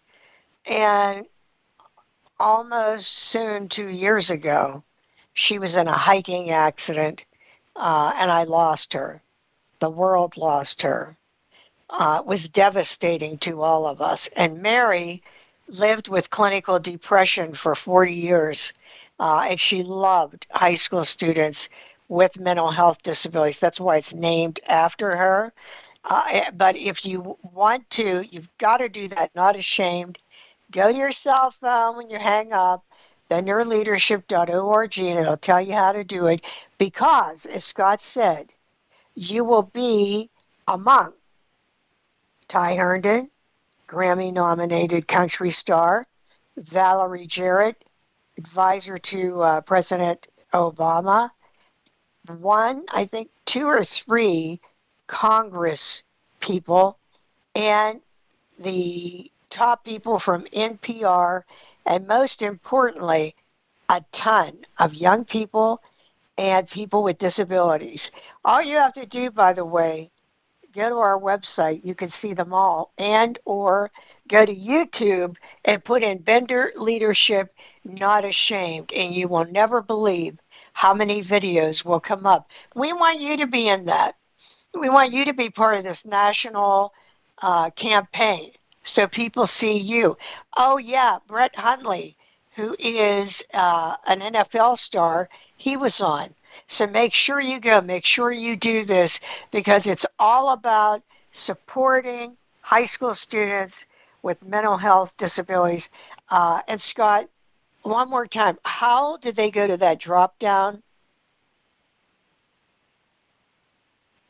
And 0.66 1.28
almost 2.40 3.12
soon 3.12 3.68
two 3.68 3.88
years 3.88 4.30
ago, 4.30 4.82
she 5.34 5.60
was 5.60 5.76
in 5.76 5.86
a 5.86 5.92
hiking 5.92 6.50
accident 6.50 7.24
uh, 7.76 8.12
and 8.16 8.30
I 8.30 8.44
lost 8.44 8.92
her. 8.94 9.20
The 9.78 9.90
world 9.90 10.36
lost 10.36 10.82
her. 10.82 11.16
Uh, 11.94 12.22
was 12.24 12.48
devastating 12.48 13.36
to 13.36 13.60
all 13.60 13.86
of 13.86 14.00
us. 14.00 14.28
And 14.34 14.62
Mary 14.62 15.22
lived 15.68 16.08
with 16.08 16.30
clinical 16.30 16.78
depression 16.78 17.52
for 17.54 17.74
40 17.74 18.12
years 18.12 18.72
uh, 19.22 19.46
and 19.48 19.60
she 19.60 19.84
loved 19.84 20.48
high 20.50 20.74
school 20.74 21.04
students 21.04 21.68
with 22.08 22.40
mental 22.40 22.72
health 22.72 23.02
disabilities. 23.02 23.60
That's 23.60 23.78
why 23.78 23.98
it's 23.98 24.12
named 24.12 24.58
after 24.66 25.16
her. 25.16 25.52
Uh, 26.10 26.24
eh, 26.32 26.50
but 26.52 26.76
if 26.76 27.06
you 27.06 27.38
want 27.52 27.88
to, 27.90 28.26
you've 28.28 28.48
got 28.58 28.78
to 28.78 28.88
do 28.88 29.06
that. 29.08 29.30
Not 29.36 29.54
ashamed. 29.54 30.18
Go 30.72 30.90
to 30.90 30.98
your 30.98 31.12
cell 31.12 31.52
phone 31.52 31.96
when 31.96 32.10
you 32.10 32.18
hang 32.18 32.52
up, 32.52 32.84
benderleadership.org, 33.30 34.98
and 34.98 35.18
it'll 35.20 35.36
tell 35.36 35.60
you 35.60 35.74
how 35.74 35.92
to 35.92 36.02
do 36.02 36.26
it. 36.26 36.44
Because, 36.78 37.46
as 37.46 37.62
Scott 37.62 38.02
said, 38.02 38.52
you 39.14 39.44
will 39.44 39.62
be 39.62 40.30
among 40.66 41.12
Ty 42.52 42.74
Herndon, 42.74 43.30
Grammy 43.88 44.30
nominated 44.30 45.08
country 45.08 45.50
star, 45.50 46.04
Valerie 46.58 47.24
Jarrett, 47.24 47.82
advisor 48.36 48.98
to 48.98 49.42
uh, 49.42 49.60
President 49.62 50.28
Obama, 50.52 51.30
one, 52.26 52.84
I 52.92 53.06
think, 53.06 53.30
two 53.46 53.64
or 53.64 53.86
three 53.86 54.60
Congress 55.06 56.02
people, 56.40 56.98
and 57.54 58.02
the 58.58 59.32
top 59.48 59.82
people 59.82 60.18
from 60.18 60.44
NPR, 60.54 61.44
and 61.86 62.06
most 62.06 62.42
importantly, 62.42 63.34
a 63.88 64.04
ton 64.12 64.66
of 64.78 64.92
young 64.92 65.24
people 65.24 65.80
and 66.36 66.68
people 66.68 67.02
with 67.02 67.16
disabilities. 67.16 68.12
All 68.44 68.60
you 68.60 68.76
have 68.76 68.92
to 68.92 69.06
do, 69.06 69.30
by 69.30 69.54
the 69.54 69.64
way, 69.64 70.11
go 70.72 70.88
to 70.88 70.96
our 70.96 71.18
website. 71.18 71.84
You 71.84 71.94
can 71.94 72.08
see 72.08 72.32
them 72.32 72.52
all, 72.52 72.92
and 72.98 73.38
or 73.44 73.90
go 74.28 74.44
to 74.44 74.54
YouTube 74.54 75.36
and 75.64 75.84
put 75.84 76.02
in 76.02 76.18
Bender 76.18 76.72
Leadership 76.76 77.54
Not 77.84 78.24
Ashamed, 78.24 78.92
and 78.92 79.14
you 79.14 79.28
will 79.28 79.46
never 79.46 79.82
believe 79.82 80.38
how 80.72 80.94
many 80.94 81.22
videos 81.22 81.84
will 81.84 82.00
come 82.00 82.26
up. 82.26 82.50
We 82.74 82.92
want 82.92 83.20
you 83.20 83.36
to 83.38 83.46
be 83.46 83.68
in 83.68 83.86
that. 83.86 84.16
We 84.74 84.88
want 84.88 85.12
you 85.12 85.26
to 85.26 85.34
be 85.34 85.50
part 85.50 85.78
of 85.78 85.84
this 85.84 86.04
national 86.04 86.94
uh, 87.42 87.70
campaign 87.70 88.52
so 88.84 89.06
people 89.06 89.46
see 89.46 89.78
you. 89.78 90.16
Oh, 90.56 90.76
yeah, 90.78 91.18
Brett 91.26 91.54
Hundley, 91.54 92.16
who 92.56 92.74
is 92.78 93.44
uh, 93.54 93.96
an 94.06 94.20
NFL 94.20 94.78
star, 94.78 95.28
he 95.58 95.76
was 95.76 96.00
on. 96.00 96.34
So 96.66 96.86
make 96.86 97.14
sure 97.14 97.40
you 97.40 97.60
go, 97.60 97.80
make 97.80 98.04
sure 98.04 98.30
you 98.30 98.56
do 98.56 98.84
this 98.84 99.20
because 99.50 99.86
it's 99.86 100.06
all 100.18 100.52
about 100.52 101.02
supporting 101.32 102.36
high 102.60 102.86
school 102.86 103.14
students 103.14 103.76
with 104.22 104.42
mental 104.44 104.76
health 104.76 105.16
disabilities. 105.16 105.90
Uh, 106.30 106.60
and 106.68 106.80
Scott, 106.80 107.28
one 107.82 108.08
more 108.08 108.26
time, 108.26 108.58
how 108.64 109.16
did 109.18 109.36
they 109.36 109.50
go 109.50 109.66
to 109.66 109.76
that 109.78 109.98
drop 109.98 110.38
down? 110.38 110.82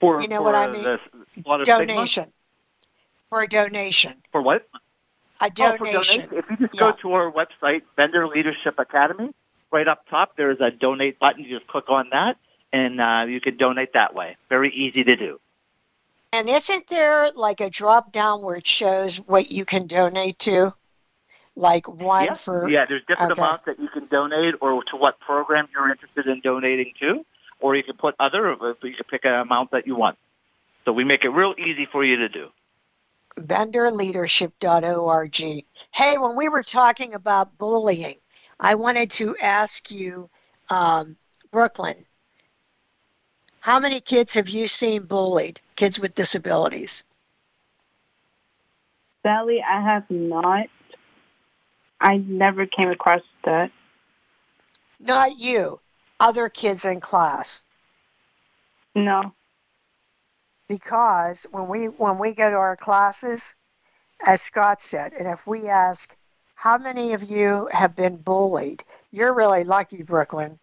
For, 0.01 0.21
you 0.21 0.29
know 0.29 0.39
for 0.39 0.45
what 0.45 0.55
I 0.55 0.73
mean? 0.73 0.99
donation. 1.65 2.33
For 3.29 3.43
a 3.43 3.47
donation. 3.47 4.15
For 4.33 4.43
what? 4.43 4.69
A 5.41 5.51
donation. 5.51 5.87
Oh, 5.87 5.93
donation. 5.93 6.29
If 6.33 6.51
you 6.51 6.57
just 6.57 6.75
yeah. 6.75 6.91
go 6.91 6.93
to 7.03 7.13
our 7.13 7.31
website, 7.31 7.83
Bender 7.97 8.27
Leadership 8.27 8.79
Academy, 8.79 9.33
right 9.73 9.89
up 9.89 10.07
top, 10.09 10.37
there's 10.37 10.61
a 10.61 10.71
donate 10.71 11.19
button. 11.19 11.45
You 11.45 11.59
just 11.59 11.69
click 11.69 11.89
on 11.89 12.11
that, 12.11 12.37
and 12.73 13.01
uh, 13.01 13.25
you 13.29 13.41
can 13.41 13.57
donate 13.57 13.95
that 13.95 14.15
way. 14.15 14.37
Very 14.49 14.73
easy 14.73 15.05
to 15.05 15.17
do. 15.17 15.41
And 16.33 16.49
isn't 16.49 16.89
there 16.89 17.31
like 17.33 17.61
a 17.61 17.69
drop 17.69 18.11
down 18.13 18.43
where 18.43 18.57
it 18.57 18.67
shows 18.67 19.17
what 19.17 19.51
you 19.51 19.65
can 19.65 19.87
donate 19.87 20.39
to? 20.41 20.75
Like 21.55 21.87
one 21.87 22.25
yeah. 22.25 22.35
for 22.35 22.69
yeah. 22.69 22.87
There's 22.87 23.03
different 23.07 23.33
okay. 23.33 23.43
amounts 23.43 23.67
that 23.67 23.79
you 23.79 23.89
can 23.89 24.07
donate, 24.07 24.55
or 24.63 24.83
to 24.85 24.97
what 24.97 25.21
program 25.21 25.69
you're 25.75 25.91
interested 25.91 26.27
in 26.27 26.41
donating 26.41 26.95
to, 27.01 27.27
or 27.61 27.77
you 27.77 27.83
can 27.83 27.97
put 27.97 28.15
other. 28.19 28.51
You 28.51 28.75
can 28.81 29.05
pick 29.11 29.27
an 29.27 29.35
amount 29.35 29.73
that 29.73 29.87
you 29.87 29.95
want. 29.95 30.17
So 30.87 30.93
we 30.93 31.05
make 31.05 31.25
it 31.25 31.29
real 31.29 31.55
easy 31.59 31.87
for 31.87 32.03
you 32.03 32.17
to 32.17 32.31
do. 32.31 32.49
benderleadership.org. 33.39 35.37
Hey, 35.93 36.19
when 36.19 36.37
we 36.37 36.49
were 36.49 36.63
talking 36.63 37.13
about 37.13 37.59
bullying, 37.59 38.17
I 38.63 38.77
wanted 38.77 39.11
to 39.11 39.37
ask 39.39 39.91
you, 39.91 40.31
um, 40.71 41.17
Brooklyn, 41.51 42.07
how 43.59 43.81
many 43.81 44.01
kids 44.01 44.35
have 44.35 44.49
you 44.49 44.69
seen 44.69 45.03
bullied? 45.03 45.61
Kids 45.75 45.99
with 45.99 46.15
disabilities? 46.15 47.03
Sadly, 49.25 49.61
I 49.69 49.81
have 49.81 50.09
not. 50.09 50.69
I 52.01 52.19
never 52.19 52.65
came 52.67 52.89
across 52.89 53.23
that. 53.45 53.73
Not 55.01 55.39
you, 55.39 55.81
other 56.21 56.49
kids 56.49 56.85
in 56.85 57.01
class. 57.01 57.65
No. 58.95 59.35
Because 60.69 61.49
when 61.51 61.69
we 61.69 61.87
when 61.87 62.19
we 62.19 62.33
go 62.35 62.49
to 62.49 62.57
our 62.57 62.77
classes, 62.77 63.57
as 64.25 64.41
Scott 64.41 64.81
said, 64.81 65.15
and 65.15 65.27
if 65.27 65.49
we 65.49 65.69
ask 65.69 66.17
how 66.63 66.79
many 66.79 67.13
of 67.13 67.25
you 67.25 67.69
have 67.73 67.97
been 67.97 68.17
bullied, 68.17 68.85
you're 69.11 69.35
really 69.35 69.65
lucky, 69.65 70.05
Brooklyn, 70.05 70.61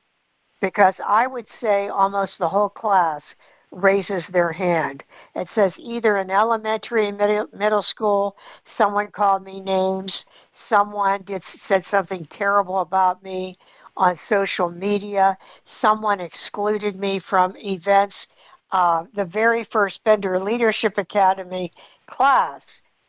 because 0.62 1.02
I 1.06 1.28
would 1.28 1.50
say 1.50 1.90
almost 1.90 2.40
the 2.40 2.48
whole 2.48 2.70
class 2.70 3.36
raises 3.70 4.30
their 4.30 4.54
hand. 4.54 5.04
It 5.36 5.50
says 5.50 5.78
either 5.78 6.16
in 6.16 6.32
elementary 6.32 7.08
and 7.08 7.18
middle, 7.18 7.48
middle 7.52 7.82
school, 7.82 8.38
someone 8.64 9.12
called 9.12 9.44
me 9.44 9.60
names, 9.60 10.24
someone 10.54 11.24
did 11.24 11.44
said 11.44 11.84
something 11.84 12.24
terrible 12.28 12.80
about 12.80 13.22
me 13.22 13.58
on 13.98 14.16
social 14.16 14.70
media, 14.70 15.38
someone 15.66 16.22
excluded 16.22 16.96
me 16.96 17.20
from 17.20 17.58
events. 17.58 18.28
Uh, 18.72 19.04
the 19.14 19.26
very 19.26 19.66
first 19.66 20.06
Bender 20.06 20.40
Leadership 20.40 20.98
Academy 20.98 21.74
class 22.08 22.66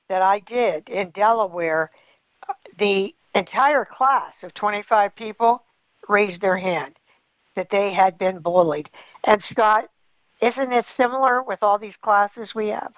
that 0.09 0.23
I 0.23 0.41
did 0.41 0.89
in 0.89 1.11
Delaware, 1.11 1.93
the 2.81 3.15
entire 3.35 3.85
class 3.85 4.43
of 4.43 4.53
25 4.55 5.15
people 5.15 5.63
raised 6.09 6.41
their 6.41 6.57
hand 6.57 6.97
that 7.55 7.71
they 7.71 7.93
had 7.93 8.19
been 8.19 8.41
bullied. 8.41 8.91
And 9.25 9.41
Scott, 9.43 9.89
isn't 10.43 10.73
it 10.73 10.85
similar 10.85 11.43
with 11.43 11.63
all 11.63 11.79
these 11.79 11.97
classes 11.97 12.55
we 12.55 12.69
have? 12.69 12.93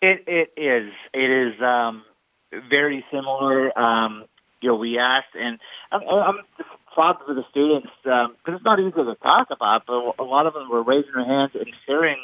It 0.00 0.24
it 0.28 0.52
is. 0.56 0.92
It 1.12 1.30
is 1.30 1.60
um, 1.60 2.04
very 2.70 3.04
similar. 3.10 3.76
Um, 3.76 4.26
you 4.60 4.70
know, 4.70 4.76
we 4.76 4.98
asked, 4.98 5.34
and 5.38 5.58
I'm, 5.90 6.02
I'm 6.08 6.38
proud 6.94 7.18
for 7.26 7.34
the 7.34 7.44
students 7.50 7.88
because 8.04 8.28
um, 8.30 8.54
it's 8.54 8.64
not 8.64 8.78
easy 8.78 8.92
to 8.92 9.16
talk 9.16 9.48
about, 9.50 9.86
but 9.86 10.14
a 10.18 10.22
lot 10.22 10.46
of 10.46 10.54
them 10.54 10.68
were 10.68 10.82
raising 10.82 11.12
their 11.14 11.24
hands 11.24 11.52
and 11.54 11.66
sharing 11.86 12.18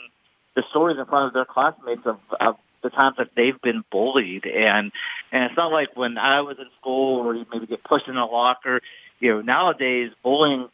the 0.55 0.63
stories 0.71 0.99
in 0.99 1.05
front 1.07 1.27
of 1.27 1.33
their 1.35 1.45
classmates 1.45 2.03
of, 2.07 2.19
of 2.41 2.57
the 2.85 2.91
times 2.91 3.17
that 3.19 3.31
they've 3.35 3.61
been 3.61 3.83
bullied, 3.91 4.47
and 4.47 4.93
and 5.33 5.45
it's 5.45 5.57
not 5.57 5.73
like 5.73 5.97
when 5.97 6.17
I 6.19 6.43
was 6.43 6.59
in 6.61 6.67
school 6.81 7.27
or 7.27 7.35
you 7.35 7.45
maybe 7.53 7.67
get 7.67 7.83
pushed 7.83 8.07
in 8.07 8.17
a 8.17 8.27
locker. 8.27 8.81
You 9.19 9.35
know, 9.35 9.41
nowadays 9.41 10.13
bullying 10.23 10.69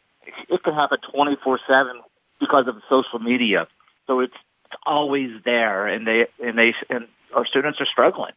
it 0.49 0.63
can 0.63 0.75
happen 0.75 0.99
twenty 1.11 1.37
four 1.43 1.59
seven 1.67 2.01
because 2.39 2.67
of 2.67 2.75
social 2.89 3.19
media. 3.19 3.67
So 4.07 4.19
it's, 4.19 4.33
it's 4.65 4.75
always 4.85 5.31
there, 5.43 5.87
and 5.87 6.05
they 6.05 6.27
and 6.43 6.57
they 6.57 6.75
and 6.89 7.07
our 7.33 7.45
students 7.45 7.81
are 7.81 7.87
struggling, 7.87 8.33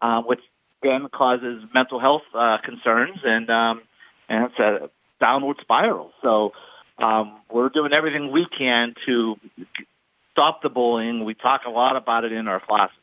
um, 0.00 0.24
which 0.24 0.40
again 0.82 1.08
causes 1.12 1.64
mental 1.74 1.98
health 1.98 2.22
uh, 2.34 2.58
concerns, 2.58 3.18
and 3.24 3.50
um, 3.50 3.82
and 4.28 4.44
it's 4.44 4.58
a 4.58 4.90
downward 5.20 5.56
spiral. 5.60 6.12
So 6.22 6.52
um, 6.98 7.40
we're 7.50 7.70
doing 7.70 7.92
everything 7.92 8.30
we 8.30 8.46
can 8.46 8.94
to 9.06 9.36
stop 10.32 10.62
the 10.62 10.68
bullying. 10.68 11.24
We 11.24 11.34
talk 11.34 11.62
a 11.66 11.70
lot 11.70 11.96
about 11.96 12.24
it 12.24 12.32
in 12.32 12.46
our 12.48 12.60
classes. 12.60 12.96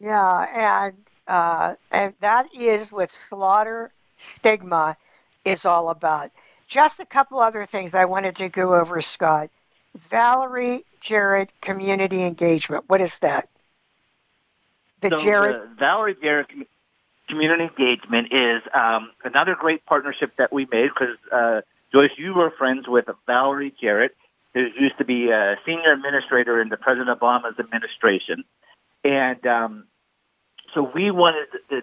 Yeah, 0.00 0.86
and 0.86 0.96
uh, 1.26 1.74
and 1.90 2.14
that 2.20 2.48
is 2.54 2.90
what 2.90 3.10
slaughter 3.28 3.90
stigma 4.38 4.96
is 5.44 5.64
all 5.64 5.88
about. 5.88 6.30
Just 6.68 7.00
a 7.00 7.06
couple 7.06 7.40
other 7.40 7.66
things 7.66 7.92
I 7.94 8.04
wanted 8.04 8.36
to 8.36 8.48
go 8.48 8.74
over, 8.74 9.00
Scott. 9.02 9.50
Valerie 10.10 10.84
Jarrett 11.00 11.50
Community 11.60 12.24
Engagement. 12.24 12.84
What 12.88 13.00
is 13.00 13.18
that? 13.18 13.48
The 15.00 15.10
so 15.10 15.18
Jarrett 15.18 15.62
the 15.62 15.76
Valerie 15.76 16.16
Jarrett 16.20 16.48
Community 17.28 17.64
Engagement 17.64 18.32
is 18.32 18.62
um, 18.72 19.10
another 19.22 19.54
great 19.54 19.84
partnership 19.86 20.32
that 20.38 20.52
we 20.52 20.66
made 20.70 20.88
because 20.88 21.16
uh, 21.30 21.60
Joyce, 21.92 22.10
you 22.16 22.34
were 22.34 22.50
friends 22.50 22.88
with 22.88 23.06
Valerie 23.26 23.72
Jarrett, 23.80 24.16
who 24.52 24.66
used 24.78 24.98
to 24.98 25.04
be 25.04 25.30
a 25.30 25.56
senior 25.64 25.92
administrator 25.92 26.60
in 26.60 26.68
the 26.68 26.76
President 26.76 27.20
Obama's 27.20 27.58
administration, 27.58 28.44
and 29.04 29.46
um, 29.46 29.84
so 30.72 30.90
we 30.94 31.10
wanted 31.10 31.46
to, 31.70 31.82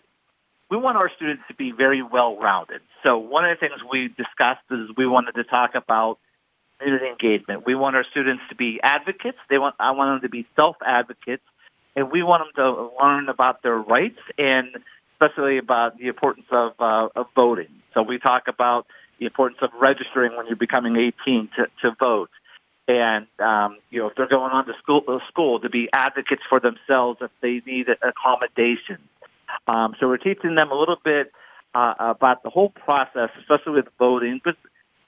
we 0.70 0.78
want 0.78 0.98
our 0.98 1.10
students 1.16 1.44
to 1.48 1.54
be 1.54 1.72
very 1.72 2.02
well 2.02 2.38
rounded. 2.38 2.82
So 3.04 3.18
one 3.18 3.46
of 3.46 3.58
the 3.58 3.68
things 3.68 3.82
we 3.90 4.08
discussed 4.10 4.62
is 4.72 4.90
we 4.98 5.08
wanted 5.08 5.36
to 5.36 5.44
talk 5.44 5.76
about 5.76 6.20
community 6.80 7.08
engagement. 7.08 7.66
We 7.66 7.76
want 7.76 7.96
our 7.96 8.04
students 8.04 8.44
to 8.50 8.56
be 8.56 8.80
advocates. 8.82 9.38
They 9.50 9.58
want 9.58 9.76
I 9.80 9.92
want 9.92 10.22
them 10.22 10.30
to 10.30 10.30
be 10.30 10.48
self 10.56 10.78
advocates, 10.84 11.44
and 11.96 12.12
we 12.12 12.24
want 12.24 12.44
them 12.44 12.66
to 12.66 12.92
learn 13.02 13.30
about 13.30 13.62
their 13.64 13.78
rights 13.78 14.20
and 14.38 14.70
especially 15.14 15.58
about 15.58 15.98
the 15.98 16.08
importance 16.08 16.48
of 16.52 16.74
uh, 16.80 17.10
of 17.16 17.28
voting. 17.36 17.70
So 17.94 18.02
we 18.02 18.18
talk 18.18 18.48
about 18.48 18.88
the 19.20 19.26
importance 19.26 19.60
of 19.62 19.70
registering 19.80 20.36
when 20.36 20.48
you're 20.48 20.56
becoming 20.56 20.96
18 20.96 21.50
to, 21.56 21.68
to 21.82 21.96
vote. 22.00 22.32
And 23.00 23.28
um, 23.40 23.78
you 23.90 24.00
know, 24.00 24.08
if 24.08 24.16
they're 24.16 24.28
going 24.28 24.52
on 24.52 24.66
to 24.66 24.74
school, 24.82 25.02
to 25.02 25.20
school, 25.28 25.60
to 25.60 25.70
be 25.70 25.90
advocates 25.94 26.44
for 26.50 26.60
themselves 26.60 27.20
if 27.22 27.32
they 27.42 27.62
need 27.66 27.88
accommodation. 28.02 28.98
Um, 29.68 29.96
so 30.00 30.08
we're 30.08 30.18
teaching 30.18 30.56
them 30.56 30.72
a 30.72 30.76
little 30.76 30.98
bit 31.04 31.32
uh, 31.74 31.94
about 32.00 32.44
the 32.44 32.50
whole 32.50 32.70
process, 32.70 33.30
especially 33.40 33.74
with 33.74 33.88
voting, 33.98 34.42
but 34.44 34.56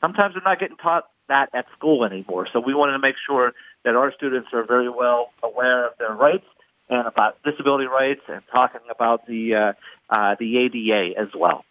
sometimes 0.01 0.33
they're 0.33 0.43
not 0.43 0.59
getting 0.59 0.77
taught 0.77 1.07
that 1.29 1.49
at 1.53 1.65
school 1.77 2.05
anymore. 2.05 2.47
So 2.51 2.59
we 2.59 2.73
wanted 2.73 2.93
to 2.93 2.99
make 2.99 3.15
sure 3.25 3.53
that 3.83 3.95
our 3.95 4.13
students 4.13 4.49
are 4.53 4.63
very 4.63 4.89
well 4.89 5.31
aware 5.41 5.87
of 5.87 5.97
their 5.97 6.13
rights 6.13 6.45
and 6.89 7.07
about 7.07 7.41
disability 7.43 7.85
rights 7.85 8.21
and 8.27 8.41
talking 8.51 8.81
about 8.89 9.25
the 9.25 9.55
uh, 9.55 9.73
uh, 10.09 10.35
the 10.39 10.57
ADA 10.57 11.19
as 11.19 11.29
well. 11.35 11.65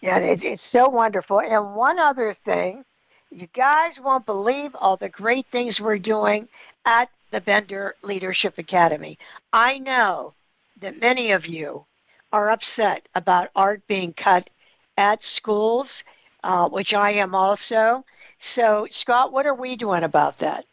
Yeah, 0.00 0.18
it's 0.18 0.62
so 0.62 0.88
wonderful. 0.88 1.40
And 1.40 1.74
one 1.74 1.98
other 1.98 2.36
thing, 2.44 2.84
you 3.30 3.48
guys 3.52 3.98
won't 4.00 4.26
believe 4.26 4.76
all 4.78 4.96
the 4.96 5.08
great 5.08 5.46
things 5.46 5.80
we're 5.80 5.98
doing 5.98 6.48
at 6.84 7.10
the 7.30 7.40
Bender 7.40 7.96
Leadership 8.02 8.58
Academy. 8.58 9.18
I 9.52 9.78
know 9.78 10.34
that 10.80 11.00
many 11.00 11.32
of 11.32 11.46
you 11.46 11.84
are 12.32 12.50
upset 12.50 13.08
about 13.14 13.50
art 13.56 13.86
being 13.86 14.12
cut 14.12 14.50
at 14.96 15.22
schools, 15.22 16.04
uh, 16.42 16.68
which 16.68 16.94
I 16.94 17.12
am 17.12 17.34
also. 17.34 18.04
So, 18.38 18.86
Scott, 18.90 19.32
what 19.32 19.46
are 19.46 19.54
we 19.54 19.76
doing 19.76 20.02
about 20.02 20.38
that? 20.38 20.64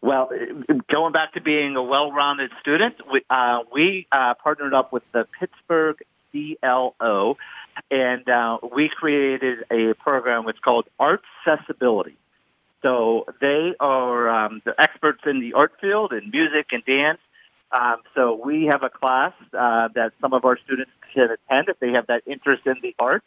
Well, 0.00 0.30
going 0.88 1.12
back 1.12 1.34
to 1.34 1.40
being 1.40 1.76
a 1.76 1.82
well-rounded 1.82 2.50
student, 2.60 2.96
we, 3.12 3.22
uh, 3.28 3.60
we 3.72 4.06
uh, 4.10 4.34
partnered 4.34 4.72
up 4.72 4.92
with 4.92 5.02
the 5.12 5.26
Pittsburgh 5.38 6.02
CLO, 6.32 7.36
and 7.90 8.28
uh, 8.28 8.58
we 8.72 8.88
created 8.88 9.64
a 9.70 9.94
program 9.94 10.44
which 10.44 10.60
called 10.62 10.86
Art 10.98 11.22
Accessibility. 11.46 12.16
So 12.82 13.26
they 13.40 13.74
are 13.78 14.28
um, 14.28 14.62
the 14.64 14.80
experts 14.80 15.22
in 15.26 15.40
the 15.40 15.52
art 15.54 15.72
field 15.80 16.12
in 16.12 16.30
music 16.30 16.68
and 16.72 16.84
dance. 16.84 17.20
Um, 17.72 17.96
so 18.14 18.40
we 18.42 18.66
have 18.66 18.82
a 18.82 18.90
class 18.90 19.32
uh, 19.52 19.88
that 19.94 20.12
some 20.20 20.32
of 20.32 20.44
our 20.44 20.58
students 20.64 20.90
can 21.14 21.30
attend 21.30 21.68
if 21.68 21.78
they 21.78 21.92
have 21.92 22.06
that 22.06 22.22
interest 22.26 22.66
in 22.66 22.76
the 22.82 22.94
arts. 22.98 23.26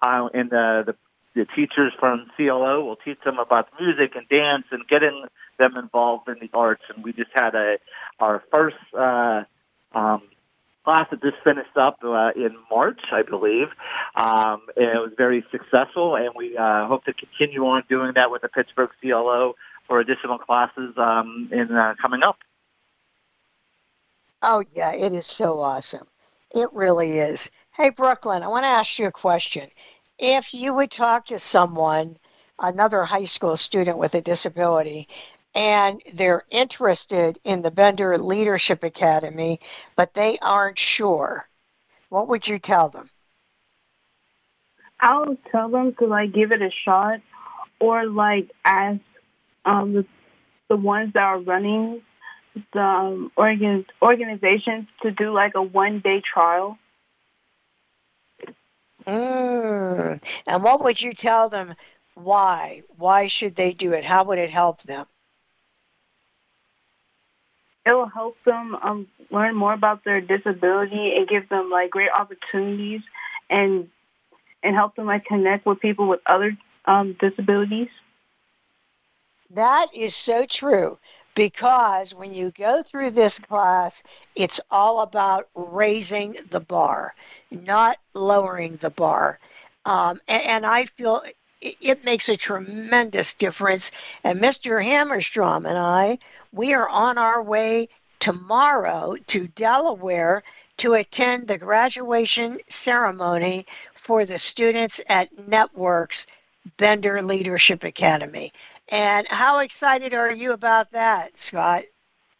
Uh, 0.00 0.28
and 0.32 0.50
the, 0.50 0.84
the 0.86 0.96
the 1.34 1.46
teachers 1.56 1.92
from 1.98 2.30
CLO 2.36 2.84
will 2.84 2.96
teach 2.96 3.18
them 3.24 3.38
about 3.38 3.68
music 3.80 4.14
and 4.16 4.28
dance 4.28 4.66
and 4.70 4.86
getting 4.86 5.24
them 5.58 5.76
involved 5.76 6.28
in 6.28 6.38
the 6.40 6.50
arts. 6.52 6.82
And 6.94 7.02
we 7.02 7.12
just 7.12 7.30
had 7.34 7.54
a 7.54 7.78
our 8.20 8.42
first 8.50 8.76
uh, 8.96 9.44
um, 9.94 10.22
class 10.84 11.08
that 11.10 11.22
just 11.22 11.36
finished 11.44 11.76
up 11.76 11.98
uh, 12.02 12.32
in 12.34 12.56
March, 12.70 13.00
I 13.12 13.22
believe, 13.22 13.68
um, 14.16 14.62
and 14.76 14.86
it 14.86 15.00
was 15.00 15.12
very 15.16 15.44
successful. 15.50 16.16
And 16.16 16.30
we 16.36 16.56
uh, 16.56 16.86
hope 16.86 17.04
to 17.04 17.12
continue 17.12 17.66
on 17.66 17.84
doing 17.88 18.12
that 18.14 18.30
with 18.30 18.42
the 18.42 18.48
Pittsburgh 18.48 18.90
CLO 19.00 19.54
for 19.86 20.00
additional 20.00 20.38
classes 20.38 20.94
um, 20.96 21.48
in 21.52 21.72
uh, 21.72 21.94
coming 22.00 22.22
up. 22.22 22.38
Oh 24.42 24.64
yeah, 24.72 24.92
it 24.92 25.12
is 25.12 25.26
so 25.26 25.60
awesome. 25.60 26.06
It 26.54 26.68
really 26.72 27.18
is. 27.18 27.50
Hey 27.74 27.90
Brooklyn, 27.90 28.42
I 28.42 28.48
want 28.48 28.64
to 28.64 28.68
ask 28.68 28.98
you 28.98 29.06
a 29.06 29.12
question. 29.12 29.68
If 30.18 30.52
you 30.52 30.74
would 30.74 30.90
talk 30.90 31.26
to 31.26 31.38
someone, 31.38 32.18
another 32.58 33.04
high 33.04 33.24
school 33.24 33.56
student 33.56 33.98
with 33.98 34.14
a 34.14 34.20
disability, 34.20 35.08
and 35.54 36.00
they're 36.14 36.44
interested 36.50 37.38
in 37.44 37.62
the 37.62 37.70
Bender 37.70 38.18
Leadership 38.18 38.82
Academy, 38.82 39.60
but 39.96 40.14
they 40.14 40.38
aren't 40.40 40.78
sure, 40.78 41.48
what 42.08 42.28
would 42.28 42.48
you 42.48 42.58
tell 42.58 42.88
them? 42.88 43.10
I'll 45.00 45.36
tell 45.50 45.68
them 45.68 45.94
to 45.98 46.06
like 46.06 46.32
give 46.32 46.52
it 46.52 46.62
a 46.62 46.70
shot, 46.70 47.20
or 47.80 48.06
like 48.06 48.50
ask 48.64 49.00
um, 49.64 49.92
the 49.92 50.06
the 50.68 50.76
ones 50.76 51.12
that 51.14 51.22
are 51.22 51.40
running 51.40 52.00
the 52.72 52.80
um, 52.80 53.32
organ, 53.36 53.84
organizations 54.00 54.86
to 55.02 55.10
do 55.10 55.32
like 55.32 55.54
a 55.54 55.62
one 55.62 56.00
day 56.00 56.20
trial. 56.20 56.78
Mm. 59.06 60.20
And 60.46 60.62
what 60.62 60.84
would 60.84 61.02
you 61.02 61.12
tell 61.12 61.48
them? 61.48 61.74
Why? 62.14 62.82
Why 62.96 63.26
should 63.26 63.54
they 63.54 63.72
do 63.72 63.92
it? 63.92 64.04
How 64.04 64.24
would 64.24 64.38
it 64.38 64.50
help 64.50 64.82
them? 64.82 65.06
It 67.84 67.92
will 67.92 68.06
help 68.06 68.36
them 68.44 68.76
um, 68.76 69.08
learn 69.30 69.56
more 69.56 69.72
about 69.72 70.04
their 70.04 70.20
disability 70.20 71.16
and 71.16 71.28
give 71.28 71.48
them 71.48 71.70
like 71.70 71.90
great 71.90 72.10
opportunities 72.16 73.00
and 73.50 73.88
and 74.62 74.74
help 74.76 74.94
them 74.94 75.06
like 75.06 75.24
connect 75.24 75.66
with 75.66 75.80
people 75.80 76.06
with 76.08 76.20
other 76.26 76.56
um, 76.84 77.16
disabilities. 77.18 77.88
That 79.50 79.88
is 79.94 80.14
so 80.14 80.46
true 80.46 80.98
because 81.34 82.14
when 82.14 82.32
you 82.32 82.50
go 82.52 82.82
through 82.82 83.10
this 83.10 83.38
class, 83.38 84.02
it's 84.36 84.60
all 84.70 85.02
about 85.02 85.48
raising 85.54 86.36
the 86.50 86.60
bar, 86.60 87.14
not 87.50 87.98
lowering 88.14 88.76
the 88.76 88.90
bar. 88.90 89.38
Um, 89.84 90.20
and, 90.28 90.42
and, 90.46 90.66
I 90.66 90.84
feel 90.84 91.22
it, 91.62 92.04
makes 92.04 92.28
a 92.28 92.36
tremendous 92.36 93.34
difference. 93.34 93.90
And 94.24 94.40
Mr. 94.40 94.82
Hammerstrom 94.84 95.66
and 95.66 95.78
I, 95.78 96.18
we 96.52 96.74
are 96.74 96.88
on 96.88 97.18
our 97.18 97.42
way 97.42 97.88
tomorrow 98.20 99.14
to 99.28 99.48
Delaware 99.48 100.42
to 100.78 100.94
attend 100.94 101.48
the 101.48 101.58
graduation 101.58 102.58
ceremony 102.68 103.66
for 103.94 104.24
the 104.24 104.38
students 104.38 105.00
at 105.08 105.48
Networks 105.48 106.26
Bender 106.76 107.22
Leadership 107.22 107.84
Academy. 107.84 108.52
And 108.90 109.26
how 109.28 109.60
excited 109.60 110.14
are 110.14 110.32
you 110.32 110.52
about 110.52 110.90
that, 110.90 111.38
Scott? 111.38 111.84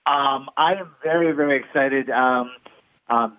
Um, 0.07 0.51
I 0.57 0.75
am 0.75 0.91
very, 1.03 1.33
very 1.33 1.57
excited. 1.57 2.11
Um, 2.11 2.51
um, 3.09 3.37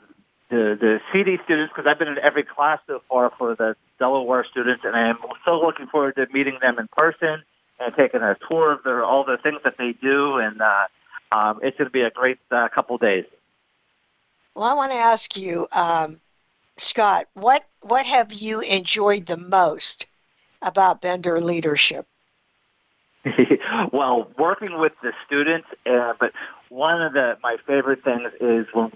the 0.49 0.77
the 0.79 1.01
CD 1.11 1.39
students, 1.43 1.73
because 1.75 1.89
I've 1.89 1.99
been 1.99 2.07
in 2.07 2.19
every 2.19 2.43
class 2.43 2.79
so 2.87 3.01
far 3.09 3.31
for 3.37 3.55
the 3.55 3.75
Delaware 4.03 4.43
students, 4.43 4.83
and 4.83 4.97
I 4.97 5.07
am 5.07 5.17
so 5.45 5.61
looking 5.61 5.87
forward 5.87 6.17
to 6.17 6.27
meeting 6.33 6.57
them 6.61 6.77
in 6.77 6.89
person 6.89 7.41
and 7.79 7.95
taking 7.95 8.21
a 8.21 8.35
tour 8.49 8.73
of 8.73 8.83
their 8.83 9.01
all 9.01 9.23
the 9.23 9.37
things 9.37 9.61
that 9.63 9.77
they 9.77 9.93
do, 9.93 10.39
and 10.39 10.61
uh, 10.61 10.87
um, 11.31 11.61
it's 11.63 11.77
going 11.77 11.85
to 11.85 11.89
be 11.89 12.01
a 12.01 12.11
great 12.11 12.37
uh, 12.51 12.67
couple 12.67 12.97
days. 12.97 13.23
Well, 14.55 14.65
I 14.65 14.73
want 14.73 14.91
to 14.91 14.97
ask 14.97 15.37
you, 15.37 15.69
um, 15.71 16.19
Scott, 16.75 17.27
what 17.33 17.63
what 17.79 18.05
have 18.05 18.33
you 18.33 18.59
enjoyed 18.59 19.25
the 19.25 19.37
most 19.37 20.05
about 20.61 21.01
Bender 21.01 21.39
leadership? 21.39 22.05
well, 23.93 24.29
working 24.37 24.79
with 24.79 24.91
the 25.01 25.13
students, 25.25 25.69
uh, 25.85 26.11
but 26.19 26.33
one 26.67 27.01
of 27.01 27.13
the 27.13 27.37
my 27.41 27.55
favorite 27.65 28.03
things 28.03 28.33
is 28.41 28.67
when 28.73 28.91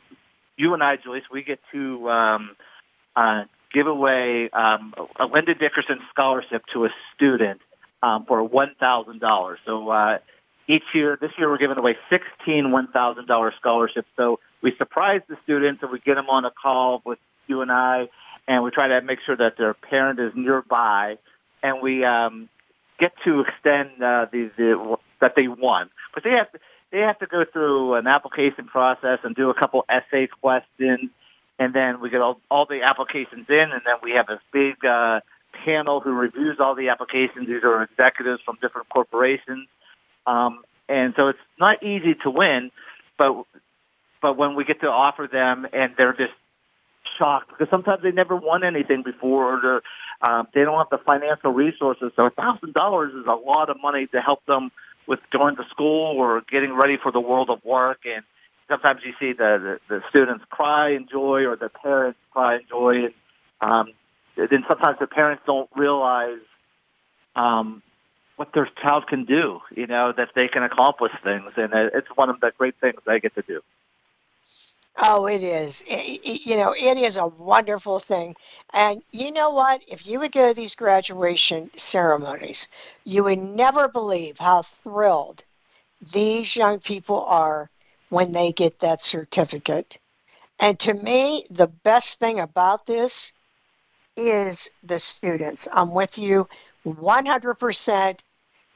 you 0.58 0.74
and 0.74 0.84
I, 0.84 0.98
Joyce, 0.98 1.24
we 1.32 1.44
get 1.44 1.62
to 1.72 2.10
um, 2.10 2.58
uh, 3.16 3.46
give 3.78 3.86
away 3.86 4.50
um, 4.64 4.82
a 5.24 5.26
Linda 5.28 5.54
Dickerson 5.54 6.00
scholarship 6.10 6.62
to 6.74 6.86
a 6.86 6.90
student 7.14 7.62
um, 8.02 8.26
for 8.26 8.40
one 8.42 8.72
thousand 8.86 9.20
dollars. 9.20 9.60
So 9.68 9.74
uh, 9.90 10.18
each 10.68 10.88
year, 10.98 11.10
this 11.24 11.32
year 11.38 11.48
we're 11.48 11.64
giving 11.66 11.78
away 11.78 11.96
sixteen 12.10 12.72
one 12.72 12.88
thousand 12.98 13.26
dollars 13.28 13.54
scholarships. 13.62 14.10
So 14.16 14.40
we 14.64 14.70
surprise 14.78 15.22
the 15.30 15.38
students 15.44 15.84
and 15.84 15.92
we 15.92 16.00
get 16.00 16.16
them 16.16 16.30
on 16.38 16.44
a 16.52 16.54
call 16.64 17.04
with 17.06 17.20
you 17.46 17.62
and 17.62 17.72
I, 17.72 18.10
and 18.48 18.64
we 18.64 18.72
try 18.72 18.88
to 18.88 19.02
make 19.02 19.20
sure 19.26 19.38
that 19.44 19.54
their 19.60 19.76
parent 19.76 20.20
is 20.20 20.32
nearby, 20.36 21.20
and 21.62 21.74
we 21.88 22.04
um, 22.04 22.50
get 23.00 23.14
to 23.26 23.42
extend 23.42 23.90
uh, 24.02 24.26
the, 24.32 24.50
the 24.58 24.98
that 25.22 25.34
they 25.36 25.48
won. 25.48 25.92
But 26.16 26.24
they 26.24 26.32
have 26.32 26.52
to, 26.54 26.60
they 26.92 27.02
have 27.10 27.20
to 27.20 27.28
go 27.28 27.46
through 27.54 27.94
an 27.94 28.08
application 28.08 28.66
process 28.66 29.20
and 29.24 29.36
do 29.36 29.52
a 29.52 29.54
couple 29.54 29.86
essay 29.88 30.26
questions, 30.26 31.12
and 31.60 31.74
then 31.74 32.00
we 32.02 32.10
get 32.10 32.22
all, 32.22 32.40
all 32.50 32.66
the 32.66 32.84
applications 32.84 33.48
in, 33.50 33.72
and 33.72 33.82
then 33.86 33.96
we 34.04 34.12
have 34.12 34.28
this 34.28 34.40
big 34.52 34.84
uh, 34.86 35.22
panel 35.66 36.00
who 36.00 36.12
reviews 36.12 36.58
all 36.60 36.76
the 36.76 36.90
applications. 36.90 37.48
These 37.48 37.64
are 37.64 37.84
executives 37.84 38.42
from 38.44 38.58
different 38.62 38.90
corporations, 38.90 39.68
um, 40.26 40.64
and 40.90 41.14
so 41.16 41.30
it's 41.30 41.40
not 41.60 41.84
easy 41.84 42.16
to 42.24 42.30
win, 42.30 42.72
but 43.18 43.44
but 44.22 44.38
when 44.38 44.56
we 44.56 44.64
get 44.64 44.82
to 44.82 44.92
offer 44.92 45.30
them 45.32 45.68
and 45.74 45.94
they're 45.98 46.14
just 46.14 46.34
shocked 47.18 47.50
because 47.50 47.70
sometimes 47.70 48.04
they 48.04 48.12
never 48.12 48.36
won 48.36 48.64
anything 48.64 49.04
before 49.04 49.54
or 49.54 49.62
they're, 49.62 50.30
um, 50.30 50.48
they 50.54 50.64
don't 50.64 50.78
have 50.78 50.90
the 50.90 50.98
financial 50.98 51.52
resources. 51.52 52.12
So 52.16 52.26
a 52.26 52.30
thousand 52.30 52.74
dollars 52.74 53.14
is 53.14 53.26
a 53.28 53.36
lot 53.36 53.70
of 53.70 53.78
money 53.82 54.08
to 54.08 54.22
help 54.22 54.46
them 54.46 54.72
with 55.08 55.20
going 55.32 55.56
to 55.58 55.64
school 55.70 56.18
or 56.18 56.42
getting 56.50 56.74
ready 56.74 56.98
for 56.98 57.12
the 57.12 57.20
world 57.20 57.50
of 57.50 57.64
work. 57.64 58.00
And 58.06 58.24
sometimes 58.68 59.02
you 59.04 59.14
see 59.20 59.34
the, 59.34 59.80
the, 59.90 59.96
the 60.00 60.04
students 60.10 60.46
cry 60.50 60.90
in 60.90 61.08
joy 61.08 61.46
or 61.46 61.56
the 61.56 61.70
parents 61.70 62.20
cry 62.32 62.56
in 62.56 62.62
joy. 62.70 63.06
And 63.06 63.14
um, 63.62 63.94
then 64.36 64.66
sometimes 64.68 65.00
the 65.00 65.08
parents 65.08 65.44
don't 65.46 65.70
realize 65.76 66.40
um, 67.36 67.82
what 68.36 68.54
their 68.54 68.70
child 68.82 69.08
can 69.08 69.26
do, 69.26 69.62
you 69.76 69.88
know, 69.88 70.12
that 70.12 70.30
they 70.36 70.48
can 70.48 70.64
accomplish 70.64 71.14
things. 71.24 71.52
And 71.56 71.74
it's 71.74 72.10
one 72.16 72.30
of 72.30 72.40
the 72.40 72.52
great 72.58 72.76
things 72.80 73.00
I 73.08 73.20
get 73.20 73.36
to 73.36 73.42
do. 73.42 73.62
Oh, 75.00 75.28
it 75.28 75.44
is. 75.44 75.84
It, 75.88 76.46
you 76.46 76.58
know, 76.58 76.74
it 76.74 76.98
is 76.98 77.18
a 77.18 77.28
wonderful 77.28 78.00
thing. 78.00 78.36
And 78.74 79.04
you 79.12 79.32
know 79.32 79.52
what? 79.52 79.84
If 79.88 80.08
you 80.08 80.20
would 80.20 80.32
go 80.32 80.50
to 80.50 80.56
these 80.56 80.74
graduation 80.74 81.70
ceremonies, 81.76 82.68
you 83.04 83.24
would 83.24 83.38
never 83.38 83.88
believe 83.88 84.40
how 84.40 84.64
thrilled 84.64 85.44
these 86.14 86.56
young 86.56 86.80
people 86.80 87.24
are 87.26 87.70
when 88.10 88.32
they 88.32 88.52
get 88.52 88.80
that 88.80 89.02
certificate. 89.02 90.00
And 90.60 90.80
to 90.80 90.94
me, 90.94 91.46
the 91.50 91.68
best 91.68 92.20
thing 92.20 92.40
about 92.40 92.86
this 92.86 93.32
is 94.16 94.70
the 94.84 95.00
students. 95.00 95.68
I'm 95.72 95.94
with 95.94 96.18
you 96.18 96.48
100% 96.86 98.20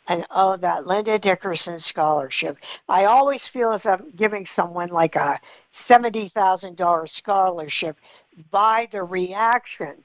and 0.08 0.26
oh, 0.32 0.58
that 0.58 0.88
Linda 0.88 1.20
Dickerson 1.20 1.80
scholarship. 1.80 2.58
I 2.90 3.06
always 3.06 3.48
feel 3.48 3.72
as 3.72 3.86
I'm 3.86 4.12
giving 4.16 4.46
someone 4.46 4.90
like 4.90 5.16
a 5.16 5.40
$70,000 5.74 7.10
scholarship 7.10 7.98
by 8.50 8.88
the 8.92 9.04
reaction 9.04 10.04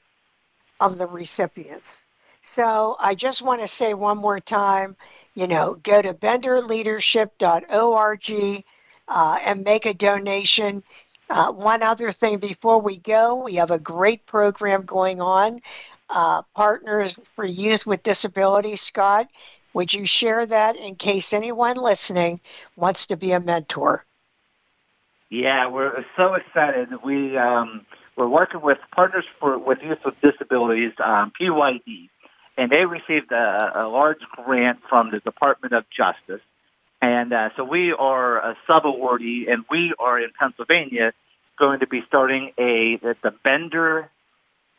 of 0.79 0.97
the 0.97 1.07
recipients. 1.07 2.05
So 2.41 2.95
I 2.99 3.15
just 3.15 3.41
want 3.41 3.61
to 3.61 3.67
say 3.67 3.93
one 3.93 4.17
more 4.17 4.39
time, 4.39 4.95
you 5.35 5.47
know, 5.47 5.75
go 5.83 6.01
to 6.01 6.13
benderleadership.org 6.13 8.73
uh, 9.07 9.39
and 9.45 9.63
make 9.63 9.85
a 9.85 9.93
donation. 9.93 10.83
Uh, 11.29 11.51
one 11.51 11.83
other 11.83 12.11
thing 12.11 12.37
before 12.37 12.79
we 12.79 12.97
go, 12.97 13.43
we 13.43 13.55
have 13.55 13.71
a 13.71 13.79
great 13.79 14.25
program 14.25 14.83
going 14.85 15.21
on. 15.21 15.59
Uh, 16.09 16.41
Partners 16.55 17.19
for 17.35 17.45
Youth 17.45 17.85
with 17.85 18.03
Disabilities, 18.03 18.81
Scott. 18.81 19.27
Would 19.73 19.93
you 19.93 20.05
share 20.05 20.45
that 20.45 20.75
in 20.77 20.95
case 20.95 21.33
anyone 21.33 21.75
listening 21.75 22.39
wants 22.75 23.07
to 23.07 23.17
be 23.17 23.33
a 23.33 23.39
mentor? 23.39 24.05
Yeah, 25.29 25.67
we're 25.67 26.05
so 26.15 26.35
excited. 26.35 26.89
We 27.03 27.37
um, 27.37 27.85
we're 28.15 28.29
working 28.29 28.61
with 28.61 28.77
Partners 28.95 29.25
for 29.39 29.57
with 29.59 29.79
Youth 29.83 29.99
with 30.05 30.19
Disabilities, 30.21 30.93
um, 31.03 31.31
PYD, 31.39 32.09
and 32.57 32.71
they 32.71 32.85
received 32.85 33.31
a, 33.33 33.71
a 33.75 33.87
large 33.87 34.21
grant 34.35 34.79
from 34.89 35.11
the 35.11 35.19
Department 35.19 35.73
of 35.73 35.89
Justice, 35.89 36.41
and 37.01 37.33
uh, 37.33 37.49
so 37.55 37.63
we 37.63 37.93
are 37.93 38.37
a 38.37 38.57
sub 38.65 38.83
awardee, 38.83 39.51
and 39.51 39.65
we 39.69 39.93
are 39.99 40.19
in 40.19 40.29
Pennsylvania 40.39 41.13
going 41.57 41.79
to 41.79 41.87
be 41.87 42.03
starting 42.07 42.51
a 42.57 42.97
the 42.97 43.33
Bender 43.43 44.09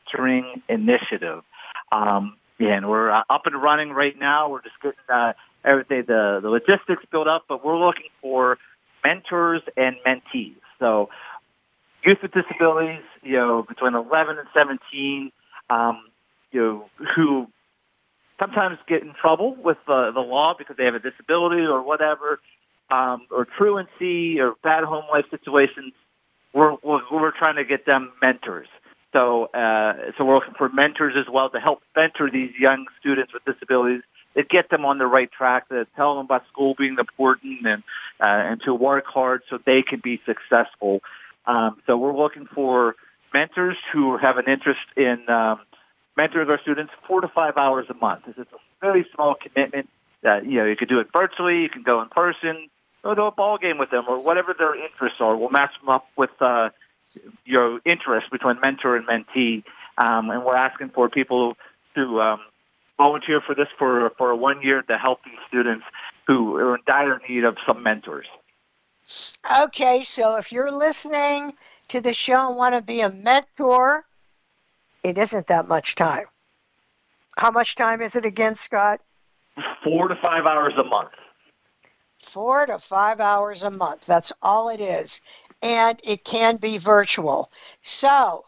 Mentoring 0.08 0.62
Initiative. 0.68 1.42
Um, 1.92 2.36
and 2.60 2.88
we're 2.88 3.10
uh, 3.10 3.22
up 3.30 3.46
and 3.46 3.60
running 3.60 3.90
right 3.90 4.18
now. 4.18 4.50
We're 4.50 4.62
just 4.62 4.80
getting 4.82 4.98
uh, 5.08 5.32
everything, 5.64 6.04
the, 6.06 6.40
the 6.42 6.48
logistics 6.48 7.04
built 7.10 7.28
up, 7.28 7.44
but 7.48 7.64
we're 7.64 7.78
looking 7.78 8.08
for 8.20 8.58
mentors 9.04 9.62
and 9.76 9.96
mentees. 10.06 10.56
So 10.78 11.08
youth 12.04 12.18
with 12.22 12.32
disabilities, 12.32 13.04
you 13.22 13.34
know, 13.34 13.62
between 13.62 13.94
11 13.94 14.38
and 14.38 14.48
17, 14.54 15.32
um, 15.70 16.02
you 16.50 16.60
know, 16.60 17.06
who 17.14 17.48
sometimes 18.38 18.78
get 18.86 19.02
in 19.02 19.14
trouble 19.14 19.54
with 19.54 19.78
uh, 19.86 20.10
the 20.10 20.20
law 20.20 20.54
because 20.56 20.76
they 20.76 20.84
have 20.84 20.94
a 20.94 21.00
disability 21.00 21.62
or 21.62 21.82
whatever, 21.82 22.40
um, 22.90 23.26
or 23.30 23.44
truancy 23.44 24.40
or 24.40 24.54
bad 24.62 24.84
home 24.84 25.04
life 25.10 25.26
situations. 25.30 25.92
We're, 26.52 26.76
we're, 26.82 27.02
we're 27.10 27.30
trying 27.32 27.56
to 27.56 27.64
get 27.64 27.84
them 27.86 28.12
mentors. 28.22 28.68
So, 29.12 29.46
uh, 29.46 30.12
so 30.16 30.24
we're 30.24 30.36
looking 30.36 30.54
for 30.54 30.68
mentors 30.68 31.14
as 31.16 31.26
well 31.32 31.50
to 31.50 31.60
help 31.60 31.82
mentor 31.96 32.30
these 32.30 32.52
young 32.58 32.86
students 33.00 33.32
with 33.32 33.44
disabilities 33.44 34.02
that 34.34 34.48
get 34.48 34.70
them 34.70 34.84
on 34.84 34.98
the 34.98 35.06
right 35.06 35.30
track, 35.30 35.68
that 35.70 35.88
tell 35.96 36.16
them 36.16 36.26
about 36.26 36.46
school 36.48 36.74
being 36.78 36.98
important 36.98 37.66
and 37.66 37.82
uh, 38.20 38.24
and 38.24 38.62
to 38.62 38.74
work 38.74 39.06
hard 39.06 39.42
so 39.48 39.58
they 39.64 39.82
can 39.82 40.00
be 40.00 40.20
successful. 40.26 41.00
Um, 41.46 41.80
so 41.86 41.96
we're 41.96 42.16
looking 42.16 42.46
for 42.46 42.96
mentors 43.32 43.76
who 43.92 44.16
have 44.18 44.36
an 44.38 44.46
interest 44.46 44.80
in 44.96 45.28
um, 45.28 45.60
mentoring 46.18 46.48
our 46.48 46.60
students 46.60 46.92
four 47.06 47.20
to 47.20 47.28
five 47.28 47.56
hours 47.56 47.86
a 47.88 47.94
month. 47.94 48.24
It's 48.26 48.38
a 48.38 48.46
very 48.80 49.06
small 49.14 49.34
commitment. 49.34 49.88
That 50.22 50.44
you 50.44 50.58
know 50.58 50.64
you 50.64 50.74
could 50.74 50.88
do 50.88 50.98
it 50.98 51.08
virtually, 51.12 51.62
you 51.62 51.68
can 51.68 51.84
go 51.84 52.02
in 52.02 52.08
person, 52.08 52.68
go 53.04 53.14
to 53.14 53.22
a 53.24 53.30
ball 53.30 53.56
game 53.56 53.78
with 53.78 53.90
them, 53.90 54.04
or 54.08 54.20
whatever 54.20 54.52
their 54.52 54.74
interests 54.74 55.20
are. 55.20 55.36
We'll 55.36 55.50
match 55.50 55.70
them 55.80 55.88
up 55.88 56.08
with 56.16 56.30
uh, 56.40 56.70
your 57.44 57.80
interest 57.84 58.28
between 58.30 58.58
mentor 58.60 58.96
and 58.96 59.06
mentee, 59.06 59.62
um, 59.96 60.30
and 60.30 60.44
we're 60.44 60.56
asking 60.56 60.88
for 60.88 61.08
people 61.08 61.56
to 61.94 62.20
um, 62.20 62.40
volunteer 62.96 63.40
for 63.40 63.54
this 63.54 63.68
for 63.78 64.10
for 64.18 64.34
one 64.34 64.60
year 64.60 64.82
to 64.82 64.98
help 64.98 65.20
these 65.24 65.38
students 65.46 65.84
who 66.26 66.56
are 66.56 66.74
in 66.74 66.82
dire 66.84 67.20
need 67.28 67.44
of 67.44 67.56
some 67.64 67.82
mentors. 67.82 68.26
Okay, 69.62 70.02
so 70.02 70.36
if 70.36 70.52
you're 70.52 70.70
listening 70.70 71.54
to 71.88 72.00
the 72.00 72.12
show 72.12 72.48
and 72.48 72.56
want 72.56 72.74
to 72.74 72.82
be 72.82 73.00
a 73.00 73.08
mentor, 73.08 74.04
it 75.08 75.18
isn't 75.18 75.46
that 75.46 75.66
much 75.66 75.94
time. 75.94 76.24
How 77.38 77.50
much 77.50 77.76
time 77.76 78.00
is 78.00 78.16
it 78.16 78.24
again, 78.24 78.54
Scott? 78.54 79.00
Four 79.82 80.08
to 80.08 80.16
five 80.16 80.44
hours 80.44 80.74
a 80.76 80.84
month. 80.84 81.10
Four 82.22 82.66
to 82.66 82.78
five 82.78 83.20
hours 83.20 83.62
a 83.62 83.70
month. 83.70 84.06
That's 84.06 84.32
all 84.42 84.68
it 84.68 84.80
is. 84.80 85.20
And 85.62 86.00
it 86.04 86.24
can 86.24 86.56
be 86.56 86.78
virtual. 86.78 87.50
So 87.82 88.44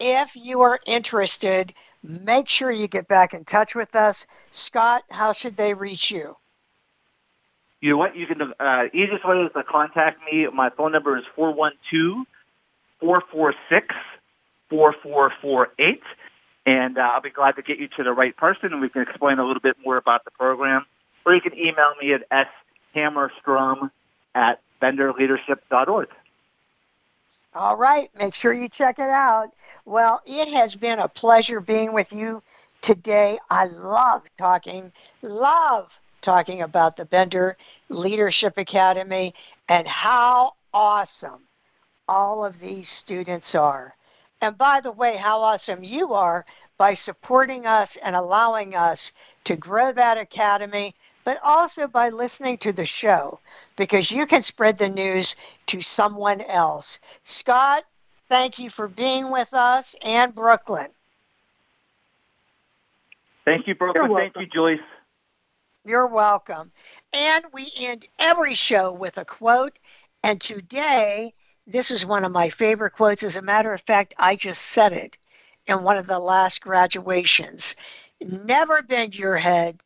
if 0.00 0.34
you 0.34 0.62
are 0.62 0.80
interested, 0.86 1.72
make 2.02 2.48
sure 2.48 2.70
you 2.70 2.88
get 2.88 3.06
back 3.06 3.32
in 3.34 3.44
touch 3.44 3.74
with 3.74 3.94
us. 3.94 4.26
Scott, 4.50 5.04
how 5.10 5.32
should 5.32 5.56
they 5.56 5.74
reach 5.74 6.10
you? 6.10 6.36
You 7.80 7.90
know 7.90 7.96
what? 7.98 8.16
You 8.16 8.26
can, 8.26 8.54
uh, 8.60 8.84
easiest 8.92 9.26
way 9.26 9.40
is 9.42 9.52
to 9.52 9.62
contact 9.62 10.20
me. 10.30 10.46
My 10.52 10.70
phone 10.70 10.92
number 10.92 11.16
is 11.16 11.24
412 11.34 12.26
446 13.00 13.94
4448. 14.72 16.02
And 16.64 16.96
uh, 16.96 17.02
I'll 17.02 17.20
be 17.20 17.28
glad 17.28 17.56
to 17.56 17.62
get 17.62 17.78
you 17.78 17.88
to 17.88 18.02
the 18.02 18.12
right 18.12 18.34
person 18.34 18.72
and 18.72 18.80
we 18.80 18.88
can 18.88 19.02
explain 19.02 19.38
a 19.38 19.44
little 19.44 19.60
bit 19.60 19.76
more 19.84 19.98
about 19.98 20.24
the 20.24 20.30
program. 20.30 20.86
Or 21.26 21.34
you 21.34 21.42
can 21.42 21.56
email 21.58 21.92
me 22.00 22.14
at 22.30 22.48
shammerstrom 22.94 23.90
at 24.34 24.60
benderleadership.org. 24.80 26.08
All 27.54 27.76
right, 27.76 28.08
make 28.18 28.34
sure 28.34 28.54
you 28.54 28.68
check 28.70 28.98
it 28.98 29.08
out. 29.08 29.50
Well, 29.84 30.22
it 30.24 30.48
has 30.54 30.74
been 30.74 30.98
a 30.98 31.08
pleasure 31.08 31.60
being 31.60 31.92
with 31.92 32.10
you 32.10 32.42
today. 32.80 33.36
I 33.50 33.66
love 33.66 34.22
talking, 34.38 34.90
love 35.20 36.00
talking 36.22 36.62
about 36.62 36.96
the 36.96 37.04
Bender 37.04 37.58
Leadership 37.90 38.56
Academy 38.56 39.34
and 39.68 39.86
how 39.86 40.54
awesome 40.72 41.42
all 42.08 42.42
of 42.42 42.58
these 42.58 42.88
students 42.88 43.54
are. 43.54 43.94
And 44.42 44.58
by 44.58 44.80
the 44.80 44.90
way, 44.90 45.16
how 45.16 45.40
awesome 45.40 45.84
you 45.84 46.14
are 46.14 46.44
by 46.76 46.94
supporting 46.94 47.64
us 47.64 47.96
and 47.98 48.16
allowing 48.16 48.74
us 48.74 49.12
to 49.44 49.54
grow 49.54 49.92
that 49.92 50.18
academy, 50.18 50.96
but 51.24 51.38
also 51.44 51.86
by 51.86 52.08
listening 52.08 52.58
to 52.58 52.72
the 52.72 52.84
show 52.84 53.38
because 53.76 54.10
you 54.10 54.26
can 54.26 54.40
spread 54.40 54.78
the 54.78 54.88
news 54.88 55.36
to 55.68 55.80
someone 55.80 56.40
else. 56.40 56.98
Scott, 57.22 57.84
thank 58.28 58.58
you 58.58 58.68
for 58.68 58.88
being 58.88 59.30
with 59.30 59.54
us 59.54 59.94
and 60.02 60.34
Brooklyn. 60.34 60.88
Thank 63.44 63.68
you, 63.68 63.76
Brooklyn. 63.76 64.12
Thank 64.12 64.36
you, 64.36 64.46
Joyce. 64.46 64.80
You're 65.84 66.08
welcome. 66.08 66.72
And 67.12 67.44
we 67.52 67.70
end 67.78 68.06
every 68.18 68.54
show 68.54 68.90
with 68.92 69.18
a 69.18 69.24
quote. 69.24 69.78
And 70.24 70.40
today, 70.40 71.32
this 71.66 71.90
is 71.90 72.04
one 72.04 72.24
of 72.24 72.32
my 72.32 72.48
favorite 72.48 72.92
quotes. 72.92 73.22
As 73.22 73.36
a 73.36 73.42
matter 73.42 73.72
of 73.72 73.80
fact, 73.82 74.14
I 74.18 74.36
just 74.36 74.62
said 74.62 74.92
it 74.92 75.18
in 75.66 75.82
one 75.82 75.96
of 75.96 76.06
the 76.06 76.18
last 76.18 76.60
graduations. 76.60 77.76
Never 78.20 78.82
bend 78.82 79.18
your 79.18 79.36
head, 79.36 79.80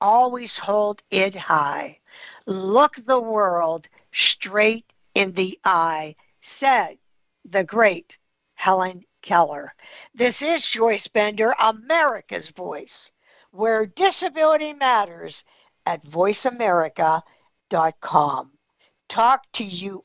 always 0.00 0.58
hold 0.58 1.02
it 1.10 1.34
high. 1.34 1.98
Look 2.46 2.96
the 2.96 3.20
world 3.20 3.88
straight 4.12 4.92
in 5.14 5.32
the 5.32 5.58
eye, 5.64 6.16
said 6.40 6.98
the 7.44 7.64
great 7.64 8.18
Helen 8.54 9.04
Keller. 9.22 9.74
This 10.14 10.42
is 10.42 10.66
Joyce 10.66 11.08
Bender, 11.08 11.54
America's 11.60 12.48
Voice 12.48 13.12
where 13.50 13.86
disability 13.86 14.72
matters 14.72 15.44
at 15.86 16.04
voiceamerica.com. 16.04 18.52
Talk 19.08 19.46
to 19.52 19.64
you 19.64 20.04